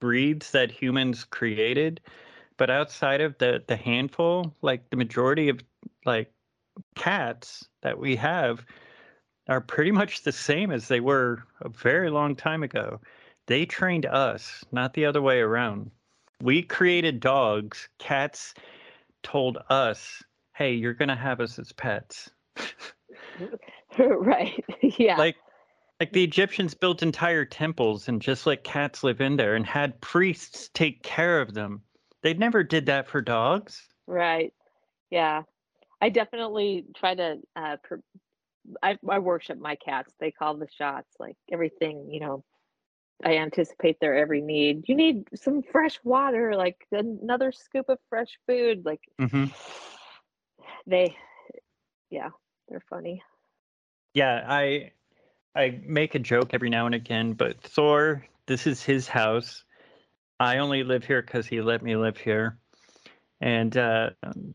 breeds 0.00 0.52
that 0.52 0.70
humans 0.70 1.24
created, 1.24 2.00
but 2.58 2.70
outside 2.70 3.20
of 3.20 3.36
the 3.38 3.64
the 3.66 3.76
handful, 3.76 4.54
like 4.62 4.88
the 4.90 4.96
majority 4.96 5.48
of 5.48 5.58
like 6.06 6.32
cats 6.94 7.66
that 7.82 7.98
we 7.98 8.14
have 8.14 8.64
are 9.48 9.60
pretty 9.60 9.90
much 9.90 10.22
the 10.22 10.32
same 10.32 10.70
as 10.70 10.88
they 10.88 11.00
were 11.00 11.42
a 11.60 11.68
very 11.68 12.10
long 12.10 12.36
time 12.36 12.62
ago. 12.62 13.00
They 13.46 13.64
trained 13.64 14.04
us, 14.06 14.64
not 14.72 14.92
the 14.92 15.06
other 15.06 15.22
way 15.22 15.40
around. 15.40 15.90
We 16.42 16.62
created 16.62 17.20
dogs. 17.20 17.88
Cats 17.98 18.54
told 19.22 19.58
us, 19.70 20.22
hey, 20.54 20.74
you're 20.74 20.94
going 20.94 21.08
to 21.08 21.16
have 21.16 21.40
us 21.40 21.58
as 21.58 21.72
pets. 21.72 22.30
right. 23.98 24.64
Yeah. 24.98 25.16
Like, 25.16 25.36
like 26.00 26.12
the 26.12 26.24
Egyptians 26.24 26.74
built 26.74 27.02
entire 27.02 27.44
temples 27.44 28.08
and 28.08 28.22
just 28.22 28.46
let 28.46 28.64
cats 28.64 29.02
live 29.02 29.20
in 29.20 29.36
there 29.36 29.54
and 29.54 29.66
had 29.66 30.00
priests 30.00 30.70
take 30.72 31.02
care 31.02 31.40
of 31.40 31.54
them. 31.54 31.82
They 32.22 32.34
never 32.34 32.62
did 32.62 32.86
that 32.86 33.08
for 33.08 33.20
dogs. 33.20 33.82
Right. 34.06 34.52
Yeah. 35.10 35.42
I 36.00 36.08
definitely 36.10 36.84
try 36.96 37.14
to 37.14 37.36
uh, 37.56 37.76
I, 38.82 38.98
I 39.08 39.18
worship 39.18 39.58
my 39.58 39.76
cats. 39.76 40.12
They 40.20 40.30
call 40.30 40.56
the 40.56 40.68
shots, 40.76 41.08
like 41.18 41.36
everything, 41.52 42.08
you 42.10 42.20
know. 42.20 42.44
I 43.24 43.38
anticipate 43.38 43.98
their 44.00 44.16
every 44.16 44.40
need. 44.40 44.84
You 44.86 44.94
need 44.94 45.24
some 45.34 45.62
fresh 45.62 45.98
water, 46.04 46.54
like 46.54 46.76
another 46.92 47.50
scoop 47.50 47.88
of 47.88 47.98
fresh 48.08 48.38
food. 48.46 48.84
Like 48.84 49.00
mm-hmm. 49.20 49.46
they, 50.86 51.16
yeah, 52.10 52.30
they're 52.68 52.84
funny. 52.88 53.22
Yeah, 54.14 54.44
I 54.46 54.92
I 55.54 55.80
make 55.84 56.14
a 56.14 56.20
joke 56.20 56.50
every 56.52 56.70
now 56.70 56.86
and 56.86 56.94
again, 56.94 57.32
but 57.32 57.60
Thor, 57.60 58.24
this 58.46 58.66
is 58.66 58.82
his 58.82 59.08
house. 59.08 59.64
I 60.38 60.58
only 60.58 60.84
live 60.84 61.04
here 61.04 61.20
because 61.20 61.46
he 61.46 61.60
let 61.60 61.82
me 61.82 61.96
live 61.96 62.16
here 62.16 62.56
and 63.40 63.76
uh, 63.76 64.10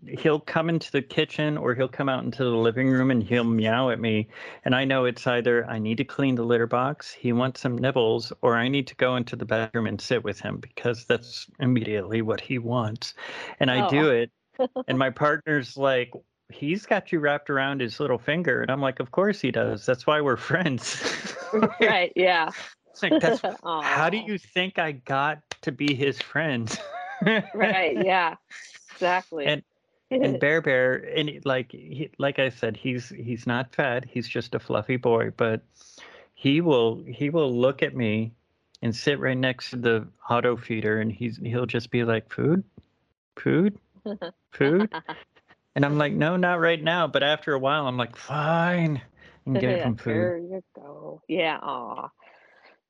he'll 0.08 0.40
come 0.40 0.70
into 0.70 0.92
the 0.92 1.02
kitchen 1.02 1.58
or 1.58 1.74
he'll 1.74 1.88
come 1.88 2.10
out 2.10 2.24
into 2.24 2.44
the 2.44 2.50
living 2.50 2.90
room 2.90 3.12
and 3.12 3.24
he'll 3.24 3.44
meow 3.44 3.90
at 3.90 4.00
me. 4.00 4.28
And 4.66 4.76
i 4.76 4.84
know 4.86 5.06
it's 5.06 5.26
either 5.26 5.66
i 5.70 5.80
need 5.80 5.98
to 5.98 6.04
clean 6.04 6.36
the 6.36 6.44
litter 6.44 6.68
box 6.68 7.12
he 7.12 7.32
wants 7.34 7.62
some 7.62 7.78
nibbles 7.78 8.34
or 8.42 8.56
i 8.56 8.68
need 8.68 8.88
to 8.88 8.96
go 8.96 9.16
into 9.16 9.36
the 9.36 9.46
bedroom 9.46 9.88
and 9.88 10.00
sit 10.00 10.24
with 10.24 10.40
him 10.40 10.58
because 10.58 11.06
that's 11.06 11.48
immediately 11.60 12.22
what 12.22 12.42
he 12.42 12.60
wants. 12.60 13.14
And 13.60 13.72
i 13.72 13.86
oh. 13.86 13.90
do 13.90 14.10
it 14.10 14.32
and 14.88 14.98
my 14.98 15.10
partner's 15.10 15.78
like 15.78 16.12
he's 16.52 16.86
got 16.86 17.12
you 17.12 17.20
wrapped 17.20 17.50
around 17.50 17.82
his 17.82 18.00
little 18.00 18.20
finger. 18.20 18.62
And 18.62 18.72
i'm 18.72 18.82
like 18.82 19.00
of 19.00 19.12
course 19.12 19.40
he 19.40 19.52
does. 19.52 19.86
That's 19.86 20.06
why 20.06 20.22
we're 20.22 20.38
friends. 20.38 21.02
Right 21.80 22.12
yeah. 22.16 22.52
Like, 23.02 23.22
that's, 23.22 23.42
how 23.64 24.12
do 24.12 24.18
you 24.18 24.38
think 24.38 24.78
i 24.78 24.92
got 24.92 25.40
to 25.64 25.72
be 25.72 25.96
his 25.96 26.22
friend? 26.22 26.70
Right 27.56 28.06
yeah 28.06 28.36
exactly. 28.94 29.46
And 29.46 29.64
and 30.12 30.40
Bear 30.40 30.62
Bear, 30.62 30.96
and 30.96 31.42
like 31.46 31.72
he, 31.72 32.12
like 32.18 32.40
I 32.40 32.50
said, 32.50 32.78
he's 32.78 33.10
he's 33.10 33.48
not 33.48 33.74
fat. 33.74 34.06
He's 34.06 34.28
just 34.28 34.54
a 34.54 34.60
fluffy 34.60 34.98
boy, 34.98 35.32
but 35.36 35.62
he 36.36 36.62
will 36.62 37.04
he 37.04 37.30
will 37.30 37.52
look 37.52 37.82
at 37.82 37.96
me 37.96 38.34
and 38.82 38.96
sit 38.96 39.20
right 39.20 39.38
next 39.38 39.72
to 39.72 39.78
the 39.78 40.08
auto 40.30 40.56
feeder, 40.56 41.00
and 41.00 41.12
he's 41.12 41.38
he'll 41.38 41.66
just 41.66 41.90
be 41.90 42.04
like, 42.04 42.32
"Food, 42.32 42.64
food, 43.36 43.78
food," 44.52 44.92
and 45.76 45.86
I'm 45.86 45.98
like, 45.98 46.14
"No, 46.14 46.38
not 46.38 46.60
right 46.60 46.82
now." 46.82 47.08
But 47.08 47.24
after 47.24 47.54
a 47.54 47.60
while, 47.60 47.88
I'm 47.88 47.98
like, 47.98 48.16
"Fine," 48.16 49.02
and 49.46 49.60
give 49.60 49.80
him 49.80 49.96
food. 49.96 50.14
There 50.14 50.38
you 50.38 50.64
go. 50.76 51.22
Yeah. 51.28 51.58
Aw. 51.62 52.10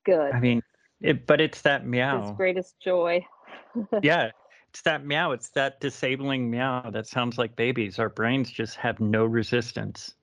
Good. 0.04 0.34
I 0.34 0.39
mean, 0.39 0.62
it, 0.99 1.26
but 1.26 1.39
it's 1.39 1.62
that 1.62 1.86
meow. 1.86 2.22
His 2.22 2.32
greatest 2.32 2.76
joy. 2.84 3.26
yeah, 4.01 4.32
it's 4.74 4.82
that 4.82 5.05
meow. 5.05 5.32
It's 5.32 5.49
that 5.49 5.80
disabling 5.80 6.49
meow 6.49 6.89
that 6.89 7.05
sounds 7.05 7.38
like 7.38 7.55
babies. 7.55 7.99
Our 7.99 8.09
brains 8.09 8.49
just 8.49 8.76
have 8.78 8.99
no 8.99 9.24
resistance. 9.24 10.15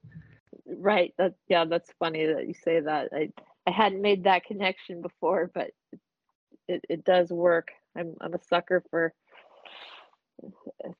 Right. 0.67 1.15
That 1.19 1.35
yeah, 1.47 1.65
that's 1.67 1.93
funny 2.01 2.27
that 2.27 2.49
you 2.49 2.55
say 2.55 2.81
that. 2.81 3.11
I 3.13 3.31
I 3.69 3.71
hadn't 3.71 4.03
made 4.03 4.25
that 4.25 4.45
connection 4.45 5.03
before, 5.03 5.53
but 5.55 5.71
it, 6.67 6.85
it 6.89 7.05
does 7.05 7.31
work. 7.31 7.69
I'm 7.97 8.17
I'm 8.21 8.35
a 8.35 8.41
sucker 8.49 8.83
for 8.91 9.13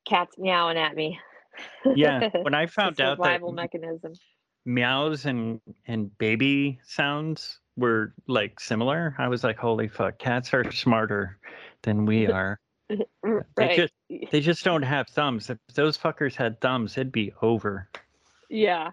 cats 0.07 0.39
meowing 0.39 0.79
at 0.79 0.95
me. 0.95 1.19
Yeah. 1.97 2.29
When 2.43 2.55
I 2.55 2.67
found 2.67 3.01
out 3.01 3.17
survival 3.17 3.51
mechanism. 3.51 4.13
Meows 4.65 5.27
and 5.27 5.61
and 5.89 6.17
baby 6.19 6.79
sounds 6.85 7.59
were 7.77 8.15
like 8.29 8.61
similar. 8.61 9.17
I 9.19 9.27
was 9.27 9.43
like, 9.43 9.57
holy 9.57 9.89
fuck, 9.89 10.21
cats 10.21 10.55
are 10.55 10.71
smarter 10.71 11.39
than 11.83 12.07
we 12.07 12.27
are. 12.31 12.61
Mm, 12.91 13.45
right. 13.57 13.69
They 13.69 13.77
just 13.77 13.95
they 14.33 14.41
just 14.41 14.65
don't 14.65 14.83
have 14.83 15.09
thumbs. 15.09 15.51
If 15.51 15.59
those 15.75 15.97
fuckers 15.97 16.35
had 16.35 16.61
thumbs, 16.61 16.97
it'd 16.97 17.13
be 17.13 17.33
over. 17.43 17.89
Yeah. 18.49 18.91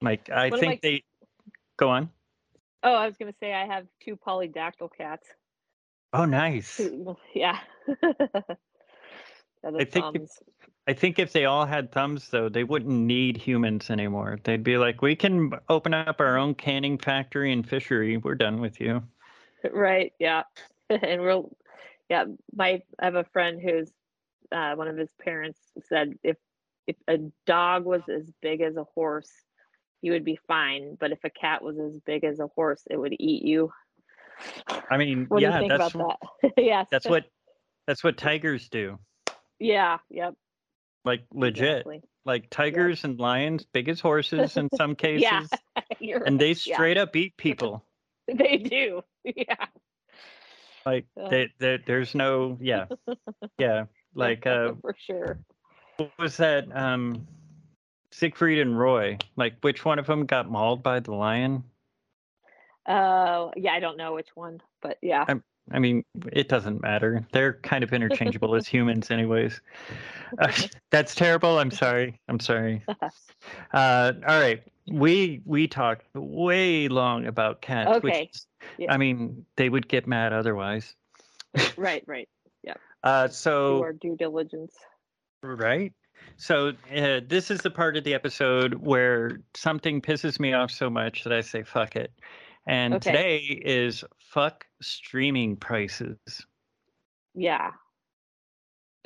Like 0.00 0.30
I 0.30 0.48
what 0.48 0.60
think 0.60 0.74
I... 0.74 0.78
they 0.82 1.04
go 1.76 1.90
on. 1.90 2.10
Oh, 2.82 2.94
I 2.94 3.06
was 3.06 3.16
gonna 3.16 3.34
say 3.40 3.52
I 3.52 3.66
have 3.66 3.86
two 4.02 4.16
polydactyl 4.16 4.90
cats. 4.96 5.26
Oh, 6.12 6.24
nice. 6.24 6.80
Yeah. 7.34 7.58
I 9.64 9.84
think 9.84 10.16
if, 10.16 10.30
I 10.86 10.92
think 10.94 11.18
if 11.18 11.32
they 11.32 11.44
all 11.44 11.66
had 11.66 11.92
thumbs 11.92 12.28
though, 12.28 12.48
they 12.48 12.64
wouldn't 12.64 12.94
need 12.94 13.36
humans 13.36 13.90
anymore. 13.90 14.38
They'd 14.44 14.62
be 14.62 14.78
like, 14.78 15.02
we 15.02 15.16
can 15.16 15.50
open 15.68 15.92
up 15.92 16.20
our 16.20 16.38
own 16.38 16.54
canning 16.54 16.96
factory 16.96 17.52
and 17.52 17.68
fishery. 17.68 18.16
We're 18.16 18.36
done 18.36 18.60
with 18.60 18.80
you. 18.80 19.02
Right. 19.70 20.12
Yeah. 20.18 20.44
and 20.90 21.20
we'll 21.20 21.54
yeah, 22.08 22.24
my 22.54 22.82
I 22.98 23.04
have 23.04 23.14
a 23.14 23.24
friend 23.24 23.60
who's 23.60 23.90
uh, 24.50 24.74
one 24.74 24.88
of 24.88 24.96
his 24.96 25.10
parents 25.20 25.58
said 25.88 26.14
if 26.22 26.36
if 26.86 26.96
a 27.06 27.18
dog 27.46 27.84
was 27.84 28.02
as 28.08 28.30
big 28.40 28.62
as 28.62 28.76
a 28.76 28.84
horse, 28.84 29.30
you 30.00 30.12
would 30.12 30.24
be 30.24 30.38
fine, 30.48 30.96
but 30.98 31.12
if 31.12 31.18
a 31.24 31.30
cat 31.30 31.62
was 31.62 31.78
as 31.78 31.98
big 32.06 32.24
as 32.24 32.40
a 32.40 32.46
horse, 32.46 32.82
it 32.90 32.96
would 32.96 33.14
eat 33.18 33.42
you. 33.44 33.70
I 34.90 34.96
mean, 34.96 35.26
what 35.28 35.42
yeah, 35.42 35.50
do 35.50 35.54
you 35.54 35.60
think 35.68 35.80
that's 35.80 35.94
about 35.94 36.18
that? 36.42 36.52
yes, 36.56 36.86
that's 36.90 37.06
what 37.06 37.24
that's 37.86 38.04
what 38.04 38.16
tigers 38.16 38.68
do. 38.68 38.98
Yeah. 39.58 39.98
Yep. 40.10 40.34
Like 41.04 41.24
legit. 41.32 41.68
Exactly. 41.68 42.02
like 42.24 42.50
tigers 42.50 43.04
and 43.04 43.18
lions, 43.18 43.64
big 43.72 43.88
as 43.88 44.00
horses 44.00 44.56
in 44.56 44.68
some 44.76 44.94
cases, 44.96 45.48
yeah, 46.00 46.18
and 46.24 46.38
they 46.38 46.48
right, 46.48 46.66
yeah. 46.66 46.76
straight 46.76 46.98
up 46.98 47.16
eat 47.16 47.36
people. 47.36 47.84
They 48.26 48.58
do. 48.58 49.02
Yeah. 49.24 49.66
Like 50.88 51.04
they, 51.30 51.52
they, 51.58 51.78
there's 51.86 52.14
no, 52.14 52.56
yeah, 52.62 52.86
yeah. 53.58 53.84
Like 54.14 54.46
uh, 54.46 54.72
for 54.80 54.94
sure. 55.06 55.38
what 55.98 56.10
was 56.18 56.38
that? 56.38 56.74
Um, 56.74 57.26
Siegfried 58.10 58.58
and 58.58 58.78
Roy. 58.78 59.18
Like 59.36 59.56
which 59.60 59.84
one 59.84 59.98
of 59.98 60.06
them 60.06 60.24
got 60.24 60.50
mauled 60.50 60.82
by 60.82 61.00
the 61.00 61.12
lion? 61.12 61.62
Uh, 62.86 63.50
yeah, 63.54 63.72
I 63.72 63.80
don't 63.80 63.98
know 63.98 64.14
which 64.14 64.28
one, 64.34 64.62
but 64.80 64.96
yeah. 65.02 65.26
I 65.72 65.78
mean, 65.78 66.04
it 66.32 66.48
doesn't 66.48 66.80
matter. 66.82 67.26
They're 67.32 67.54
kind 67.54 67.84
of 67.84 67.92
interchangeable 67.92 68.54
as 68.54 68.66
humans, 68.66 69.10
anyways. 69.10 69.60
Uh, 70.38 70.52
that's 70.90 71.14
terrible. 71.14 71.58
I'm 71.58 71.70
sorry. 71.70 72.20
I'm 72.28 72.38
sorry. 72.40 72.82
Uh, 73.72 74.12
all 74.26 74.38
right. 74.40 74.62
We 74.90 75.40
we 75.46 75.66
talked 75.68 76.04
way 76.14 76.88
long 76.88 77.26
about 77.26 77.62
cats. 77.62 78.02
Which 78.02 78.12
Okay. 78.12 78.30
is, 78.34 78.46
Yeah. 78.76 78.92
I 78.92 78.98
mean, 78.98 79.46
they 79.56 79.68
would 79.70 79.88
get 79.88 80.06
mad 80.06 80.32
otherwise. 80.34 80.94
right, 81.78 82.02
right. 82.06 82.28
Uh, 83.04 83.28
Do 83.28 83.32
so 83.32 83.80
our 83.82 83.92
due 83.92 84.16
diligence. 84.16 84.74
right. 85.42 85.92
So 86.36 86.72
uh, 86.94 87.20
this 87.26 87.50
is 87.50 87.60
the 87.60 87.70
part 87.70 87.96
of 87.96 88.04
the 88.04 88.12
episode 88.12 88.74
where 88.74 89.40
something 89.54 90.02
pisses 90.02 90.38
me 90.40 90.52
off 90.52 90.70
so 90.70 90.90
much 90.90 91.24
that 91.24 91.32
I 91.32 91.40
say 91.40 91.62
fuck 91.62 91.96
it. 91.96 92.12
And 92.66 92.94
Okay. 92.96 93.00
today 93.02 93.38
is 93.38 94.04
fuck 94.18 94.66
streaming 94.80 95.56
prices. 95.56 96.18
Yeah. 97.34 97.72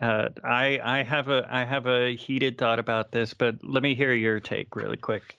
Uh, 0.01 0.29
I 0.43 0.81
I 0.83 1.03
have 1.03 1.29
a 1.29 1.47
I 1.49 1.65
have 1.65 1.87
a 1.87 2.17
heated 2.17 2.59
thought 2.59 2.79
about 2.79 3.13
this, 3.13 3.35
but 3.35 3.63
let 3.63 3.83
me 3.83 3.95
hear 3.95 4.13
your 4.13 4.41
take 4.41 4.75
really 4.75 4.97
quick. 4.97 5.39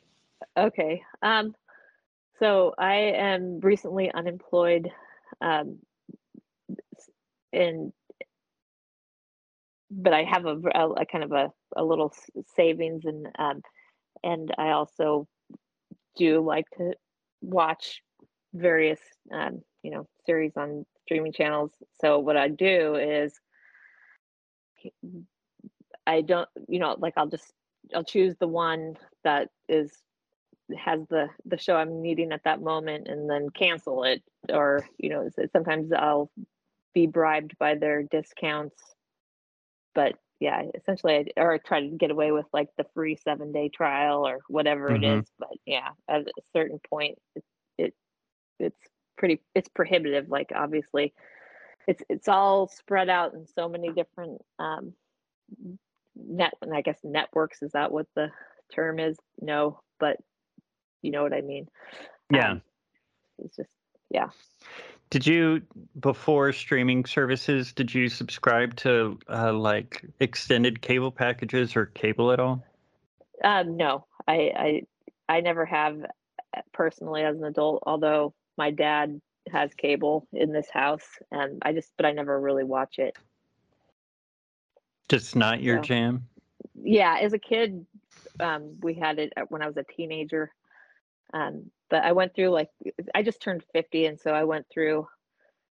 Okay. 0.57 1.01
Um, 1.21 1.55
so 2.39 2.73
I 2.77 2.95
am 2.95 3.59
recently 3.59 4.11
unemployed. 4.11 4.89
Um, 5.41 5.79
and 7.51 7.93
but 9.91 10.13
I 10.13 10.23
have 10.23 10.45
a 10.45 10.55
a 10.55 11.05
kind 11.05 11.23
of 11.23 11.31
a, 11.31 11.51
a 11.75 11.83
little 11.83 12.13
savings 12.55 13.03
and 13.05 13.27
um, 13.37 13.61
and 14.23 14.53
I 14.57 14.71
also 14.71 15.27
do 16.17 16.41
like 16.45 16.65
to 16.77 16.93
watch 17.43 18.01
various 18.53 18.99
um, 19.31 19.61
you 19.83 19.91
know 19.91 20.07
series 20.25 20.53
on 20.57 20.85
streaming 21.03 21.33
channels. 21.33 21.71
So 22.01 22.19
what 22.19 22.37
I 22.37 22.47
do 22.47 22.95
is 22.95 23.33
I 26.07 26.21
don't 26.21 26.49
you 26.67 26.79
know 26.79 26.95
like 26.97 27.13
I'll 27.17 27.27
just 27.27 27.51
I'll 27.93 28.03
choose 28.03 28.35
the 28.39 28.47
one 28.47 28.97
that 29.23 29.49
is 29.67 29.91
has 30.77 31.01
the 31.09 31.27
the 31.45 31.57
show 31.57 31.75
I'm 31.75 32.01
needing 32.01 32.31
at 32.31 32.43
that 32.45 32.61
moment 32.61 33.07
and 33.07 33.29
then 33.29 33.49
cancel 33.49 34.03
it 34.05 34.23
or 34.49 34.87
you 34.97 35.09
know 35.09 35.29
sometimes 35.51 35.91
I'll 35.91 36.31
be 36.93 37.05
bribed 37.07 37.57
by 37.57 37.75
their 37.75 38.03
discounts 38.03 38.81
but 39.93 40.15
yeah 40.43 40.61
essentially 40.75 41.31
I, 41.37 41.41
or 41.41 41.53
I 41.53 41.57
try 41.57 41.79
to 41.79 41.87
get 41.87 42.11
away 42.11 42.33
with 42.33 42.45
like 42.51 42.67
the 42.77 42.85
free 42.93 43.15
7 43.15 43.53
day 43.53 43.69
trial 43.69 44.27
or 44.27 44.39
whatever 44.49 44.93
it 44.93 45.01
Mhm. 45.01 45.19
is 45.21 45.31
but 45.39 45.49
yeah 45.65 45.89
at 46.09 46.21
a 46.21 46.31
certain 46.51 46.79
point 46.89 47.17
it, 47.35 47.43
it 47.77 47.93
it's 48.59 48.89
pretty 49.17 49.41
it's 49.55 49.69
prohibitive 49.69 50.27
like 50.27 50.51
obviously 50.53 51.13
it's 51.87 52.03
it's 52.09 52.27
all 52.27 52.67
spread 52.67 53.09
out 53.09 53.33
in 53.33 53.47
so 53.47 53.69
many 53.69 53.89
different 53.93 54.41
um 54.59 54.93
net 56.15 56.53
and 56.61 56.73
I 56.73 56.81
guess 56.81 56.99
networks 57.03 57.61
is 57.61 57.71
that 57.71 57.91
what 57.91 58.07
the 58.15 58.29
term 58.73 58.99
is 58.99 59.17
no 59.41 59.79
but 59.99 60.17
you 61.01 61.11
know 61.11 61.23
what 61.23 61.33
I 61.33 61.41
mean 61.41 61.67
Yeah. 62.31 62.51
Um, 62.51 62.61
it's 63.39 63.55
just 63.55 63.69
yeah 64.09 64.29
Did 65.09 65.27
you 65.27 65.61
before 65.99 66.51
streaming 66.53 67.05
services? 67.05 67.71
Did 67.71 67.93
you 67.93 68.09
subscribe 68.09 68.75
to 68.77 69.19
uh, 69.29 69.53
like 69.53 70.03
extended 70.19 70.81
cable 70.81 71.11
packages 71.11 71.75
or 71.75 71.85
cable 71.87 72.31
at 72.31 72.39
all? 72.39 72.63
um 73.43 73.75
no 73.77 74.05
I 74.27 74.51
I 74.55 74.81
I 75.37 75.41
never 75.41 75.65
have 75.65 76.01
uh, 76.55 76.61
personally 76.71 77.23
as 77.23 77.35
an 77.37 77.43
adult 77.43 77.83
although 77.85 78.33
my 78.57 78.71
dad 78.71 79.19
has 79.51 79.73
cable 79.73 80.27
in 80.31 80.51
this 80.53 80.69
house 80.71 81.05
and 81.31 81.61
I 81.63 81.73
just 81.73 81.91
but 81.97 82.05
I 82.05 82.11
never 82.11 82.39
really 82.39 82.63
watch 82.63 82.99
it 82.99 83.15
Just 85.09 85.35
not 85.35 85.61
your 85.61 85.77
No. 85.77 85.81
jam. 85.81 86.27
yeah 86.81 87.17
as 87.21 87.33
a 87.33 87.39
kid 87.39 87.85
um 88.39 88.77
we 88.81 88.93
had 88.93 89.19
it 89.19 89.33
when 89.49 89.61
i 89.61 89.67
was 89.67 89.77
a 89.77 89.83
teenager 89.83 90.51
um 91.33 91.69
but 91.93 92.03
i 92.03 92.11
went 92.11 92.33
through 92.33 92.49
like 92.49 92.69
i 93.13 93.21
just 93.21 93.39
turned 93.39 93.63
50 93.71 94.07
and 94.07 94.19
so 94.19 94.31
i 94.33 94.43
went 94.43 94.65
through 94.73 95.07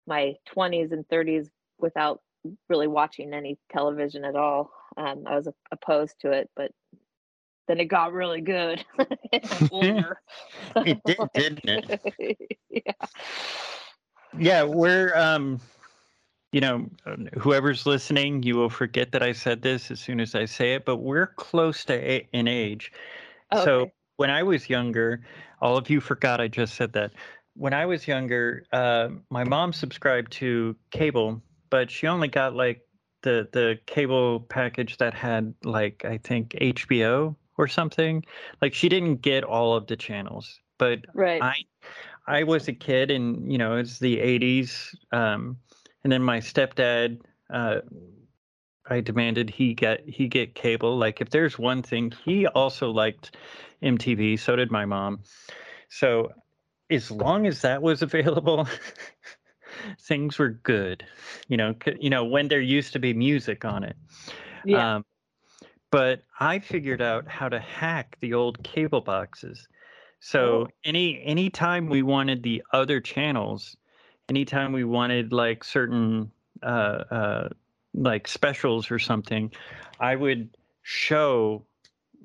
my 0.06 0.34
20s 0.56 0.92
and 0.92 1.06
30s 1.08 1.50
without 1.78 2.22
really 2.70 2.86
watching 2.86 3.34
any 3.34 3.58
television 3.70 4.24
at 4.24 4.34
all 4.34 4.70
um 4.96 5.24
i 5.26 5.36
was 5.36 5.46
opposed 5.70 6.18
to 6.20 6.30
it 6.32 6.48
but 6.56 6.72
then 7.68 7.80
it 7.80 7.84
got 7.84 8.14
really 8.14 8.40
good 8.40 8.82
older. 9.70 10.20
It 10.86 11.04
did, 11.04 11.18
didn't 11.34 11.68
it 11.68 11.84
yeah 12.70 12.92
Yeah, 14.38 14.64
we're 14.64 15.14
um, 15.16 15.60
you 16.52 16.60
know, 16.60 16.88
whoever's 17.38 17.86
listening, 17.86 18.42
you 18.42 18.56
will 18.56 18.70
forget 18.70 19.12
that 19.12 19.22
I 19.22 19.32
said 19.32 19.62
this 19.62 19.90
as 19.90 20.00
soon 20.00 20.20
as 20.20 20.34
I 20.34 20.46
say 20.46 20.74
it, 20.74 20.86
but 20.86 20.96
we're 20.96 21.26
close 21.26 21.84
to 21.86 21.94
a- 21.94 22.26
in 22.32 22.48
age. 22.48 22.92
So 23.54 23.80
Okay. 23.80 23.92
when 24.16 24.30
I 24.30 24.42
was 24.42 24.68
younger, 24.70 25.22
all 25.60 25.76
of 25.76 25.90
you 25.90 26.00
forgot 26.12 26.40
I 26.40 26.48
just 26.48 26.74
said 26.74 26.92
that. 26.94 27.12
When 27.54 27.72
I 27.72 27.86
was 27.86 28.06
younger, 28.06 28.64
uh, 28.72 29.08
my 29.30 29.42
mom 29.42 29.72
subscribed 29.72 30.32
to 30.32 30.76
cable, 30.90 31.42
but 31.70 31.90
she 31.90 32.06
only 32.06 32.28
got 32.28 32.54
like 32.54 32.82
the 33.22 33.48
the 33.52 33.78
cable 33.86 34.40
package 34.40 34.98
that 34.98 35.14
had 35.14 35.54
like 35.64 36.04
I 36.04 36.18
think 36.18 36.50
HBO 36.60 37.34
or 37.56 37.66
something. 37.66 38.24
Like 38.60 38.74
she 38.74 38.88
didn't 38.88 39.22
get 39.22 39.42
all 39.42 39.74
of 39.74 39.86
the 39.86 39.96
channels, 39.96 40.60
but 40.78 41.00
right 41.14 41.42
I 41.42 41.54
I 42.26 42.42
was 42.42 42.68
a 42.68 42.72
kid 42.72 43.10
and 43.10 43.50
you 43.50 43.58
know 43.58 43.76
it's 43.76 43.98
the 43.98 44.18
80s 44.18 44.94
um 45.12 45.56
and 46.04 46.12
then 46.12 46.22
my 46.22 46.40
stepdad 46.40 47.20
uh 47.50 47.80
I 48.88 49.00
demanded 49.00 49.50
he 49.50 49.74
get 49.74 50.08
he 50.08 50.28
get 50.28 50.54
cable 50.54 50.96
like 50.96 51.20
if 51.20 51.30
there's 51.30 51.58
one 51.58 51.82
thing 51.82 52.12
he 52.24 52.46
also 52.46 52.90
liked 52.90 53.36
MTV 53.82 54.38
so 54.38 54.56
did 54.56 54.70
my 54.70 54.84
mom 54.84 55.20
so 55.88 56.32
as 56.90 57.10
long 57.10 57.46
as 57.46 57.62
that 57.62 57.82
was 57.82 58.02
available 58.02 58.68
things 60.00 60.38
were 60.38 60.50
good 60.50 61.04
you 61.48 61.56
know 61.56 61.74
you 62.00 62.10
know 62.10 62.24
when 62.24 62.48
there 62.48 62.60
used 62.60 62.92
to 62.92 62.98
be 62.98 63.12
music 63.12 63.64
on 63.64 63.84
it 63.84 63.96
yeah 64.64 64.96
um, 64.96 65.04
but 65.90 66.24
I 66.40 66.58
figured 66.58 67.00
out 67.00 67.28
how 67.28 67.48
to 67.48 67.60
hack 67.60 68.18
the 68.20 68.34
old 68.34 68.62
cable 68.62 69.00
boxes. 69.00 69.68
So 70.20 70.66
Oh. 70.66 70.68
any 70.84 71.22
anytime 71.22 71.88
we 71.88 72.02
wanted 72.02 72.42
the 72.42 72.62
other 72.72 73.00
channels, 73.00 73.76
anytime 74.28 74.72
we 74.72 74.84
wanted 74.84 75.32
like 75.32 75.62
certain 75.64 76.32
uh, 76.62 77.04
uh, 77.10 77.48
like 77.96 78.28
specials 78.28 78.90
or 78.90 78.98
something, 78.98 79.52
I 79.98 80.14
would 80.14 80.50
show 80.82 81.64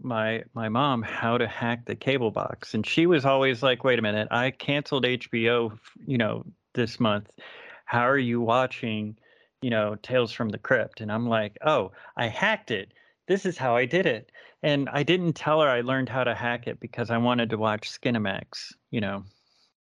my 0.04 0.44
my 0.54 0.70
mom 0.70 1.02
how 1.02 1.38
to 1.38 1.48
hack 1.48 1.86
the 1.86 1.96
cable 1.96 2.32
box, 2.32 2.74
and 2.74 2.86
she 2.86 3.06
was 3.06 3.26
always 3.26 3.64
like, 3.64 3.84
"Wait 3.84 4.00
a 4.00 4.02
minute, 4.02 4.28
I 4.32 4.52
canceled 4.52 5.06
HBO, 5.06 5.78
you 6.06 6.18
know, 6.18 6.46
this 6.74 7.00
month. 7.00 7.30
How 7.86 8.08
are 8.08 8.18
you 8.18 8.42
watching?" 8.42 9.18
You 9.62 9.70
know, 9.70 9.96
Tales 10.02 10.32
from 10.32 10.50
the 10.50 10.58
Crypt, 10.58 11.02
and 11.02 11.12
I'm 11.12 11.28
like, 11.28 11.58
"Oh, 11.66 11.92
I 12.18 12.28
hacked 12.28 12.72
it. 12.72 12.94
This 13.28 13.46
is 13.46 13.58
how 13.58 13.76
I 13.76 13.86
did 13.86 14.06
it." 14.06 14.32
And 14.64 14.90
I 14.90 15.04
didn't 15.04 15.34
tell 15.34 15.62
her 15.62 15.70
I 15.70 15.82
learned 15.82 16.10
how 16.10 16.24
to 16.24 16.36
hack 16.36 16.68
it 16.68 16.80
because 16.80 17.10
I 17.10 17.18
wanted 17.18 17.50
to 17.52 17.58
watch 17.58 17.90
Skinamax, 17.90 18.74
you 18.92 19.02
know. 19.02 19.24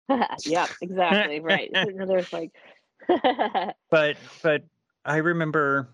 yeah 0.46 0.68
exactly 0.84 1.40
right 1.40 1.72
there's 2.08 2.32
like 2.32 2.52
But 3.90 4.18
but 4.42 4.64
I 5.06 5.18
remember 5.18 5.90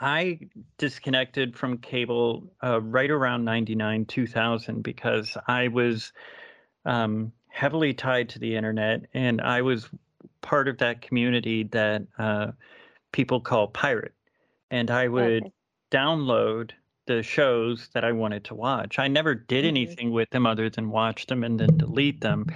I 0.00 0.40
disconnected 0.78 1.56
from 1.56 1.78
cable 1.78 2.52
uh, 2.62 2.80
right 2.80 3.10
around 3.10 3.44
99 3.44 4.04
2000 4.06 4.82
because 4.82 5.36
I 5.48 5.68
was 5.68 6.12
um, 6.84 7.32
heavily 7.48 7.94
tied 7.94 8.28
to 8.30 8.38
the 8.38 8.56
internet 8.56 9.06
and 9.14 9.40
I 9.40 9.62
was 9.62 9.88
part 10.42 10.68
of 10.68 10.78
that 10.78 11.02
community 11.02 11.64
that 11.64 12.02
uh, 12.18 12.52
people 13.12 13.40
call 13.40 13.68
pirate. 13.68 14.14
And 14.70 14.90
I 14.90 15.08
would 15.08 15.44
Okay. 15.44 15.52
download 15.90 16.70
the 17.06 17.22
shows 17.22 17.88
that 17.94 18.04
I 18.04 18.12
wanted 18.12 18.44
to 18.46 18.54
watch. 18.54 18.98
I 18.98 19.08
never 19.08 19.34
did 19.34 19.64
Mhm. 19.64 19.64
anything 19.64 20.10
with 20.12 20.30
them 20.30 20.46
other 20.46 20.70
than 20.70 20.90
watch 20.90 21.26
them 21.26 21.42
and 21.44 21.58
then 21.60 21.76
delete 21.76 22.20
them. 22.20 22.46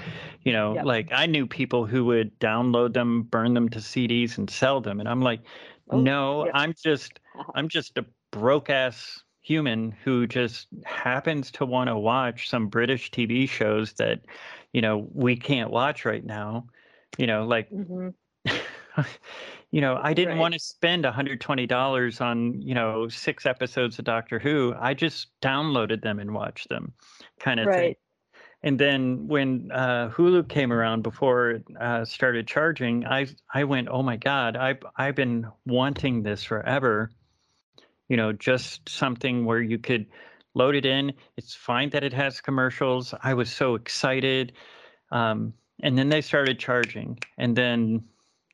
You 0.42 0.52
know, 0.52 0.74
Yep. 0.74 0.82
like 0.82 1.08
I 1.12 1.26
knew 1.26 1.46
people 1.46 1.86
who 1.86 2.04
would 2.06 2.38
download 2.40 2.92
them, 2.94 3.22
burn 3.24 3.54
them 3.54 3.68
to 3.70 3.78
CDs 3.80 4.38
and 4.38 4.48
sell 4.50 4.80
them. 4.80 5.00
And 5.00 5.08
I'm 5.08 5.22
like, 5.22 5.42
Oh, 5.88 6.10
no, 6.10 6.46
yep. 6.46 6.54
I'm 6.54 6.74
just 6.84 7.20
Uh-huh. 7.34 7.54
I'm 7.54 7.68
just 7.68 7.98
a 7.98 8.06
broke 8.32 8.70
ass, 8.70 9.22
human 9.42 9.90
who 9.92 10.26
just 10.26 10.68
happens 10.84 11.50
to 11.52 11.66
want 11.66 11.88
to 11.88 11.96
watch 11.98 12.48
some 12.48 12.68
British 12.68 13.10
TV 13.10 13.46
shows 13.48 13.94
that, 13.94 14.24
you 14.72 14.80
know, 14.80 15.08
we 15.12 15.36
can't 15.36 15.70
watch 15.70 16.04
right 16.04 16.24
now. 16.24 16.66
You 17.18 17.26
know, 17.26 17.44
like, 17.46 17.70
hmm 17.70 18.14
you 19.70 19.80
know, 19.80 19.98
I 20.02 20.14
didn't 20.14 20.36
Right. 20.36 20.38
want 20.38 20.54
to 20.54 20.60
spend 20.60 21.04
$120 21.04 22.20
on, 22.20 22.60
you 22.62 22.74
know, 22.74 23.08
six 23.08 23.46
episodes 23.46 23.98
of 23.98 24.04
Doctor 24.04 24.38
Who. 24.38 24.74
I 24.78 24.94
just 24.94 25.28
downloaded 25.40 26.02
them 26.02 26.18
and 26.18 26.34
watched 26.34 26.68
them, 26.68 26.94
kind 27.40 27.60
of 27.60 27.72
thing. 27.72 27.92
Right. 27.92 27.98
And 28.62 28.78
then 28.80 29.28
when 29.28 29.70
uh, 29.72 30.10
Hulu 30.10 30.48
came 30.48 30.72
around 30.72 31.02
before 31.02 31.50
it 31.50 31.64
uh, 31.80 32.04
started 32.04 32.48
charging, 32.48 33.06
I 33.06 33.26
I 33.52 33.64
went, 33.64 33.88
oh 33.90 34.02
my 34.02 34.16
god, 34.16 34.56
I've 34.56 34.82
I've 34.96 35.14
been 35.14 35.46
wanting 35.66 36.22
this 36.22 36.44
forever. 36.44 37.10
You 38.08 38.16
know, 38.16 38.32
just 38.32 38.88
something 38.88 39.44
where 39.44 39.60
you 39.62 39.78
could 39.78 40.06
load 40.54 40.74
it 40.74 40.86
in. 40.86 41.12
It's 41.36 41.54
fine 41.54 41.90
that 41.90 42.04
it 42.04 42.12
has 42.12 42.40
commercials. 42.40 43.14
I 43.22 43.34
was 43.34 43.52
so 43.52 43.74
excited. 43.74 44.52
Um, 45.10 45.54
and 45.82 45.98
then 45.98 46.08
they 46.10 46.20
started 46.22 46.58
charging, 46.58 47.18
and 47.38 47.56
then 47.56 48.04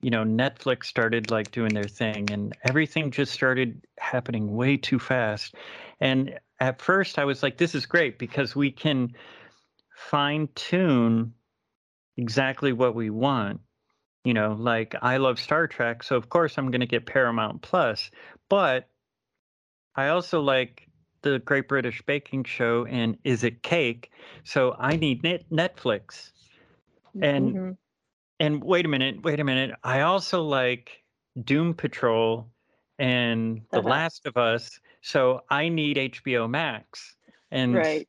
you 0.01 0.11
know 0.11 0.25
Netflix 0.25 0.85
started 0.87 1.31
like 1.31 1.51
doing 1.51 1.75
their 1.75 1.89
thing, 1.89 2.31
and 2.31 2.57
everything 2.65 3.11
just 3.11 3.33
started 3.33 3.87
happening 3.99 4.55
way 4.55 4.77
too 4.77 4.99
fast. 4.99 5.55
And 6.01 6.39
at 6.61 6.81
first, 6.81 7.19
I 7.19 7.25
was 7.25 7.43
like, 7.43 7.59
this 7.59 7.75
is 7.75 7.87
great 7.87 8.19
because 8.19 8.55
we 8.57 8.71
can 8.71 9.15
fine 9.95 10.49
tune 10.55 11.35
exactly 12.17 12.73
what 12.73 12.95
we 12.95 13.11
want. 13.11 13.61
You 14.25 14.35
know, 14.35 14.53
like 14.59 14.95
I 15.03 15.17
love 15.17 15.39
Star 15.39 15.67
Trek, 15.67 16.03
so 16.03 16.17
of 16.17 16.29
course 16.29 16.59
I'm 16.59 16.71
going 16.71 16.81
to 16.81 16.87
get 16.87 17.07
Paramount 17.07 17.63
Plus, 17.63 18.11
but 18.49 18.89
I 19.97 20.09
also 20.09 20.41
like 20.41 20.89
the 21.23 21.39
Great 21.41 21.69
British 21.69 22.03
Baking 22.03 22.45
Show 22.45 22.87
and 22.87 23.17
Is 23.25 23.45
It 23.45 23.63
Cake, 23.63 24.11
so 24.45 24.77
I 24.79 24.97
need 24.97 25.23
net- 25.23 25.49
Netflix. 25.51 26.33
And 27.21 27.55
Mhm. 27.55 27.77
And 28.41 28.65
wait 28.65 28.87
a 28.87 28.89
minute, 28.89 29.23
wait 29.23 29.41
a 29.41 29.45
minute. 29.45 29.73
I 29.85 30.03
also 30.03 30.43
like 30.43 31.05
Doom 31.45 31.75
Patrol 31.75 32.51
and 32.99 33.63
The 33.73 33.81
Uh-huh. 33.81 33.89
Last 33.89 34.27
of 34.27 34.39
Us, 34.39 34.81
so 35.03 35.43
I 35.51 35.69
need 35.71 35.99
HBO 35.99 36.49
Max. 36.51 37.17
And 37.53 37.77
Right. 37.77 38.09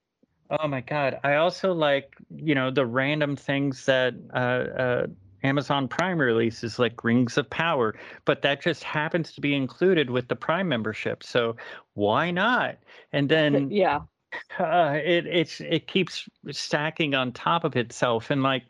Oh 0.51 0.67
my 0.67 0.81
God. 0.81 1.19
I 1.23 1.35
also 1.35 1.73
like, 1.73 2.15
you 2.35 2.55
know, 2.55 2.71
the 2.71 2.85
random 2.85 3.35
things 3.37 3.85
that 3.85 4.15
uh, 4.33 4.37
uh, 4.37 5.07
Amazon 5.43 5.87
Prime 5.89 6.19
releases, 6.19 6.79
like 6.79 7.03
Rings 7.03 7.37
of 7.37 7.49
Power, 7.49 7.95
but 8.25 8.41
that 8.43 8.61
just 8.61 8.83
happens 8.83 9.33
to 9.33 9.41
be 9.41 9.55
included 9.55 10.09
with 10.11 10.27
the 10.29 10.35
Prime 10.35 10.67
membership. 10.69 11.23
So 11.23 11.55
why 11.95 12.31
not? 12.31 12.79
And 13.13 13.29
then 13.29 13.75
yeah. 13.75 14.01
uh, 14.59 14.99
it 15.03 15.25
it's 15.27 15.61
it 15.61 15.87
keeps 15.87 16.29
stacking 16.51 17.15
on 17.15 17.31
top 17.33 17.63
of 17.65 17.75
itself, 17.75 18.31
and 18.31 18.43
like 18.43 18.63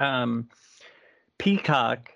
um, 0.00 0.48
Peacock, 1.38 2.10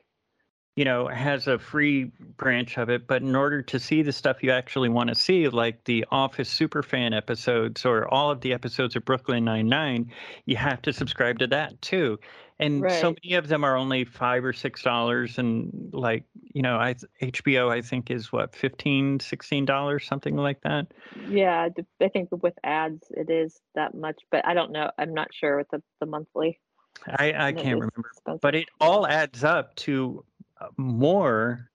you 0.76 0.84
know, 0.84 1.06
has 1.06 1.46
a 1.46 1.58
free 1.58 2.10
branch 2.36 2.78
of 2.78 2.90
it, 2.90 3.06
but 3.06 3.22
in 3.22 3.36
order 3.36 3.62
to 3.62 3.78
see 3.78 4.02
the 4.02 4.12
stuff 4.12 4.42
you 4.42 4.50
actually 4.50 4.88
want 4.88 5.08
to 5.08 5.14
see, 5.14 5.48
like 5.48 5.84
the 5.84 6.04
Office 6.10 6.52
Superfan 6.52 7.16
episodes 7.16 7.84
or 7.84 8.12
all 8.12 8.30
of 8.30 8.40
the 8.40 8.52
episodes 8.52 8.96
of 8.96 9.04
Brooklyn 9.04 9.44
Nine 9.44 9.68
Nine, 9.68 10.10
you 10.46 10.56
have 10.56 10.82
to 10.82 10.92
subscribe 10.92 11.38
to 11.38 11.46
that 11.48 11.80
too. 11.80 12.18
And 12.58 12.88
so 12.90 13.14
many 13.22 13.34
of 13.34 13.48
them 13.48 13.64
are 13.64 13.76
only 13.76 14.04
five 14.04 14.44
or 14.44 14.52
six 14.52 14.82
dollars, 14.82 15.38
and 15.38 15.90
like 15.92 16.24
you 16.52 16.62
know, 16.62 16.76
I 16.76 16.94
HBO 17.20 17.68
I 17.68 17.82
think 17.82 18.10
is 18.10 18.32
what 18.32 18.54
15 18.54 19.20
16 19.20 19.64
dollars, 19.64 20.06
something 20.06 20.36
like 20.36 20.60
that. 20.62 20.86
Yeah. 21.28 21.68
I 22.00 22.08
think 22.08 22.28
with 22.30 22.54
ads, 22.62 23.06
it 23.10 23.28
is 23.28 23.60
that 23.74 23.94
much, 23.94 24.20
but 24.30 24.46
I 24.46 24.54
don't 24.54 24.70
know. 24.70 24.90
I'm 24.98 25.14
not 25.14 25.34
sure 25.34 25.56
with 25.56 25.68
the, 25.70 25.82
the 25.98 26.06
monthly. 26.06 26.60
I 27.06 27.48
I 27.48 27.52
can't 27.52 27.80
remember, 27.80 28.10
but 28.40 28.54
it 28.54 28.68
all 28.80 29.06
adds 29.06 29.44
up 29.44 29.74
to 29.76 30.24
uh, 30.60 30.68
more, 30.76 31.70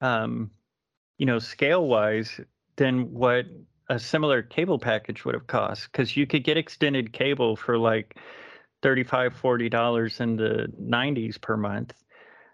um, 0.00 0.50
you 1.18 1.26
know, 1.26 1.38
scale 1.38 1.86
wise 1.86 2.40
than 2.76 3.12
what 3.12 3.46
a 3.88 3.98
similar 3.98 4.42
cable 4.42 4.78
package 4.78 5.24
would 5.24 5.34
have 5.34 5.46
cost. 5.46 5.90
Because 5.90 6.16
you 6.16 6.26
could 6.26 6.44
get 6.44 6.56
extended 6.56 7.12
cable 7.12 7.56
for 7.56 7.76
like 7.76 8.16
35 8.82 9.34
40 9.34 9.68
dollars 9.68 10.20
in 10.20 10.36
the 10.36 10.72
90s 10.80 11.40
per 11.40 11.56
month. 11.56 11.94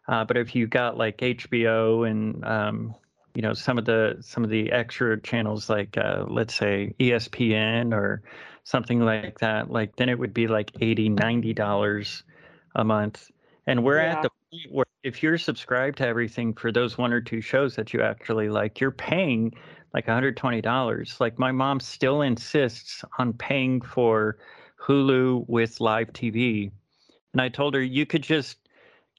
Uh, 0.08 0.24
but 0.24 0.36
if 0.36 0.54
you 0.54 0.66
got 0.66 0.96
like 0.96 1.18
HBO 1.18 2.08
and 2.08 2.44
um, 2.44 2.94
you 3.34 3.42
know 3.42 3.52
some 3.52 3.78
of 3.78 3.84
the 3.84 4.16
some 4.20 4.44
of 4.44 4.50
the 4.50 4.72
extra 4.72 5.20
channels 5.20 5.68
like 5.68 5.96
uh, 5.98 6.24
let's 6.28 6.54
say 6.54 6.94
ESPN 6.98 7.92
or 7.92 8.22
something 8.66 8.98
like 9.00 9.38
that, 9.38 9.70
like 9.70 9.94
then 9.94 10.08
it 10.08 10.18
would 10.18 10.34
be 10.34 10.48
like 10.48 10.72
80 10.80 11.10
90 11.10 11.54
dollars 11.54 12.24
a 12.74 12.84
month. 12.84 13.30
And 13.68 13.84
we're 13.84 13.98
at 13.98 14.22
the 14.22 14.30
point 14.50 14.72
where 14.72 14.86
if 15.04 15.22
you're 15.22 15.38
subscribed 15.38 15.98
to 15.98 16.06
everything 16.06 16.52
for 16.52 16.72
those 16.72 16.98
one 16.98 17.12
or 17.12 17.20
two 17.20 17.40
shows 17.40 17.76
that 17.76 17.94
you 17.94 18.02
actually 18.02 18.48
like, 18.48 18.80
you're 18.80 18.90
paying 18.90 19.54
like 19.94 20.06
$120. 20.06 21.20
Like 21.20 21.38
my 21.38 21.52
mom 21.52 21.78
still 21.78 22.22
insists 22.22 23.04
on 23.20 23.32
paying 23.34 23.80
for 23.80 24.38
Hulu 24.84 25.48
with 25.48 25.80
live 25.80 26.12
TV. 26.12 26.72
And 27.32 27.40
I 27.40 27.48
told 27.48 27.74
her 27.74 27.82
you 27.82 28.04
could 28.04 28.22
just 28.22 28.58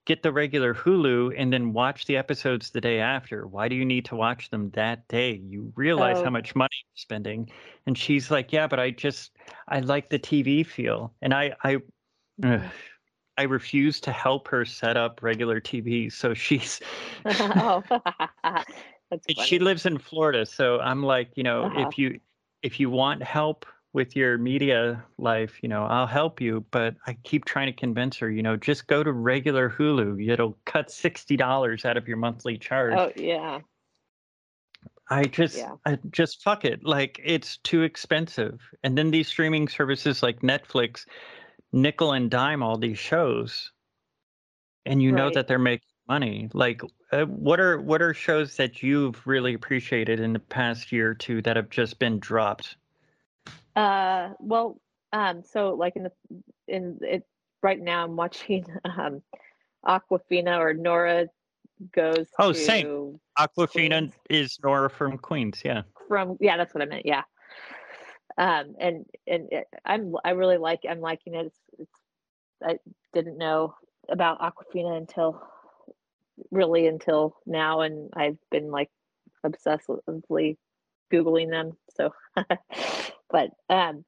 get 0.08 0.24
the 0.24 0.32
regular 0.32 0.74
Hulu 0.74 1.36
and 1.38 1.52
then 1.52 1.74
watch 1.74 2.06
the 2.06 2.16
episodes 2.16 2.72
the 2.72 2.80
day 2.80 3.00
after. 3.02 3.46
Why 3.46 3.68
do 3.68 3.76
you 3.76 3.84
need 3.86 4.06
to 4.06 4.16
watch 4.16 4.50
them 4.50 4.70
that 4.72 5.06
day? 5.10 5.34
You 5.34 5.74
realize 5.76 6.22
how 6.22 6.30
Oh. 6.30 6.32
much 6.32 6.56
money 6.56 6.70
you're 6.86 6.98
spending. 6.98 7.52
And 7.86 7.98
she's 7.98 8.32
like, 8.32 8.54
"Yeah, 8.54 8.68
but 8.68 8.80
I 8.80 8.92
just 8.92 9.34
I 9.68 9.82
like 9.82 10.10
the 10.10 10.18
TV 10.20 10.64
feel." 10.66 11.14
And 11.22 11.34
I 11.34 11.54
I 11.64 11.80
ugh, 12.44 12.62
I 13.38 13.44
refuse 13.44 14.00
to 14.02 14.12
help 14.14 14.48
her 14.50 14.66
set 14.66 14.98
up 14.98 15.22
regular 15.24 15.60
TV. 15.62 16.10
So 16.10 16.34
she's 16.34 16.80
oh, 17.58 17.84
she 19.30 19.60
lives 19.60 19.86
in 19.86 19.98
Florida, 19.98 20.46
so 20.46 20.80
I'm 20.80 21.04
like, 21.04 21.32
you 21.36 21.44
know, 21.44 21.66
Uh-huh. 21.66 21.92
if 21.92 21.98
you 21.98 22.20
if 22.62 22.80
you 22.80 22.90
want 22.90 23.24
help 23.24 23.66
with 23.94 24.16
your 24.16 24.38
media 24.38 25.04
life, 25.18 25.60
you 25.62 25.70
know, 25.70 25.86
I'll 25.86 26.08
help 26.08 26.42
you, 26.42 26.66
but 26.72 26.96
I 27.06 27.18
keep 27.24 27.46
trying 27.46 27.68
to 27.68 27.74
convince 27.74 28.18
her, 28.18 28.30
you 28.30 28.44
know, 28.44 28.56
just 28.56 28.88
go 28.88 29.04
to 29.04 29.12
regular 29.12 29.70
Hulu. 29.70 30.30
It'll 30.30 30.58
cut 30.66 30.88
$60 30.90 31.86
out 31.86 31.98
of 31.98 32.08
your 32.08 32.18
monthly 32.18 32.58
charge. 32.58 32.94
Oh 32.98 33.12
yeah. 33.16 33.62
I 35.10 35.24
just 35.24 35.58
Yeah. 35.58 35.76
I 35.86 35.98
just 36.12 36.44
fuck 36.44 36.66
it. 36.66 36.84
Like 36.84 37.20
it's 37.24 37.58
too 37.58 37.84
expensive. 37.84 38.60
And 38.84 38.98
then 38.98 39.12
these 39.12 39.30
streaming 39.30 39.68
services 39.68 40.22
like 40.22 40.42
Netflix 40.42 41.06
nickel 41.72 42.12
and 42.12 42.30
dime 42.30 42.62
all 42.62 42.78
these 42.78 43.00
shows. 43.00 43.72
And 44.86 45.02
you 45.02 45.12
know 45.12 45.30
that 45.32 45.48
they're 45.48 45.60
making 45.60 45.88
money. 46.08 46.50
Like 46.54 46.82
uh, 47.12 47.26
what 47.26 47.60
are 47.60 47.80
what 47.80 48.02
are 48.02 48.14
shows 48.14 48.56
that 48.58 48.84
you've 48.84 49.26
really 49.26 49.54
appreciated 49.54 50.20
in 50.20 50.34
the 50.34 50.40
past 50.40 50.92
year 50.92 51.12
or 51.12 51.16
two 51.16 51.42
that 51.42 51.56
have 51.56 51.70
just 51.70 52.00
been 52.00 52.20
dropped? 52.20 52.78
Uh, 53.76 54.34
well, 54.40 54.80
um, 55.14 55.44
so 55.44 55.74
like 55.74 55.96
in 55.96 56.04
the 56.04 56.12
in 56.68 57.00
it 57.02 57.24
right 57.64 57.80
now, 57.80 58.04
I'm 58.04 58.16
watching 58.16 58.66
um, 58.86 59.22
Awkwafina 59.86 60.58
or 60.58 60.74
Nora 60.74 61.28
goes 61.94 62.28
Oh, 62.40 62.54
same. 62.54 63.20
Awkwafina 63.40 64.00
Queens. 64.00 64.14
is 64.30 64.58
Nora 64.64 64.90
from 64.90 65.18
Queens, 65.18 65.62
yeah. 65.64 65.84
from 66.08 66.38
yeah, 66.40 66.58
that's 66.58 66.74
what 66.74 66.82
I 66.82 66.86
meant. 66.86 67.06
Yeah. 67.06 67.24
Um, 68.38 68.76
and 68.80 69.06
and 69.26 69.48
it, 69.52 69.68
I'm 69.86 70.16
I 70.24 70.32
really 70.32 70.58
like 70.58 70.82
I'm 70.90 71.00
liking 71.02 71.34
it. 71.36 71.48
It's, 71.48 71.60
it's 71.80 72.00
I 72.64 72.78
didn't 73.14 73.38
know 73.38 73.76
about 74.10 74.40
Awkwafina 74.40 74.98
until 74.98 75.42
really 76.52 76.88
until 76.88 77.36
now, 77.46 77.82
and 77.82 78.10
I've 78.16 78.38
been 78.52 78.72
like 78.72 78.90
obsessively 79.46 80.58
googling 81.12 81.50
them. 81.50 81.78
So, 81.96 82.14
but 83.30 83.52
um, 83.70 84.06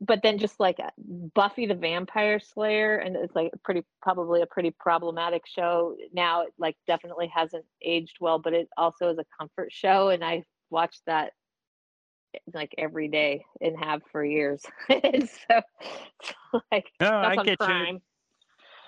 but 0.00 0.22
then 0.22 0.38
just 0.38 0.60
like 0.60 0.78
uh, 0.78 0.90
Buffy 1.34 1.66
the 1.66 1.74
Vampire 1.74 2.38
Slayer, 2.38 2.96
and 2.98 3.16
it's 3.16 3.34
like 3.34 3.50
pretty 3.64 3.82
probably 4.02 4.42
a 4.42 4.46
pretty 4.46 4.70
problematic 4.70 5.46
show 5.46 5.96
now. 6.12 6.42
It 6.42 6.52
like 6.58 6.76
definitely 6.86 7.30
hasn't 7.34 7.64
aged 7.82 8.16
well, 8.20 8.38
but 8.38 8.52
it 8.52 8.68
also 8.76 9.10
is 9.10 9.18
a 9.18 9.24
comfort 9.38 9.72
show, 9.72 10.08
and 10.08 10.24
I 10.24 10.44
watched 10.70 11.02
that 11.06 11.32
like 12.52 12.74
every 12.76 13.08
day 13.08 13.44
and 13.60 13.76
have 13.82 14.02
for 14.12 14.24
years. 14.24 14.62
and 14.88 15.28
so, 15.28 15.60
so, 16.22 16.60
like 16.70 16.86
No, 17.00 17.08
that's 17.22 17.38
I 17.38 17.44
get 17.44 17.58
Prime. 17.58 18.00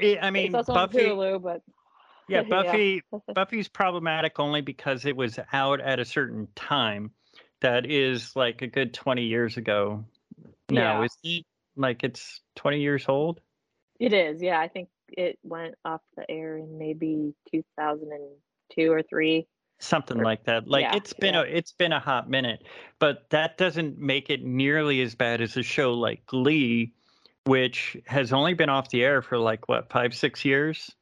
you. 0.01 0.19
I 0.21 0.27
I 0.27 0.31
mean, 0.31 0.55
it's 0.55 0.69
Buffy. 0.69 0.99
Hulu, 0.99 1.43
but 1.43 1.63
Yeah, 2.29 2.43
Yeah. 2.43 2.51
Buffy 2.51 3.03
Buffy's 3.35 3.69
problematic 3.69 4.39
only 4.39 4.61
because 4.61 5.07
it 5.07 5.17
was 5.17 5.39
out 5.53 5.81
at 5.81 5.99
a 5.99 6.05
certain 6.05 6.47
time 6.55 7.11
that 7.61 7.87
is 7.91 8.35
like 8.37 8.63
a 8.63 8.67
good 8.67 8.95
20 8.95 9.23
years 9.25 9.57
ago 9.57 10.05
now, 10.71 11.01
Yeah. 11.01 11.05
isn't 11.07 11.39
it? 11.41 11.47
Like 11.77 12.05
it's 12.05 12.41
20 12.57 12.81
years 12.81 13.05
old? 13.09 13.41
it 14.01 14.13
is. 14.13 14.41
Yeah, 14.41 14.61
I 14.61 14.69
think 14.69 14.89
it 15.09 15.39
went 15.43 15.75
off 15.85 16.01
the 16.17 16.29
air 16.31 16.57
in 16.57 16.79
maybe 16.79 17.35
2002 17.51 18.93
or 18.93 19.03
three. 19.03 19.47
something 19.81 20.19
like 20.19 20.45
that. 20.45 20.69
Like 20.69 20.83
yeah, 20.83 20.97
it's 20.97 21.13
been 21.13 21.35
yeah. 21.35 21.43
a 21.43 21.45
it's 21.45 21.73
been 21.73 21.93
a 21.93 22.01
hot 22.01 22.29
minute, 22.29 22.63
but 22.99 23.29
that 23.31 23.57
doesn't 23.59 23.99
make 23.99 24.29
it 24.31 24.45
nearly 24.45 25.01
as 25.03 25.15
bad 25.15 25.41
as 25.41 25.57
a 25.57 25.63
show 25.63 25.95
like 25.95 26.27
Glee, 26.27 26.93
which 27.45 27.97
has 28.07 28.33
only 28.33 28.55
been 28.55 28.69
off 28.69 28.91
the 28.91 29.03
air 29.05 29.23
for 29.23 29.39
like 29.39 29.69
what 29.69 29.91
five 29.91 30.15
six 30.15 30.45
years. 30.45 30.95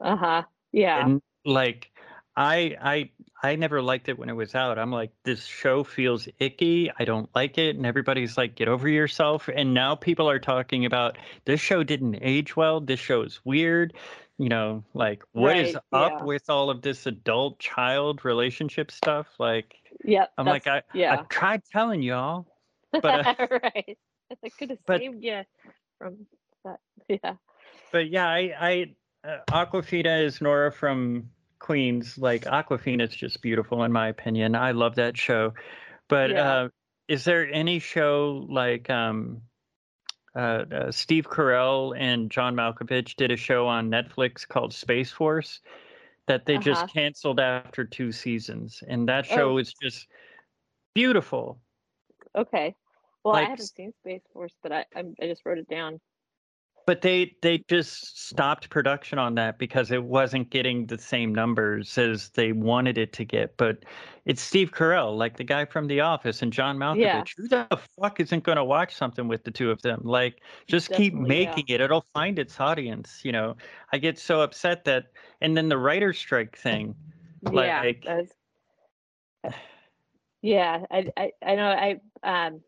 Uh 0.00 0.16
huh. 0.16 0.42
Yeah. 0.72 1.04
And 1.04 1.22
like 1.44 1.90
I 2.36 2.76
I 2.80 3.10
I 3.44 3.56
never 3.56 3.82
liked 3.82 4.08
it 4.08 4.18
when 4.18 4.30
it 4.30 4.32
was 4.36 4.54
out. 4.54 4.78
I'm 4.78 4.90
like 4.90 5.10
this 5.24 5.44
show 5.44 5.84
feels 5.84 6.26
icky. 6.38 6.90
I 6.98 7.04
don't 7.04 7.28
like 7.34 7.58
it 7.58 7.76
and 7.76 7.84
everybody's 7.84 8.38
like 8.38 8.54
get 8.54 8.68
over 8.68 8.88
yourself 8.88 9.48
and 9.54 9.74
now 9.74 9.94
people 9.94 10.28
are 10.30 10.38
talking 10.38 10.86
about 10.86 11.18
this 11.44 11.60
show 11.60 11.82
didn't 11.82 12.18
age 12.22 12.56
well. 12.56 12.80
This 12.80 13.00
show 13.00 13.20
is 13.22 13.40
weird. 13.44 13.92
You 14.38 14.48
know, 14.48 14.82
like 14.94 15.22
what 15.32 15.56
is 15.58 15.74
Right, 15.92 16.04
up 16.06 16.12
yeah. 16.20 16.24
with 16.24 16.48
all 16.48 16.70
of 16.70 16.80
this 16.82 17.06
adult 17.06 17.58
child 17.58 18.24
relationship 18.24 18.90
stuff? 18.90 19.26
Like 19.38 19.74
Yep. 20.04 20.32
I'm 20.38 20.46
like 20.46 20.66
I 20.66 20.82
yeah. 20.94 21.12
I've 21.12 21.28
tried 21.28 21.62
telling 21.70 22.02
y'all, 22.02 22.46
but 22.92 23.26
uh, 23.26 23.34
right. 23.62 23.98
I 24.42 24.48
could 24.58 24.70
have 24.70 24.78
but- 24.86 25.00
saved 25.00 25.22
you 25.22 25.42
from 25.98 26.26
that. 26.64 26.80
Yeah. 27.08 27.34
but 27.92 28.08
yeah, 28.10 28.26
I 28.26 28.54
I 28.58 28.94
uh, 29.28 29.38
Awkwafina 29.50 30.24
is 30.24 30.40
Nora 30.40 30.72
from 30.72 31.28
Queens. 31.64 32.18
Like 32.18 32.42
Awkwafina's 32.44 33.16
just 33.16 33.40
beautiful 33.40 33.84
in 33.84 33.90
my 33.90 34.08
opinion. 34.08 34.54
I 34.54 34.72
love 34.72 34.96
that 34.96 35.16
show. 35.16 35.54
But 36.08 36.30
Yeah. 36.30 36.64
uh, 36.64 36.68
is 37.08 37.24
there 37.24 37.50
any 37.50 37.78
show 37.78 38.46
like 38.50 38.90
um, 38.90 39.40
uh, 40.36 40.64
uh, 40.70 40.92
Steve 40.92 41.26
Carell 41.26 41.98
and 41.98 42.30
John 42.30 42.54
Malkovich 42.54 43.16
did 43.16 43.30
a 43.30 43.36
show 43.36 43.66
on 43.66 43.88
Netflix 43.88 44.46
called 44.46 44.74
Space 44.74 45.10
Force 45.10 45.60
that 46.26 46.44
they 46.44 46.54
Uh-huh. 46.56 46.62
just 46.62 46.92
canceled 46.92 47.40
after 47.40 47.84
two 47.84 48.12
seasons, 48.12 48.82
and 48.86 49.08
that 49.08 49.24
show 49.24 49.52
Oh. 49.52 49.58
is 49.58 49.72
just 49.72 50.06
beautiful. 50.94 51.60
Okay. 52.34 52.74
Well, 53.24 53.36
I 53.36 53.44
haven't 53.44 53.72
seen 53.74 53.92
Space 54.00 54.22
Force, 54.32 54.54
but 54.62 54.70
I 54.70 54.84
I'm, 54.94 55.14
I 55.20 55.26
just 55.26 55.46
wrote 55.46 55.58
it 55.58 55.68
down. 55.68 56.00
But 56.86 57.00
they 57.00 57.34
they 57.40 57.64
just 57.68 58.18
stopped 58.28 58.68
production 58.68 59.18
on 59.18 59.34
that 59.36 59.58
because 59.58 59.90
it 59.90 60.04
wasn't 60.04 60.50
getting 60.50 60.86
the 60.86 60.98
same 60.98 61.34
numbers 61.34 61.96
as 61.96 62.28
they 62.30 62.52
wanted 62.52 62.98
it 62.98 63.12
to 63.14 63.24
get. 63.24 63.56
But 63.56 63.84
it's 64.26 64.42
Steve 64.42 64.70
Carell, 64.72 65.16
like 65.16 65.36
the 65.38 65.44
guy 65.44 65.64
from 65.64 65.86
The 65.86 66.00
Office, 66.00 66.42
and 66.42 66.52
John 66.52 66.76
Malkovich. 66.76 66.98
Yeah. 66.98 67.22
Who 67.36 67.48
the 67.48 67.80
fuck 67.98 68.20
isn't 68.20 68.44
going 68.44 68.56
to 68.56 68.64
watch 68.64 68.94
something 68.94 69.28
with 69.28 69.44
the 69.44 69.50
two 69.50 69.70
of 69.70 69.80
them? 69.82 70.02
Like, 70.04 70.42
just 70.66 70.90
keep 70.90 71.12
Definitely, 71.12 71.42
yeah. 71.42 71.50
making 71.56 71.74
it. 71.74 71.80
It'll 71.80 72.04
find 72.12 72.38
its 72.38 72.60
audience. 72.60 73.20
You 73.24 73.32
know, 73.32 73.56
I 73.92 73.98
get 73.98 74.18
so 74.18 74.42
upset 74.42 74.84
that, 74.84 75.04
and 75.40 75.56
then 75.56 75.68
the 75.68 75.78
writer's 75.78 76.18
strike 76.18 76.56
thing. 76.56 76.94
yeah. 77.52 77.82
that's- 78.04 78.32
yeah. 80.42 80.84
I, 80.90 81.10
I 81.16 81.32
I 81.42 81.54
know. 81.54 81.68
I 81.68 82.00
um 82.22 82.60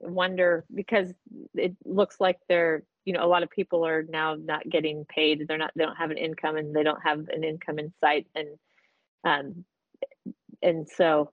wonder 0.00 0.64
because 0.74 1.12
it 1.54 1.76
looks 1.84 2.20
like 2.20 2.38
they're 2.48 2.84
you 3.04 3.12
know 3.12 3.24
a 3.24 3.28
lot 3.28 3.42
of 3.42 3.50
people 3.50 3.86
are 3.86 4.02
now 4.08 4.34
not 4.34 4.68
getting 4.68 5.04
paid. 5.04 5.46
They're 5.46 5.58
not. 5.58 5.72
They 5.74 5.84
don't 5.84 5.96
have 5.96 6.10
an 6.10 6.18
income, 6.18 6.56
and 6.56 6.74
they 6.74 6.82
don't 6.82 7.02
have 7.02 7.28
an 7.28 7.44
income 7.44 7.78
in 7.78 7.92
sight, 8.00 8.26
and 8.34 8.48
um 9.24 9.64
and 10.62 10.88
so 10.88 11.30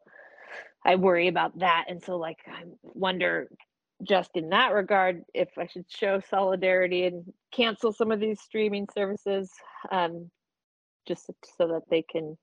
I 0.85 0.95
worry 0.95 1.27
about 1.27 1.59
that. 1.59 1.85
And 1.89 2.01
so 2.03 2.17
like 2.17 2.39
I 2.47 2.63
wonder 2.83 3.49
just 4.03 4.31
in 4.35 4.49
that 4.49 4.73
regard 4.73 5.23
if 5.33 5.49
I 5.57 5.67
should 5.67 5.85
show 5.89 6.21
solidarity 6.29 7.05
and 7.05 7.33
cancel 7.51 7.91
some 7.91 8.11
of 8.11 8.19
these 8.19 8.39
streaming 8.41 8.87
services 8.93 9.51
um 9.91 10.29
just 11.07 11.29
so- 11.57 11.67
that 11.67 11.83
they 11.89 12.03
can 12.03 12.37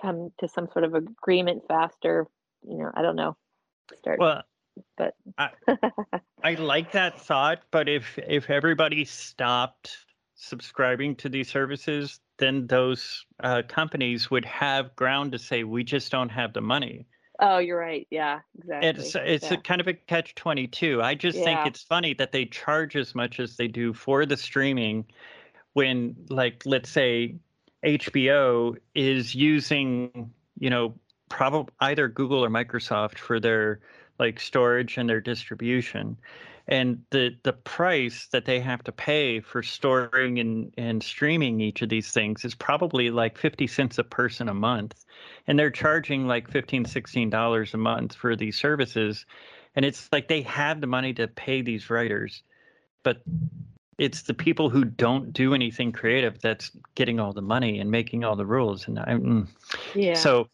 come 0.00 0.30
to 0.38 0.48
some 0.48 0.68
sort 0.72 0.84
of 0.84 0.94
agreement 0.94 1.62
faster. 1.66 2.26
You 2.62 2.78
know, 2.78 2.90
I 2.94 3.02
don't 3.02 3.16
know. 3.16 3.36
Start 3.96 4.18
Well, 4.20 4.42
but 4.96 5.14
I 6.44 6.54
like 6.54 6.92
that 6.92 7.20
thought, 7.20 7.62
but 7.70 7.88
if 7.88 8.18
if 8.18 8.50
everybody 8.50 9.04
stopped 9.04 9.96
subscribing 10.34 11.16
to 11.16 11.28
these 11.28 11.48
services, 11.48 12.20
then 12.38 12.66
those 12.66 13.26
uh, 13.42 13.62
companies 13.68 14.30
would 14.30 14.44
have 14.46 14.96
ground 14.96 15.32
to 15.32 15.38
say 15.38 15.64
we 15.64 15.84
just 15.84 16.10
don't 16.10 16.30
have 16.30 16.52
the 16.52 16.60
money. 16.60 17.06
oh, 17.38 17.58
you're 17.58 17.78
right. 17.78 18.06
Yeah, 18.10 18.40
exactly. 18.58 18.88
It's 18.88 19.14
it's 19.14 19.50
yeah. 19.50 19.58
a 19.58 19.60
kind 19.60 19.80
of 19.80 19.88
a 19.88 19.94
catch 19.94 20.34
twenty 20.34 20.66
two. 20.66 21.02
I 21.02 21.14
just 21.14 21.38
think 21.38 21.66
it's 21.66 21.82
funny 21.82 22.14
that 22.14 22.32
they 22.32 22.46
charge 22.46 22.96
as 22.96 23.14
much 23.14 23.40
as 23.40 23.56
they 23.56 23.68
do 23.68 23.92
for 23.92 24.26
the 24.26 24.36
streaming, 24.36 25.06
when 25.72 26.16
like 26.28 26.62
let's 26.64 26.90
say 26.90 27.36
HBO 27.84 28.76
is 28.94 29.34
using 29.34 30.32
you 30.58 30.70
know 30.70 30.94
probably 31.28 31.72
either 31.80 32.08
Google 32.08 32.44
or 32.44 32.50
Microsoft 32.50 33.18
for 33.18 33.40
their 33.40 33.80
like 34.20 34.38
storage 34.38 34.98
and 34.98 35.08
their 35.08 35.20
distribution 35.20 36.16
and 36.68 37.02
the 37.10 37.36
the 37.42 37.52
price 37.52 38.28
that 38.30 38.44
they 38.44 38.60
have 38.60 38.82
to 38.84 38.92
pay 38.92 39.40
for 39.40 39.62
storing 39.62 40.38
and 40.38 40.72
and 40.78 41.02
streaming 41.02 41.60
each 41.60 41.82
of 41.82 41.88
these 41.88 42.12
things 42.12 42.44
is 42.44 42.54
probably 42.54 43.10
like 43.10 43.36
50 43.36 43.66
cents 43.66 43.98
a 43.98 44.04
person 44.04 44.48
a 44.48 44.54
month 44.54 45.04
and 45.46 45.58
they're 45.58 45.70
charging 45.70 46.26
like 46.26 46.48
15 46.48 46.84
16 46.84 47.28
dollars 47.28 47.74
a 47.74 47.78
month 47.78 48.14
for 48.14 48.36
these 48.36 48.56
services 48.56 49.26
and 49.74 49.84
it's 49.84 50.08
like 50.12 50.28
they 50.28 50.42
have 50.42 50.80
the 50.80 50.86
money 50.86 51.12
to 51.14 51.26
pay 51.26 51.60
these 51.60 51.90
writers 51.90 52.42
but 53.02 53.22
it's 53.98 54.22
the 54.22 54.34
people 54.34 54.70
who 54.70 54.84
don't 54.84 55.32
do 55.32 55.54
anything 55.54 55.92
creative 55.92 56.40
that's 56.40 56.70
getting 56.94 57.20
all 57.20 57.32
the 57.32 57.42
money 57.42 57.80
and 57.80 57.90
making 57.90 58.24
all 58.24 58.36
the 58.36 58.46
rules 58.46 58.86
and 58.86 58.98
I'm, 58.98 59.20
mm. 59.22 59.48
yeah. 59.94 60.14
so 60.14 60.48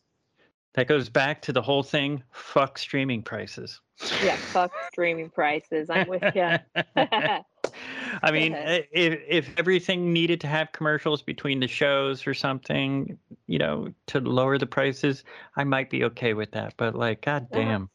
that 0.77 0.87
goes 0.87 1.09
back 1.09 1.43
to 1.43 1.53
the 1.53 1.63
whole 1.63 1.83
thing 1.83 2.23
fuck 2.33 2.79
streaming 2.79 3.23
prices 3.23 3.81
yeah, 4.25 4.37
fuck 4.53 4.73
streaming 4.93 5.31
prices. 5.31 5.91
I'm 5.91 6.07
with 6.09 6.23
you. 6.35 6.59
I 8.23 8.31
mean, 8.31 8.55
if 8.57 9.21
if 9.27 9.59
everything 9.59 10.13
needed 10.13 10.41
to 10.43 10.47
have 10.47 10.73
commercials 10.73 11.23
between 11.23 11.61
the 11.61 11.69
shows 11.69 12.27
or 12.27 12.35
something, 12.35 13.19
you 13.47 13.59
know, 13.59 13.89
to 14.09 14.21
lower 14.21 14.59
the 14.59 14.67
prices, 14.67 15.25
I 15.57 15.65
might 15.65 15.91
be 15.91 16.05
okay 16.05 16.35
with 16.35 16.53
that. 16.53 16.75
But 16.77 16.95
like, 16.95 17.23
god 17.23 17.49
Uh-huh. 17.53 17.61
damn, 17.63 17.91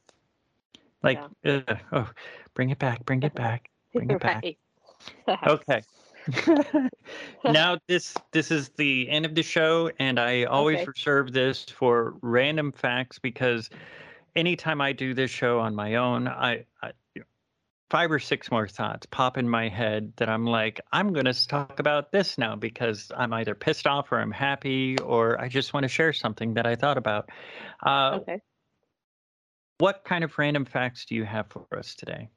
like, 1.04 1.20
ugh, 1.46 1.78
oh, 1.92 2.10
bring 2.54 2.70
it 2.70 2.80
back, 2.80 3.06
bring 3.06 3.24
it 3.24 3.34
back, 3.34 3.70
bring 3.94 4.12
it 4.12 4.20
back. 4.20 4.44
Okay. 5.48 5.82
now 7.48 7.78
this 7.88 8.16
this 8.32 8.52
is 8.52 8.70
the 8.70 9.10
end 9.10 9.26
of 9.26 9.36
the 9.36 9.44
show, 9.44 9.92
and 10.00 10.20
I 10.20 10.44
always 10.44 10.80
Okay. 10.80 10.88
reserve 10.88 11.34
this 11.34 11.66
for 11.66 12.16
random 12.22 12.72
facts 12.72 13.20
because 13.20 13.70
anytime 14.36 14.82
I 14.82 14.94
do 14.94 15.14
this 15.14 15.32
show 15.32 15.60
on 15.60 15.76
my 15.76 15.96
own, 15.96 16.28
I, 16.28 16.66
I 16.82 16.92
five 17.90 18.12
or 18.12 18.20
six 18.20 18.50
more 18.50 18.68
thoughts 18.70 19.06
pop 19.08 19.38
in 19.38 19.50
my 19.50 19.68
head 19.68 20.14
that 20.16 20.30
I'm 20.30 20.46
like, 20.46 20.80
I'm 20.94 21.12
going 21.12 21.26
to 21.26 21.48
talk 21.48 21.80
about 21.80 22.12
this 22.12 22.38
now 22.38 22.56
because 22.56 23.12
I'm 23.16 23.34
either 23.34 23.54
pissed 23.54 23.86
off 23.86 24.12
or 24.14 24.20
I'm 24.20 24.32
happy 24.32 24.98
or 25.00 25.40
I 25.40 25.50
just 25.50 25.74
want 25.74 25.84
to 25.84 25.90
share 25.90 26.14
something 26.14 26.54
that 26.54 26.66
I 26.66 26.76
thought 26.76 26.98
about. 26.98 27.30
Uh, 27.84 28.20
okay. 28.20 28.42
What 29.80 30.06
kind 30.06 30.24
of 30.24 30.38
random 30.38 30.64
facts 30.64 31.06
do 31.06 31.16
you 31.16 31.26
have 31.26 31.48
for 31.50 31.68
us 31.78 31.96
today? 31.96 32.30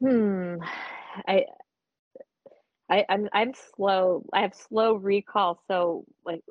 Hmm. 0.00 0.56
I 1.28 1.44
I 2.90 3.04
I'm 3.08 3.28
I'm 3.32 3.52
slow. 3.76 4.24
I 4.32 4.42
have 4.42 4.54
slow 4.54 4.94
recall. 4.94 5.60
So 5.68 6.04
like, 6.24 6.42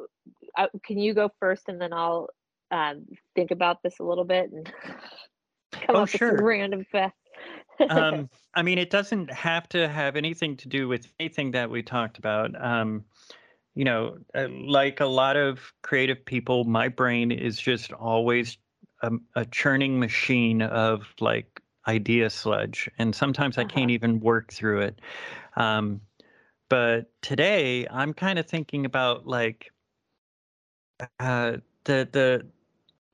I, 0.57 0.67
can 0.83 0.97
you 0.97 1.13
go 1.13 1.29
first 1.39 1.63
and 1.67 1.79
then 1.79 1.93
I'll 1.93 2.29
um, 2.71 3.05
think 3.35 3.51
about 3.51 3.83
this 3.83 3.99
a 3.99 4.03
little 4.03 4.25
bit 4.25 4.51
and 4.51 4.71
come 5.87 5.95
Oh, 5.95 6.03
up 6.03 6.13
with 6.13 6.21
sure. 6.21 6.29
some 6.29 6.43
random 6.43 6.85
facts. 6.91 7.17
um, 7.89 8.29
I 8.53 8.61
mean, 8.63 8.77
it 8.77 8.89
doesn't 8.89 9.31
have 9.31 9.69
to 9.69 9.87
have 9.87 10.15
anything 10.15 10.57
to 10.57 10.67
do 10.67 10.87
with 10.87 11.11
anything 11.19 11.51
that 11.51 11.69
we 11.69 11.83
talked 11.83 12.17
about. 12.17 12.59
Um, 12.61 13.05
you 13.75 13.85
know, 13.85 14.17
uh, 14.33 14.47
like 14.49 14.99
a 15.01 15.05
lot 15.05 15.37
of 15.37 15.73
creative 15.83 16.25
people, 16.25 16.63
my 16.63 16.87
brain 16.87 17.31
is 17.31 17.59
just 17.59 17.93
always 17.93 18.57
a, 19.01 19.11
a 19.35 19.45
churning 19.45 19.99
machine 19.99 20.61
of 20.61 21.13
like 21.19 21.61
idea 21.87 22.29
sludge, 22.29 22.89
and 22.97 23.15
sometimes 23.15 23.57
I 23.57 23.63
Uh-huh. 23.63 23.65
can't 23.65 23.91
even 23.91 24.19
work 24.19 24.51
through 24.53 24.81
it. 24.81 25.01
Um, 25.57 26.01
but 26.69 27.11
today, 27.21 27.87
I'm 27.89 28.13
kind 28.13 28.39
of 28.39 28.47
thinking 28.47 28.85
about 28.85 29.27
like 29.27 29.71
uh, 31.19 31.57
the 31.85 32.07
the 32.11 32.45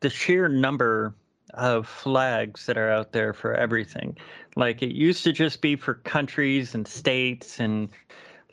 the 0.01 0.09
sheer 0.09 0.47
number 0.49 1.15
of 1.53 1.87
flags 1.87 2.65
that 2.65 2.77
are 2.77 2.89
out 2.89 3.11
there 3.11 3.33
for 3.33 3.53
everything. 3.53 4.17
Like 4.55 4.81
it 4.81 4.93
used 4.93 5.23
to 5.25 5.33
just 5.33 5.61
be 5.61 5.75
for 5.75 5.95
countries 5.95 6.75
and 6.75 6.87
states 6.87 7.59
and 7.59 7.89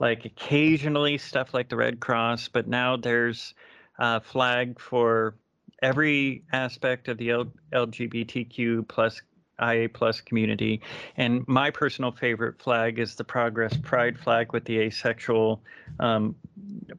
like 0.00 0.24
occasionally 0.24 1.18
stuff 1.18 1.54
like 1.54 1.68
the 1.68 1.76
Red 1.76 2.00
Cross, 2.00 2.48
but 2.48 2.68
now 2.68 2.96
there's 2.96 3.54
a 3.98 4.20
flag 4.20 4.80
for 4.80 5.36
every 5.82 6.44
aspect 6.52 7.08
of 7.08 7.18
the 7.18 7.30
L- 7.30 7.52
LGBTQ 7.72 8.86
plus 8.88 9.22
IA 9.60 9.88
plus 9.88 10.20
community. 10.20 10.80
And 11.16 11.46
my 11.48 11.70
personal 11.70 12.12
favorite 12.12 12.60
flag 12.60 12.98
is 12.98 13.14
the 13.14 13.24
Progress 13.24 13.76
Pride 13.76 14.18
flag 14.18 14.52
with 14.52 14.64
the 14.64 14.78
asexual 14.80 15.62
um, 16.00 16.34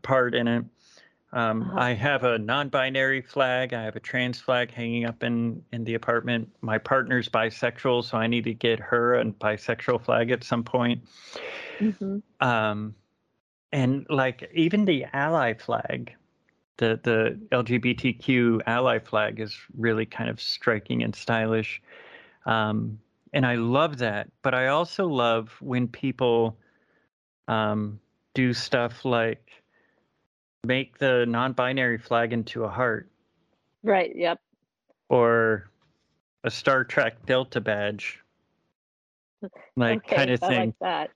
part 0.01 0.35
in 0.35 0.47
it. 0.47 0.65
Um, 1.31 1.61
Uh-huh. 1.61 1.79
I 1.79 1.93
have 1.93 2.23
a 2.23 2.39
non-binary 2.39 3.21
flag. 3.21 3.73
I 3.73 3.83
have 3.83 3.95
a 3.95 3.99
trans 3.99 4.39
flag 4.41 4.71
hanging 4.71 5.05
up 5.05 5.23
in 5.23 5.63
in 5.71 5.83
the 5.83 5.93
apartment. 5.93 6.49
My 6.61 6.79
partner's 6.79 7.29
bisexual, 7.29 8.03
so 8.03 8.17
I 8.17 8.25
need 8.25 8.45
to 8.45 8.53
get 8.53 8.79
her 8.79 9.13
a 9.15 9.25
bisexual 9.25 10.03
flag 10.03 10.31
at 10.31 10.43
some 10.43 10.63
point. 10.63 11.03
Mhm. 11.79 12.23
Um, 12.41 12.95
and 13.71 14.07
like 14.09 14.49
even 14.55 14.85
the 14.85 15.05
ally 15.13 15.53
flag, 15.53 16.15
the 16.77 16.99
the 17.03 17.39
LGBTQ 17.51 18.61
ally 18.65 18.97
flag 18.97 19.39
is 19.39 19.55
really 19.77 20.07
kind 20.07 20.31
of 20.31 20.41
striking 20.41 21.03
and 21.03 21.15
stylish. 21.15 21.79
Um, 22.49 22.99
and 23.31 23.45
I 23.45 23.55
love 23.55 23.99
that. 23.99 24.27
But 24.41 24.55
I 24.55 24.67
also 24.67 25.07
love 25.07 25.55
when 25.59 25.87
people 25.87 26.57
um, 27.47 27.99
do 28.33 28.53
stuff 28.53 29.05
like 29.05 29.51
make 30.65 30.97
the 30.97 31.25
non-binary 31.27 31.99
flag 31.99 32.33
into 32.33 32.63
a 32.63 32.69
heart 32.69 33.09
Right. 33.83 34.13
Yep. 34.13 34.41
or 35.07 35.69
a 36.43 36.51
Star 36.51 36.83
Trek 36.83 37.25
Delta 37.25 37.61
badge, 37.61 38.19
like 39.75 39.99
okay. 39.99 40.15
kind 40.15 40.31
of 40.31 40.39
thing. 40.39 40.51
I 40.51 40.65
like 40.65 40.79
that. 40.81 41.09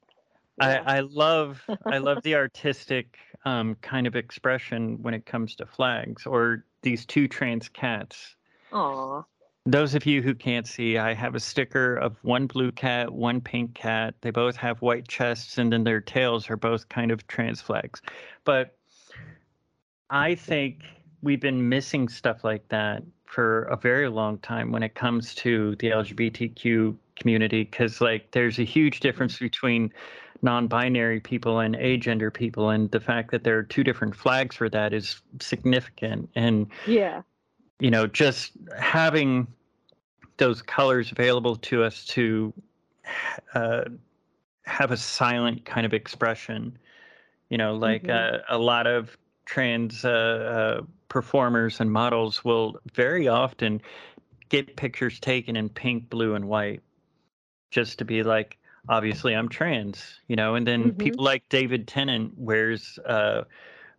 Yeah. 0.62 0.84
I, 0.86 0.98
I 0.98 1.00
love 1.00 1.62
I 1.86 1.98
love 1.98 2.20
the 2.24 2.36
artistic 2.36 3.18
um, 3.44 3.76
kind 3.82 4.08
of 4.08 4.16
expression 4.16 5.02
when 5.02 5.14
it 5.14 5.26
comes 5.26 5.56
to 5.56 5.66
flags 5.66 6.26
or 6.26 6.64
these 6.84 7.06
two 7.06 7.28
trans 7.28 7.68
cats. 7.70 8.36
Aw. 8.72 9.24
Those 9.66 9.96
of 9.96 10.06
you 10.06 10.22
who 10.22 10.36
can't 10.36 10.68
see, 10.68 10.98
I 10.98 11.14
have 11.14 11.36
a 11.36 11.40
sticker 11.40 11.96
of 11.96 12.18
one 12.22 12.48
blue 12.48 12.72
cat, 12.74 13.14
one 13.14 13.40
pink 13.40 13.74
cat. 13.74 14.14
They 14.20 14.30
both 14.30 14.58
have 14.58 14.82
white 14.82 15.08
chests, 15.08 15.58
and 15.58 15.72
then 15.72 15.86
their 15.86 16.02
tails 16.02 16.50
are 16.50 16.58
both 16.58 16.90
kind 16.90 17.12
of 17.12 17.26
trans 17.28 17.62
flags. 17.62 18.02
But 18.44 18.78
I 20.10 20.36
think 20.36 20.84
we've 21.22 21.40
been 21.40 21.70
missing 21.70 22.10
stuff 22.10 22.44
like 22.44 22.68
that 22.70 23.04
for 23.26 23.64
a 23.64 23.78
very 23.78 24.10
long 24.10 24.38
time 24.40 24.72
when 24.72 24.84
it 24.84 24.96
comes 24.96 25.34
to 25.36 25.78
the 25.78 25.92
LGBTQ 25.92 26.98
community, 27.16 27.64
because 27.64 28.02
like 28.02 28.32
there's 28.32 28.60
a 28.60 28.66
huge 28.66 29.00
difference 29.00 29.40
between 29.40 29.94
non-binary 30.42 31.22
people 31.22 31.60
and 31.60 31.76
agender 31.76 32.34
people, 32.34 32.70
and 32.70 32.92
the 32.92 33.00
fact 33.00 33.32
that 33.32 33.46
there 33.46 33.58
are 33.58 33.64
two 33.64 33.86
different 33.86 34.14
flags 34.14 34.58
for 34.58 34.68
that 34.68 34.94
is 34.94 35.22
significant. 35.40 36.30
And 36.36 36.68
Yeah. 36.86 37.22
You 37.80 37.92
know, 37.92 38.08
just 38.08 38.54
having 38.78 39.48
those 40.38 40.62
colors 40.62 41.12
available 41.12 41.56
to 41.58 41.84
us 41.84 42.06
to 42.06 42.54
uh, 43.54 43.86
have 44.64 44.92
a 44.92 44.98
silent 44.98 45.66
kind 45.66 45.86
of 45.86 45.94
expression, 45.94 46.78
you 47.50 47.58
know, 47.58 47.76
like 47.76 48.10
Mhm. 48.10 48.10
uh, 48.10 48.40
a 48.50 48.58
lot 48.58 48.88
of 48.88 49.18
trans 49.46 50.06
uh, 50.06 50.10
uh, 50.10 50.86
performers 51.10 51.80
and 51.80 51.92
models 51.92 52.46
will 52.46 52.80
very 52.94 53.28
often 53.28 53.82
get 54.50 54.76
pictures 54.78 55.20
taken 55.20 55.56
in 55.56 55.70
pink, 55.70 56.10
blue, 56.10 56.36
and 56.36 56.48
white 56.48 56.82
just 57.72 57.98
to 58.00 58.06
be 58.06 58.24
like, 58.24 58.58
obviously 58.90 59.36
I'm 59.36 59.50
trans, 59.50 60.20
you 60.28 60.36
know, 60.36 60.56
and 60.56 60.68
then 60.68 60.94
Mhm. 60.94 60.96
people 60.96 61.24
like 61.26 61.48
David 61.50 61.88
Tennant 61.88 62.38
wears 62.38 63.00
uh, 63.06 63.44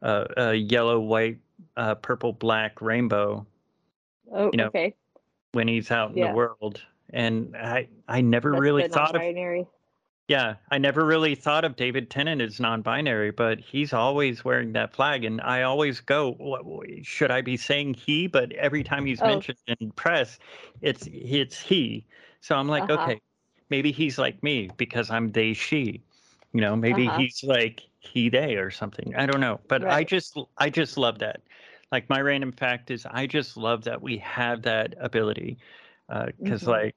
uh, 0.03 0.27
a 0.37 0.55
yellow, 0.55 1.01
white, 1.01 1.39
uh, 1.77 1.95
purple, 1.97 2.33
black 2.33 2.81
rainbow 2.81 3.47
Oh, 4.33 4.51
you 4.53 4.59
know, 4.59 4.67
okay. 4.67 4.95
when 5.53 5.69
he's 5.69 5.91
out 5.91 6.11
in 6.13 6.19
Yeah. 6.19 6.29
the 6.31 6.35
world. 6.35 6.83
And 7.11 7.57
I, 7.57 7.89
I 8.09 8.21
never 8.21 8.51
That's 8.53 8.61
really 8.61 8.89
thought 8.89 9.15
of, 9.15 9.23
yeah, 10.27 10.57
I 10.71 10.79
never 10.79 11.05
really 11.05 11.35
thought 11.35 11.65
of 11.65 11.77
David 11.77 12.11
Tennant 12.11 12.41
as 12.41 12.59
non-binary, 12.59 13.31
but 13.33 13.61
he's 13.61 13.93
always 13.93 14.45
wearing 14.45 14.73
that 14.73 14.95
flag, 14.95 15.23
and 15.25 15.41
I 15.43 15.63
always 15.63 16.01
go, 16.01 16.33
"What- 16.33 16.65
what- 16.65 16.89
should 17.05 17.31
I 17.31 17.43
be 17.43 17.59
saying 17.59 17.95
he? 17.95 18.27
But 18.27 18.53
every 18.53 18.83
time 18.83 19.05
he's 19.05 19.21
Oh. 19.21 19.27
mentioned 19.27 19.59
in 19.67 19.91
press, 19.93 20.39
it's 20.81 21.07
it's 21.13 21.61
he. 21.61 22.07
So 22.41 22.57
I'm 22.57 22.69
like, 22.69 22.89
Uh-huh. 22.89 22.95
okay, 22.95 23.21
maybe 23.69 23.93
he's 23.93 24.19
like 24.19 24.43
me 24.43 24.71
because 24.79 25.11
I'm 25.11 25.33
they 25.33 25.53
she. 25.53 26.03
You 26.55 26.61
know, 26.63 26.75
maybe 26.75 27.07
Uh-huh. 27.07 27.19
he's 27.19 27.43
like 27.45 27.83
he 28.01 28.29
they 28.31 28.57
or 28.57 28.71
something. 28.71 29.15
I 29.17 29.27
don't 29.27 29.41
know, 29.41 29.61
but 29.69 29.85
I 29.85 30.05
just 30.05 30.39
I 30.59 30.71
just 30.71 30.97
love 30.97 31.19
that. 31.19 31.43
Like 31.95 32.11
my 32.11 32.21
random 32.21 32.51
fact 32.51 32.91
is, 32.91 33.07
I 33.09 33.29
just 33.29 33.57
love 33.57 33.85
that 33.85 34.03
we 34.03 34.19
have 34.19 34.63
that 34.63 34.97
ability, 34.99 35.59
because 36.09 36.63
Mhm. 36.65 36.67
like 36.67 36.97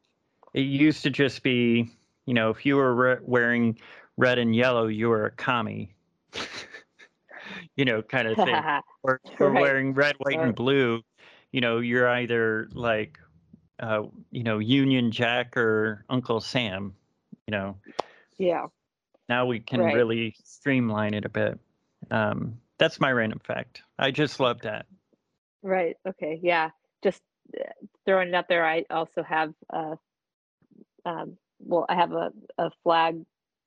it 0.55 0.61
used 0.61 1.03
to 1.03 1.11
just 1.11 1.43
be, 1.43 1.91
you 2.25 2.33
know, 2.33 2.49
if 2.49 2.65
you 2.65 2.77
were 2.77 2.95
re- 2.95 3.19
wearing 3.21 3.79
red 4.17 4.39
and 4.39 4.55
yellow, 4.55 4.87
you 4.87 5.09
were 5.09 5.27
a 5.27 5.31
commie, 5.31 5.93
you 7.75 7.85
know, 7.85 8.01
kind 8.01 8.27
of 8.27 8.37
thing. 8.37 8.55
Or, 9.03 9.21
or 9.39 9.51
Right. 9.51 9.61
wearing 9.61 9.93
red, 9.93 10.15
white, 10.17 10.39
and 10.39 10.55
blue, 10.55 11.03
you 11.51 11.61
know, 11.61 11.77
you're 11.77 12.09
either 12.09 12.67
like, 12.73 13.19
uh, 13.79 14.07
you 14.31 14.41
know, 14.43 14.57
Union 14.57 15.11
Jack 15.11 15.55
or 15.55 16.03
Uncle 16.09 16.41
Sam. 16.41 16.95
You 17.45 17.51
know, 17.51 17.77
yeah. 18.39 18.65
now 19.29 19.45
we 19.45 19.59
can 19.59 19.79
Right. 19.81 19.95
really 19.95 20.35
streamline 20.43 21.13
it 21.13 21.23
a 21.23 21.29
bit. 21.29 21.59
Um, 22.09 22.59
that's 22.77 22.99
my 22.99 23.11
random 23.11 23.39
fact. 23.39 23.81
I 23.97 24.11
just 24.11 24.39
love 24.39 24.61
that. 24.61 24.85
Right. 25.63 25.95
Okay. 26.07 26.39
Yeah. 26.41 26.69
Just 27.03 27.21
uh, 27.59 27.63
throwing 28.05 28.29
it 28.29 28.35
out 28.35 28.47
there. 28.47 28.65
I 28.65 28.85
also 28.89 29.23
have, 29.23 29.53
uh, 29.73 29.95
um, 31.05 31.37
well, 31.59 31.85
I 31.89 31.95
have 31.95 32.11
a, 32.13 32.31
a 32.57 32.71
flag. 32.83 33.23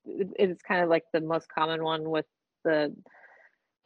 It's 0.07 0.63
kind 0.63 0.83
of 0.83 0.89
like 0.89 1.05
the 1.13 1.21
most 1.21 1.49
common 1.49 1.83
one 1.83 2.09
with 2.09 2.27
the 2.65 2.95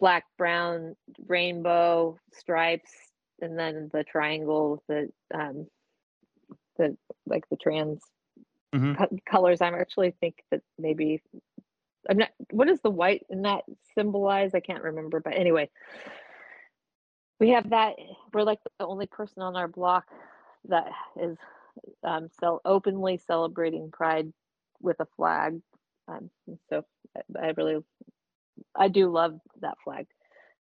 black, 0.01 0.25
brown, 0.37 0.97
rainbow 1.27 2.19
stripes, 2.33 2.93
and 3.41 3.59
then 3.59 3.91
the 3.93 4.05
triangle 4.05 4.73
with 4.73 5.13
the, 5.33 5.39
um, 5.39 5.67
the 6.77 6.97
like 7.27 7.49
the 7.51 7.57
trans 7.57 8.03
Mhm. 8.75 8.97
co- 8.97 9.19
colors. 9.25 9.61
I'm 9.61 9.75
actually 9.75 10.13
think 10.21 10.43
that 10.51 10.63
maybe 10.79 11.23
I'm 12.09 12.19
not. 12.19 12.31
What 12.51 12.69
does 12.69 12.81
the 12.81 12.91
white 12.91 13.25
in 13.31 13.43
that 13.43 13.65
symbolize? 13.95 14.55
I 14.55 14.61
can't 14.61 14.83
remember. 14.83 15.21
But 15.21 15.35
anyway, 15.35 15.71
we 17.41 17.51
have 17.51 17.71
that. 17.71 17.95
We're 18.33 18.43
like 18.43 18.61
the 18.79 18.87
only 18.87 19.07
person 19.07 19.43
on 19.43 19.57
our 19.57 19.69
block 19.69 20.07
that 20.69 20.87
is 21.21 21.37
um, 22.03 22.29
cel- 22.41 22.61
openly 22.65 23.19
celebrating 23.19 23.91
Pride 23.91 24.33
with 24.81 25.01
a 25.01 25.07
flag. 25.17 25.61
Um, 26.09 26.31
so 26.69 26.85
I, 27.17 27.47
I 27.47 27.53
really, 27.57 27.83
I 28.75 28.89
do 28.89 29.11
love 29.11 29.39
that 29.61 29.77
flag. 29.83 30.07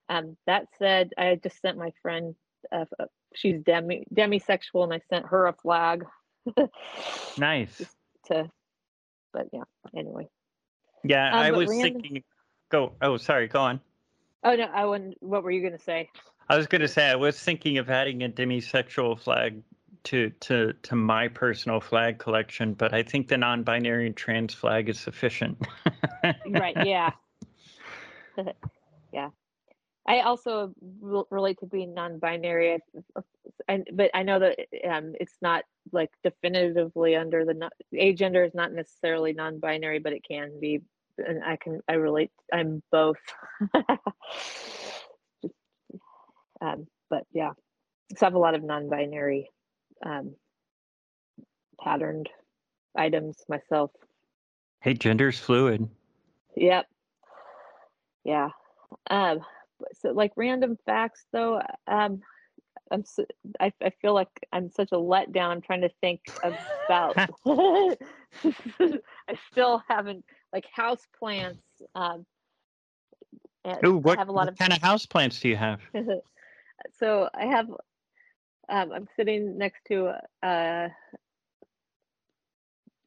Um, 0.10 0.38
that 0.46 0.68
said, 0.78 1.12
I 1.18 1.40
just 1.42 1.62
sent 1.62 1.78
my 1.78 1.92
friend. 2.02 2.36
Uh, 2.72 2.86
uh, 3.00 3.06
she's 3.34 3.62
demi 3.62 4.06
demisexual, 4.14 4.84
and 4.84 4.94
I 4.94 5.02
sent 5.10 5.26
her 5.28 5.48
a 5.48 5.54
flag. 5.54 6.06
Nice. 7.38 7.84
to, 8.28 8.50
but 9.34 9.48
yeah. 9.54 9.64
Anyway. 9.96 10.28
Yeah, 11.04 11.28
Um, 11.28 11.34
I 11.40 11.52
was 11.52 11.70
random- 11.70 12.02
thinking. 12.02 12.24
Go. 12.70 12.94
Oh, 13.02 13.18
sorry. 13.18 13.48
Go 13.48 13.60
on. 13.60 13.82
Oh 14.44 14.56
no, 14.56 14.64
I 14.74 14.86
wouldn't. 14.86 15.22
What 15.22 15.44
were 15.44 15.52
you 15.52 15.62
gonna 15.62 15.78
say? 15.78 16.10
I 16.50 16.58
was 16.58 16.68
going 16.68 16.82
to 16.82 16.88
say 16.88 17.10
I 17.10 17.16
was 17.16 17.40
thinking 17.40 17.78
of 17.78 17.90
adding 17.90 18.24
a 18.24 18.30
demisexual 18.30 19.18
flag 19.20 19.62
to 20.04 20.30
to 20.42 20.74
to 20.74 20.96
my 20.96 21.28
personal 21.30 21.80
flag 21.80 22.18
collection, 22.20 22.74
but 22.74 22.94
I 22.94 23.04
think 23.04 23.28
the 23.30 23.38
non-binary 23.38 24.08
and 24.08 24.18
trans 24.18 24.54
flag 24.54 24.90
is 24.90 25.00
sufficient. 25.00 25.58
Right. 26.50 26.76
Yeah. 26.86 27.12
yeah. 29.14 29.30
I 30.08 30.22
also 30.22 30.74
relate 31.02 31.60
to 31.60 31.68
being 31.68 31.94
non-binary, 31.94 32.80
and 33.68 33.88
but 33.94 34.10
I 34.14 34.24
know 34.24 34.40
that 34.40 34.58
um, 34.90 35.14
it's 35.20 35.38
not 35.42 35.64
like 35.92 36.10
definitively 36.24 37.16
under 37.16 37.46
the 37.46 37.54
non- 37.54 37.70
agender 37.94 38.46
is 38.46 38.56
not 38.56 38.72
necessarily 38.74 39.34
non-binary, 39.34 40.00
but 40.00 40.14
it 40.14 40.24
can 40.28 40.60
be, 40.60 40.82
and 41.18 41.44
I 41.44 41.58
can 41.58 41.82
I 41.88 41.94
relate. 41.94 42.32
I'm 42.52 42.82
both. 42.92 43.18
um, 46.62 46.88
but 47.10 47.26
yeah, 47.32 47.52
so 48.18 48.26
I 48.26 48.26
have 48.26 48.34
a 48.34 48.40
lot 48.40 48.56
of 48.56 48.64
non-binary 48.64 49.52
um, 50.04 50.36
patterned 51.80 52.30
items 52.98 53.38
myself. 53.48 53.92
hey, 54.82 54.96
gender's 54.96 55.38
fluid. 55.40 55.88
Yep. 56.56 56.88
Yeah. 58.24 58.50
Um, 59.10 59.42
so 59.94 60.12
like 60.12 60.32
random 60.36 60.78
facts 60.86 61.26
though, 61.32 61.62
um, 61.88 62.22
I'm 62.92 63.06
so, 63.06 63.26
I, 63.60 63.72
I 63.82 63.92
feel 64.02 64.14
like 64.14 64.30
I'm 64.52 64.70
such 64.70 64.92
a 64.92 64.96
letdown. 64.96 65.50
I'm 65.50 65.62
trying 65.62 65.82
to 65.82 65.92
think 66.02 66.22
about. 66.44 67.18
I 68.44 69.38
still 69.52 69.82
haven't 69.88 70.26
like 70.54 70.66
house 70.74 71.08
plants. 71.18 71.64
Um, 71.96 72.26
and 73.64 73.86
Ooh, 73.86 73.98
what, 73.98 74.18
have 74.18 74.30
a 74.30 74.32
lot 74.32 74.48
what 74.48 74.58
kind 74.58 74.74
of 74.74 74.82
house 74.82 75.06
plants 75.06 75.40
do 75.40 75.50
you 75.50 75.56
have? 75.56 75.82
so 77.00 77.30
I 77.34 77.46
have. 77.46 77.70
Um, 78.70 78.92
I'm 78.92 79.08
sitting 79.16 79.58
next 79.58 79.82
to. 79.88 80.14
Uh, 80.44 80.90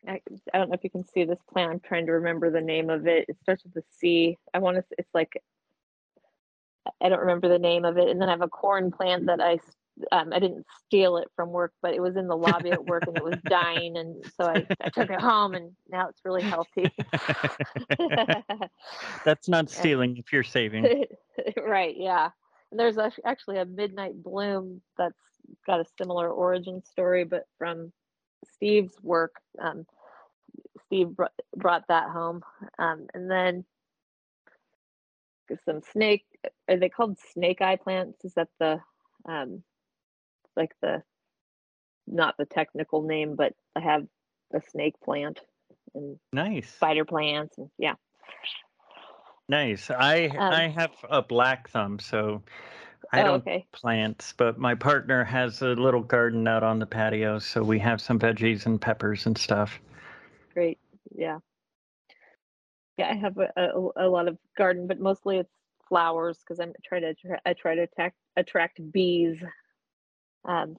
I, 0.06 0.20
I 0.52 0.58
don't 0.58 0.68
know 0.68 0.74
if 0.74 0.84
you 0.84 0.90
can 0.90 1.06
see 1.06 1.24
this 1.24 1.38
plant. 1.50 1.72
I'm 1.72 1.80
trying 1.80 2.06
to 2.06 2.12
remember 2.12 2.50
the 2.50 2.60
name 2.60 2.90
of 2.90 3.06
it. 3.06 3.26
It 3.28 3.36
starts 3.42 3.64
with 3.64 3.76
a 3.76 3.86
C. 3.98 4.38
I 4.52 4.58
want 4.58 4.76
to. 4.76 4.84
It's 4.98 5.14
like 5.14 5.42
I 7.03 7.09
don't 7.09 7.20
remember 7.20 7.49
the 7.49 7.59
name 7.59 7.85
of 7.85 7.97
it. 7.99 8.09
And 8.09 8.20
then 8.20 8.28
I 8.28 8.32
have 8.32 8.43
a 8.43 8.49
corn 8.49 8.91
plant 8.91 9.26
that 9.26 9.41
I 9.41 9.59
um, 10.12 10.32
I 10.32 10.39
didn't 10.39 10.66
steal 10.87 11.18
it 11.18 11.28
from 11.37 11.51
work, 11.51 11.72
but 11.80 11.95
it 11.95 12.01
was 12.01 12.16
in 12.16 12.26
the 12.26 12.37
lobby 12.37 12.70
at 12.70 12.85
work 12.85 13.05
and 13.07 13.16
it 13.16 13.24
was 13.24 13.39
dying, 13.49 13.97
and 13.97 14.24
so 14.37 14.47
I, 14.47 14.66
I 14.80 14.89
took 14.91 15.11
it 15.11 15.20
home, 15.20 15.55
and 15.55 15.70
now 15.89 16.09
it's 16.09 16.20
really 16.24 16.43
healthy. 16.43 16.91
That's 19.24 19.49
not 19.49 19.70
stealing 19.70 20.16
if 20.16 20.32
you're 20.32 20.43
saving. 20.43 21.05
right? 21.64 21.95
Yeah. 21.97 22.30
And 22.70 22.80
there's 22.80 22.99
actually 23.24 23.59
a 23.59 23.64
midnight 23.64 24.20
bloom 24.20 24.82
that's 24.99 25.14
got 25.66 25.80
a 25.80 25.85
similar 25.97 26.28
origin 26.28 26.82
story, 26.85 27.24
but 27.24 27.45
from 27.59 27.93
Steve's 28.57 28.95
work. 29.03 29.37
Um, 29.61 29.87
Steve 30.87 31.11
br- 31.11 31.24
brought 31.57 31.87
that 31.89 32.11
home, 32.11 32.43
um, 32.78 33.07
and 33.14 33.30
then 33.30 33.64
some 35.64 35.82
snake. 35.93 36.24
Are 36.68 36.76
they 36.76 36.88
called 36.88 37.18
snake 37.32 37.61
eye 37.61 37.76
plants? 37.76 38.24
Is 38.24 38.34
that 38.34 38.49
the 38.59 38.80
um, 39.28 39.62
like 40.57 40.72
the 40.82 41.03
not 42.07 42.36
the 42.38 42.47
technical 42.47 43.03
name, 43.03 43.36
but 43.36 43.55
I 43.74 43.80
have 43.80 44.07
a 44.55 44.61
snake 44.70 44.95
plant 45.03 45.40
and 45.95 46.18
nice 46.32 46.70
spider 46.70 47.05
plants 47.05 47.57
and 47.59 47.68
yeah. 47.78 47.95
Nice. 49.49 49.90
I 49.90 50.26
um, 50.26 50.53
I 50.53 50.68
have 50.68 50.92
a 51.09 51.22
black 51.22 51.68
thumb, 51.68 51.99
so 51.99 52.42
I 53.12 53.20
oh, 53.22 53.24
don't 53.24 53.40
okay. 53.42 53.66
plants, 53.72 54.32
but 54.36 54.59
my 54.59 54.74
partner 54.74 55.22
has 55.24 55.61
a 55.62 55.68
little 55.68 56.03
garden 56.03 56.49
out 56.49 56.62
on 56.62 56.78
the 56.78 56.86
patio, 56.86 57.38
so 57.38 57.62
we 57.62 57.78
have 57.78 58.01
some 58.01 58.18
veggies 58.18 58.66
and 58.66 58.80
peppers 58.80 59.26
and 59.26 59.36
stuff. 59.36 59.78
Great. 60.55 60.78
Yeah. 61.14 61.38
Yeah, 62.97 63.11
I 63.11 63.14
have 63.14 63.36
a, 63.38 63.51
a, 63.57 64.07
a 64.07 64.09
lot 64.09 64.28
of 64.28 64.38
garden, 64.57 64.86
but 64.86 65.01
mostly 65.01 65.38
it's 65.38 65.53
flowers 65.89 66.39
because 66.39 66.61
I'm 66.61 66.72
trying 66.85 67.03
to 67.03 67.39
I 67.47 67.53
try 67.53 67.74
to 67.74 67.82
attract 67.82 68.16
attract 68.37 68.93
bees 68.93 69.39
um, 70.45 70.76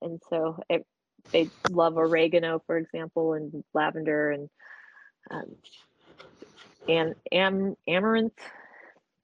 and 0.00 0.20
so 0.28 0.58
it, 0.68 0.86
they 1.32 1.50
love 1.70 1.96
oregano, 1.96 2.62
for 2.66 2.76
example, 2.76 3.34
and 3.34 3.64
lavender 3.72 4.30
and 4.30 4.48
um, 5.30 5.56
and 6.86 7.14
am, 7.32 7.76
amaranth, 7.88 8.38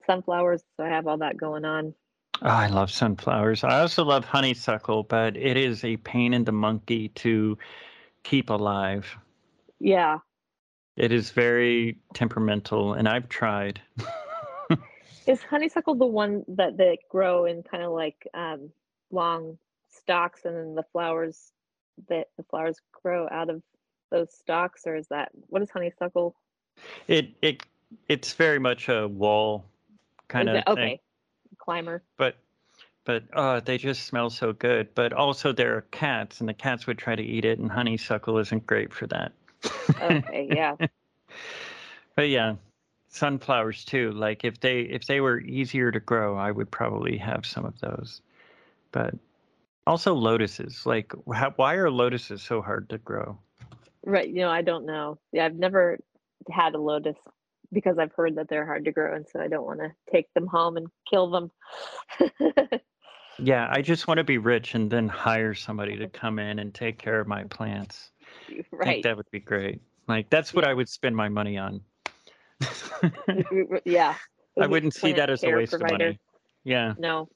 sunflowers. 0.07 0.63
So 0.77 0.85
I 0.85 0.89
have 0.89 1.07
all 1.07 1.19
that 1.19 1.37
going 1.37 1.65
on. 1.65 1.95
Oh, 2.43 2.49
I 2.49 2.69
love 2.69 2.91
sunflowers. 2.91 3.65
I 3.65 3.81
also 3.81 4.03
love 4.03 4.25
honeysuckle, 4.25 5.03
but 5.03 5.37
it 5.37 5.59
is 5.59 5.85
a 5.85 5.99
pain 5.99 6.33
in 6.33 6.45
the 6.45 6.53
monkey 6.53 7.09
to 7.17 7.59
keep 8.23 8.49
alive. 8.49 9.07
Yeah. 9.79 10.19
It 10.97 11.13
is 11.13 11.31
very 11.31 11.99
temperamental, 12.15 12.95
and 12.95 13.07
I've 13.07 13.29
tried. 13.29 13.81
is 15.27 15.43
honeysuckle 15.43 15.95
the 15.95 16.07
one 16.07 16.45
that 16.49 16.77
they 16.77 16.99
grow 17.09 17.45
in 17.45 17.63
kind 17.63 17.83
of 17.83 17.93
like 17.93 18.27
um, 18.35 18.71
long 19.11 19.59
stalks 19.91 20.45
and 20.45 20.57
then 20.57 20.75
the 20.75 20.85
flowers 20.93 21.53
that 22.09 22.29
the 22.37 22.45
flowers 22.45 22.79
grow 23.03 23.29
out 23.31 23.51
of 23.51 23.63
those 24.11 24.33
stalks 24.33 24.87
or 24.87 24.97
is 24.97 25.07
that 25.09 25.31
what 25.49 25.63
is 25.63 25.71
honeysuckle? 25.71 26.35
It 27.07 27.31
it 27.43 27.63
it's 28.09 28.33
very 28.33 28.59
much 28.59 28.89
a 28.89 29.07
wall 29.07 29.65
kind 30.29 30.49
of 30.49 30.63
okay 30.67 30.89
thing. 30.89 30.99
climber. 31.59 32.03
But 32.17 32.37
but 33.05 33.25
uh 33.33 33.61
they 33.61 33.79
just 33.79 34.05
smell 34.05 34.31
so 34.31 34.53
good. 34.53 34.95
But 34.95 35.13
also 35.13 35.53
there 35.53 35.77
are 35.77 35.83
cats 35.83 36.41
and 36.41 36.49
the 36.49 36.55
cats 36.55 36.87
would 36.87 36.99
try 36.99 37.15
to 37.15 37.23
eat 37.23 37.45
it 37.45 37.59
and 37.59 37.71
honeysuckle 37.71 38.39
isn't 38.39 38.67
great 38.67 38.93
for 38.93 39.07
that. 39.09 39.33
Okay 40.01 40.49
yeah. 40.51 40.77
But 42.17 42.29
yeah 42.29 42.57
sunflowers 43.11 43.85
too 43.85 44.13
like 44.13 44.45
if 44.45 44.61
they 44.61 44.81
if 44.83 45.07
they 45.07 45.21
were 45.21 45.41
easier 45.41 45.91
to 45.91 46.01
grow 46.01 46.37
i 46.37 46.51
would 46.51 46.71
probably 46.71 47.17
have 47.19 47.45
some 47.45 47.65
of 47.65 47.79
those 47.81 48.23
but 48.93 49.15
also, 49.87 50.15
lotuses. 50.15 50.87
Like, 50.87 51.13
how, 51.35 51.53
why 51.57 51.75
are 51.75 51.91
lotuses 51.91 52.43
so 52.43 52.63
hard 52.63 52.89
to 52.91 52.99
grow? 52.99 53.39
Right. 54.05 54.29
You 54.29 54.43
know, 54.43 54.51
I 54.51 54.63
don't 54.63 54.87
know. 54.87 55.19
Yeah, 55.33 55.47
I've 55.47 55.57
never 55.57 55.99
had 56.51 56.75
a 56.75 56.79
lotus 56.79 57.17
because 57.73 57.99
I've 57.99 58.13
heard 58.13 58.37
that 58.37 58.49
they're 58.49 58.67
hard 58.67 58.85
to 58.85 58.93
grow, 58.93 59.15
and 59.15 59.27
so 59.29 59.41
I 59.41 59.49
don't 59.49 59.67
want 59.67 59.81
to 59.81 59.91
take 60.13 60.33
them 60.35 60.47
home 60.47 60.77
and 60.77 60.87
kill 61.09 61.31
them. 61.31 61.51
yeah, 63.39 63.69
I 63.71 63.83
just 63.83 64.07
want 64.07 64.19
to 64.19 64.25
be 64.25 64.39
rich 64.39 64.75
and 64.75 64.91
then 64.91 65.09
hire 65.09 65.55
somebody 65.55 65.97
to 65.97 66.09
come 66.09 66.39
in 66.39 66.59
and 66.59 66.73
take 66.75 66.99
care 66.99 67.21
of 67.21 67.27
my 67.27 67.45
plants. 67.45 68.11
Right. 68.71 68.81
I 68.81 68.85
think 68.85 69.05
that 69.05 69.17
would 69.17 69.31
be 69.31 69.41
great. 69.41 69.81
Like, 70.09 70.31
that's 70.31 70.53
what 70.55 70.65
yeah. 70.65 70.71
I 70.71 70.75
would 70.75 70.89
spend 70.89 71.17
my 71.17 71.29
money 71.29 71.59
on. 71.59 71.81
yeah. 73.85 74.15
I 74.61 74.67
wouldn't 74.67 74.95
see 74.95 75.13
that 75.13 75.31
as 75.31 75.43
a 75.45 75.51
waste 75.51 75.71
provider. 75.73 75.95
of 75.95 75.99
money. 76.01 76.19
Yeah. 76.65 76.95
No, 76.99 77.29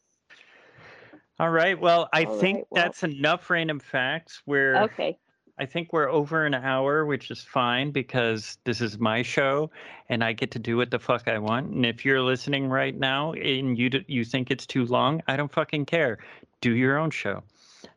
all 1.40 1.50
right. 1.50 1.78
Well, 1.80 2.08
I 2.12 2.24
All 2.24 2.38
think 2.38 2.58
right, 2.58 2.66
well- 2.70 2.84
that's 2.84 3.02
enough 3.02 3.50
random 3.50 3.80
facts. 3.80 4.42
We're 4.46 4.76
Okay. 4.84 5.18
I 5.56 5.66
think 5.66 5.92
we're 5.92 6.08
over 6.10 6.46
an 6.46 6.54
hour, 6.54 7.06
which 7.06 7.30
is 7.30 7.40
fine 7.40 7.92
because 7.92 8.58
this 8.64 8.80
is 8.80 8.98
my 8.98 9.22
show 9.22 9.70
and 10.08 10.24
I 10.24 10.32
get 10.32 10.50
to 10.52 10.58
do 10.58 10.76
what 10.76 10.90
the 10.90 10.98
fuck 10.98 11.28
I 11.28 11.38
want. 11.38 11.70
And 11.70 11.86
if 11.86 12.04
you're 12.04 12.20
listening 12.20 12.68
right 12.68 12.96
now 12.96 13.34
and 13.34 13.78
you 13.78 13.88
d- 13.88 14.04
you 14.08 14.24
think 14.24 14.50
it's 14.50 14.66
too 14.66 14.84
long, 14.86 15.22
I 15.28 15.36
don't 15.36 15.52
fucking 15.52 15.86
care. 15.86 16.18
Do 16.60 16.74
your 16.74 16.98
own 16.98 17.10
show. 17.10 17.44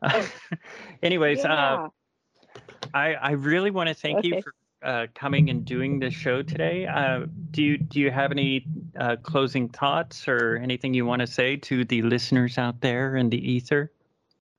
Anyways, 1.04 1.46
uh, 1.46 1.88
I 2.94 3.14
I 3.16 3.32
really 3.32 3.72
want 3.72 3.90
to 3.90 3.96
thank 3.96 4.24
you 4.24 4.40
for 4.42 4.54
uh, 4.84 5.08
coming 5.16 5.50
and 5.50 5.66
doing 5.66 6.00
this 6.00 6.14
show 6.14 6.42
today. 6.42 6.86
Uh, 6.86 7.26
do 7.52 7.64
you 7.64 7.78
do 7.78 8.00
you 8.00 8.12
have 8.12 8.32
any 8.32 8.66
uh, 9.00 9.16
closing 9.22 9.70
thoughts 9.70 10.28
or 10.28 10.58
anything 10.58 10.94
you 10.94 11.06
want 11.06 11.22
to 11.22 11.28
say 11.28 11.56
to 11.58 11.84
the 11.86 12.02
listeners 12.04 12.58
out 12.58 12.80
there 12.82 13.16
in 13.16 13.30
the 13.30 13.38
ether? 13.38 13.92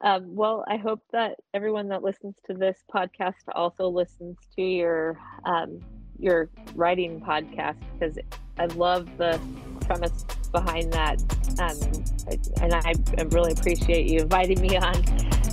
Um, 0.00 0.36
well, 0.36 0.64
I 0.68 0.76
hope 0.76 1.02
that 1.12 1.36
everyone 1.54 1.88
that 1.88 2.02
listens 2.02 2.34
to 2.46 2.54
this 2.54 2.78
podcast 2.92 3.34
also 3.54 3.88
listens 3.88 4.36
to 4.56 4.62
your 4.62 5.18
um, 5.44 5.80
your 6.18 6.50
writing 6.74 7.20
podcast 7.20 7.76
because 7.92 8.18
I 8.58 8.66
love 8.66 9.08
the 9.18 9.40
premise 9.82 10.24
behind 10.52 10.92
that, 10.92 11.20
um, 11.60 12.62
and 12.62 12.74
I, 12.74 12.94
I 13.18 13.22
really 13.30 13.52
appreciate 13.52 14.08
you 14.08 14.20
inviting 14.20 14.60
me 14.60 14.76
on 14.76 14.94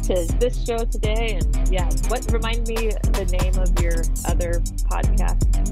to 0.06 0.26
this 0.40 0.64
show 0.64 0.78
today. 0.78 1.40
And 1.42 1.70
yeah, 1.70 1.90
what 2.10 2.26
remind 2.32 2.68
me 2.68 2.76
the 2.76 3.26
name 3.42 3.58
of 3.58 3.80
your 3.82 4.04
other 4.28 4.62
podcast? 4.88 5.66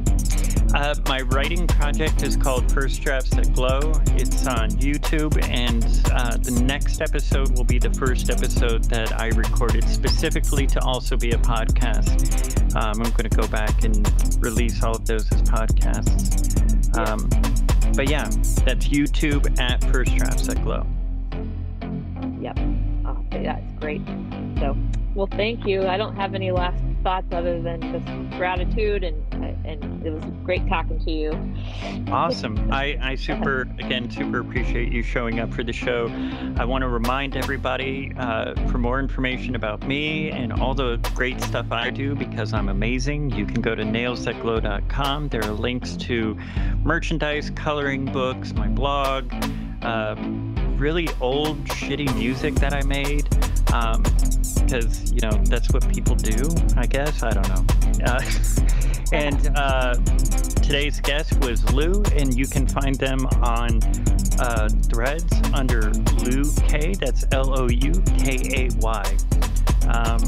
Uh, 0.74 0.96
my 1.08 1.22
writing 1.22 1.68
project 1.68 2.24
is 2.24 2.36
called 2.36 2.72
First 2.72 3.00
Drafts 3.04 3.30
That 3.32 3.54
Glow. 3.54 3.94
It's 4.16 4.48
on 4.48 4.72
YouTube, 4.72 5.40
and 5.50 5.84
uh, 6.12 6.38
the 6.38 6.64
next 6.64 7.00
episode 7.00 7.56
will 7.56 7.64
be 7.64 7.78
the 7.78 7.94
first 7.94 8.32
episode 8.32 8.86
that 8.86 9.20
I 9.20 9.28
recorded 9.28 9.88
specifically 9.88 10.66
to 10.66 10.80
also 10.82 11.16
be 11.16 11.32
a 11.32 11.38
podcast. 11.38 12.76
Um, 12.76 13.04
I'm 13.04 13.12
going 13.12 13.30
to 13.30 13.38
go 13.38 13.48
back 13.50 13.84
and 13.84 14.44
release 14.44 14.82
all 14.82 14.96
of 14.96 15.06
those 15.06 15.32
as 15.32 15.44
podcasts. 15.44 16.98
Um, 16.98 17.30
but 17.94 18.10
yeah, 18.10 18.24
that's 18.66 18.88
YouTube 18.88 19.60
at 19.60 19.84
First 19.92 20.16
Drafts 20.16 20.48
That 20.48 20.64
Glow. 20.64 20.88
Yep. 22.42 22.58
That's 23.42 23.80
great. 23.80 24.02
So, 24.60 24.78
well, 25.16 25.28
thank 25.28 25.66
you. 25.66 25.88
I 25.88 25.98
don't 25.98 26.16
have 26.16 26.36
any 26.36 26.52
last 26.52 26.82
thoughts 27.04 27.28
other 27.32 27.62
than 27.62 27.82
just 27.92 28.38
gratitude 28.38 29.04
and 29.04 29.22
and 29.66 30.06
it 30.06 30.12
was 30.12 30.24
great 30.44 30.68
talking 30.68 31.00
to 31.00 31.12
you. 31.12 31.56
Awesome. 32.12 32.72
I, 32.72 32.98
I 33.02 33.16
super 33.16 33.62
again 33.80 34.10
super 34.10 34.40
appreciate 34.40 34.92
you 34.92 35.04
showing 35.04 35.40
up 35.40 35.54
for 35.54 35.64
the 35.64 35.74
show. 35.74 36.08
I 36.58 36.66
want 36.66 36.82
to 36.82 36.88
remind 36.88 37.36
everybody 37.36 38.14
uh, 38.18 38.56
for 38.70 38.78
more 38.78 39.00
information 39.00 39.56
about 39.56 39.86
me 39.88 40.32
and 40.32 40.54
all 40.54 40.74
the 40.74 40.98
great 41.14 41.42
stuff 41.42 41.72
I 41.72 41.90
do 41.90 42.16
because 42.16 42.54
I'm 42.54 42.70
amazing. 42.70 43.32
You 43.32 43.46
can 43.46 43.62
go 43.62 43.76
to 43.76 43.84
nailsthatglow.com. 43.84 45.30
There 45.30 45.44
are 45.44 45.52
links 45.52 45.96
to 45.98 46.38
merchandise, 46.84 47.50
coloring 47.50 48.06
books, 48.06 48.54
my 48.54 48.68
blog. 48.68 49.32
Um, 49.82 50.56
really 50.78 51.10
old, 51.22 51.64
shitty 51.66 52.14
music 52.16 52.56
that 52.56 52.74
I 52.74 52.84
made. 52.84 53.30
Because, 53.66 55.12
um, 55.12 55.16
you 55.16 55.22
know, 55.22 55.32
that's 55.46 55.72
what 55.72 55.88
people 55.92 56.16
do, 56.16 56.50
I 56.78 56.86
guess. 56.86 57.24
I 57.24 57.32
don't 57.32 57.48
know. 57.50 57.66
Uh, 58.06 58.22
and 59.12 59.52
uh, 59.56 59.96
today's 60.62 61.00
guest 61.00 61.40
was 61.42 61.64
Lou, 61.74 62.04
and 62.16 62.36
you 62.38 62.48
can 62.48 62.68
find 62.68 62.96
them 62.96 63.26
on 63.42 63.80
uh, 64.40 64.70
threads 64.90 65.32
under 65.54 65.92
Lou 66.24 66.52
K. 66.68 66.94
That's 66.96 67.26
L 67.32 67.58
O 67.58 67.68
U 67.68 67.92
K 68.18 68.40
A 68.54 68.70
Y. 68.80 69.18
Um, 69.88 70.20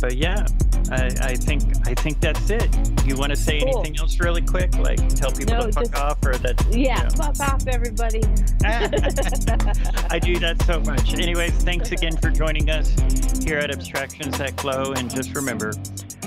but 0.00 0.16
yeah, 0.16 0.46
I, 0.90 1.06
I, 1.20 1.34
think 1.34 1.62
I 1.86 1.94
think 1.94 2.20
that's 2.20 2.50
it. 2.50 2.68
You 3.06 3.16
want 3.16 3.30
to 3.30 3.36
say 3.36 3.60
cool. 3.60 3.78
anything 3.80 3.98
else 3.98 4.20
really 4.20 4.42
quick? 4.42 4.76
Like 4.76 5.08
tell 5.08 5.30
people 5.30 5.54
no, 5.54 5.66
to 5.66 5.72
fuck 5.72 5.84
just, 5.84 5.96
off 5.96 6.24
or 6.24 6.36
that? 6.38 6.62
Yeah, 6.70 6.98
you 6.98 7.04
know. 7.04 7.10
fuck 7.10 7.40
off, 7.40 7.66
everybody. 7.66 8.20
I 8.64 10.18
do 10.18 10.38
that 10.40 10.62
so 10.66 10.80
much. 10.80 11.14
Anyways, 11.14 11.52
thanks 11.64 11.92
again 11.92 12.16
for 12.16 12.30
joining 12.30 12.68
us 12.70 12.94
here 13.42 13.58
at 13.58 13.70
Abstractions 13.70 14.36
That 14.38 14.56
Glow, 14.56 14.92
and 14.92 15.10
just 15.10 15.34
remember, 15.34 15.72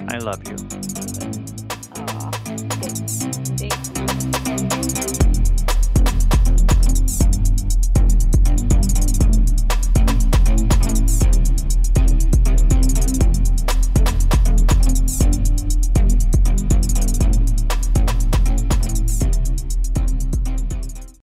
I 0.08 0.18
love 0.18 0.48
you. 0.48 0.56
Aww. 1.96 2.38
Thank 3.58 5.02
you. 5.02 5.07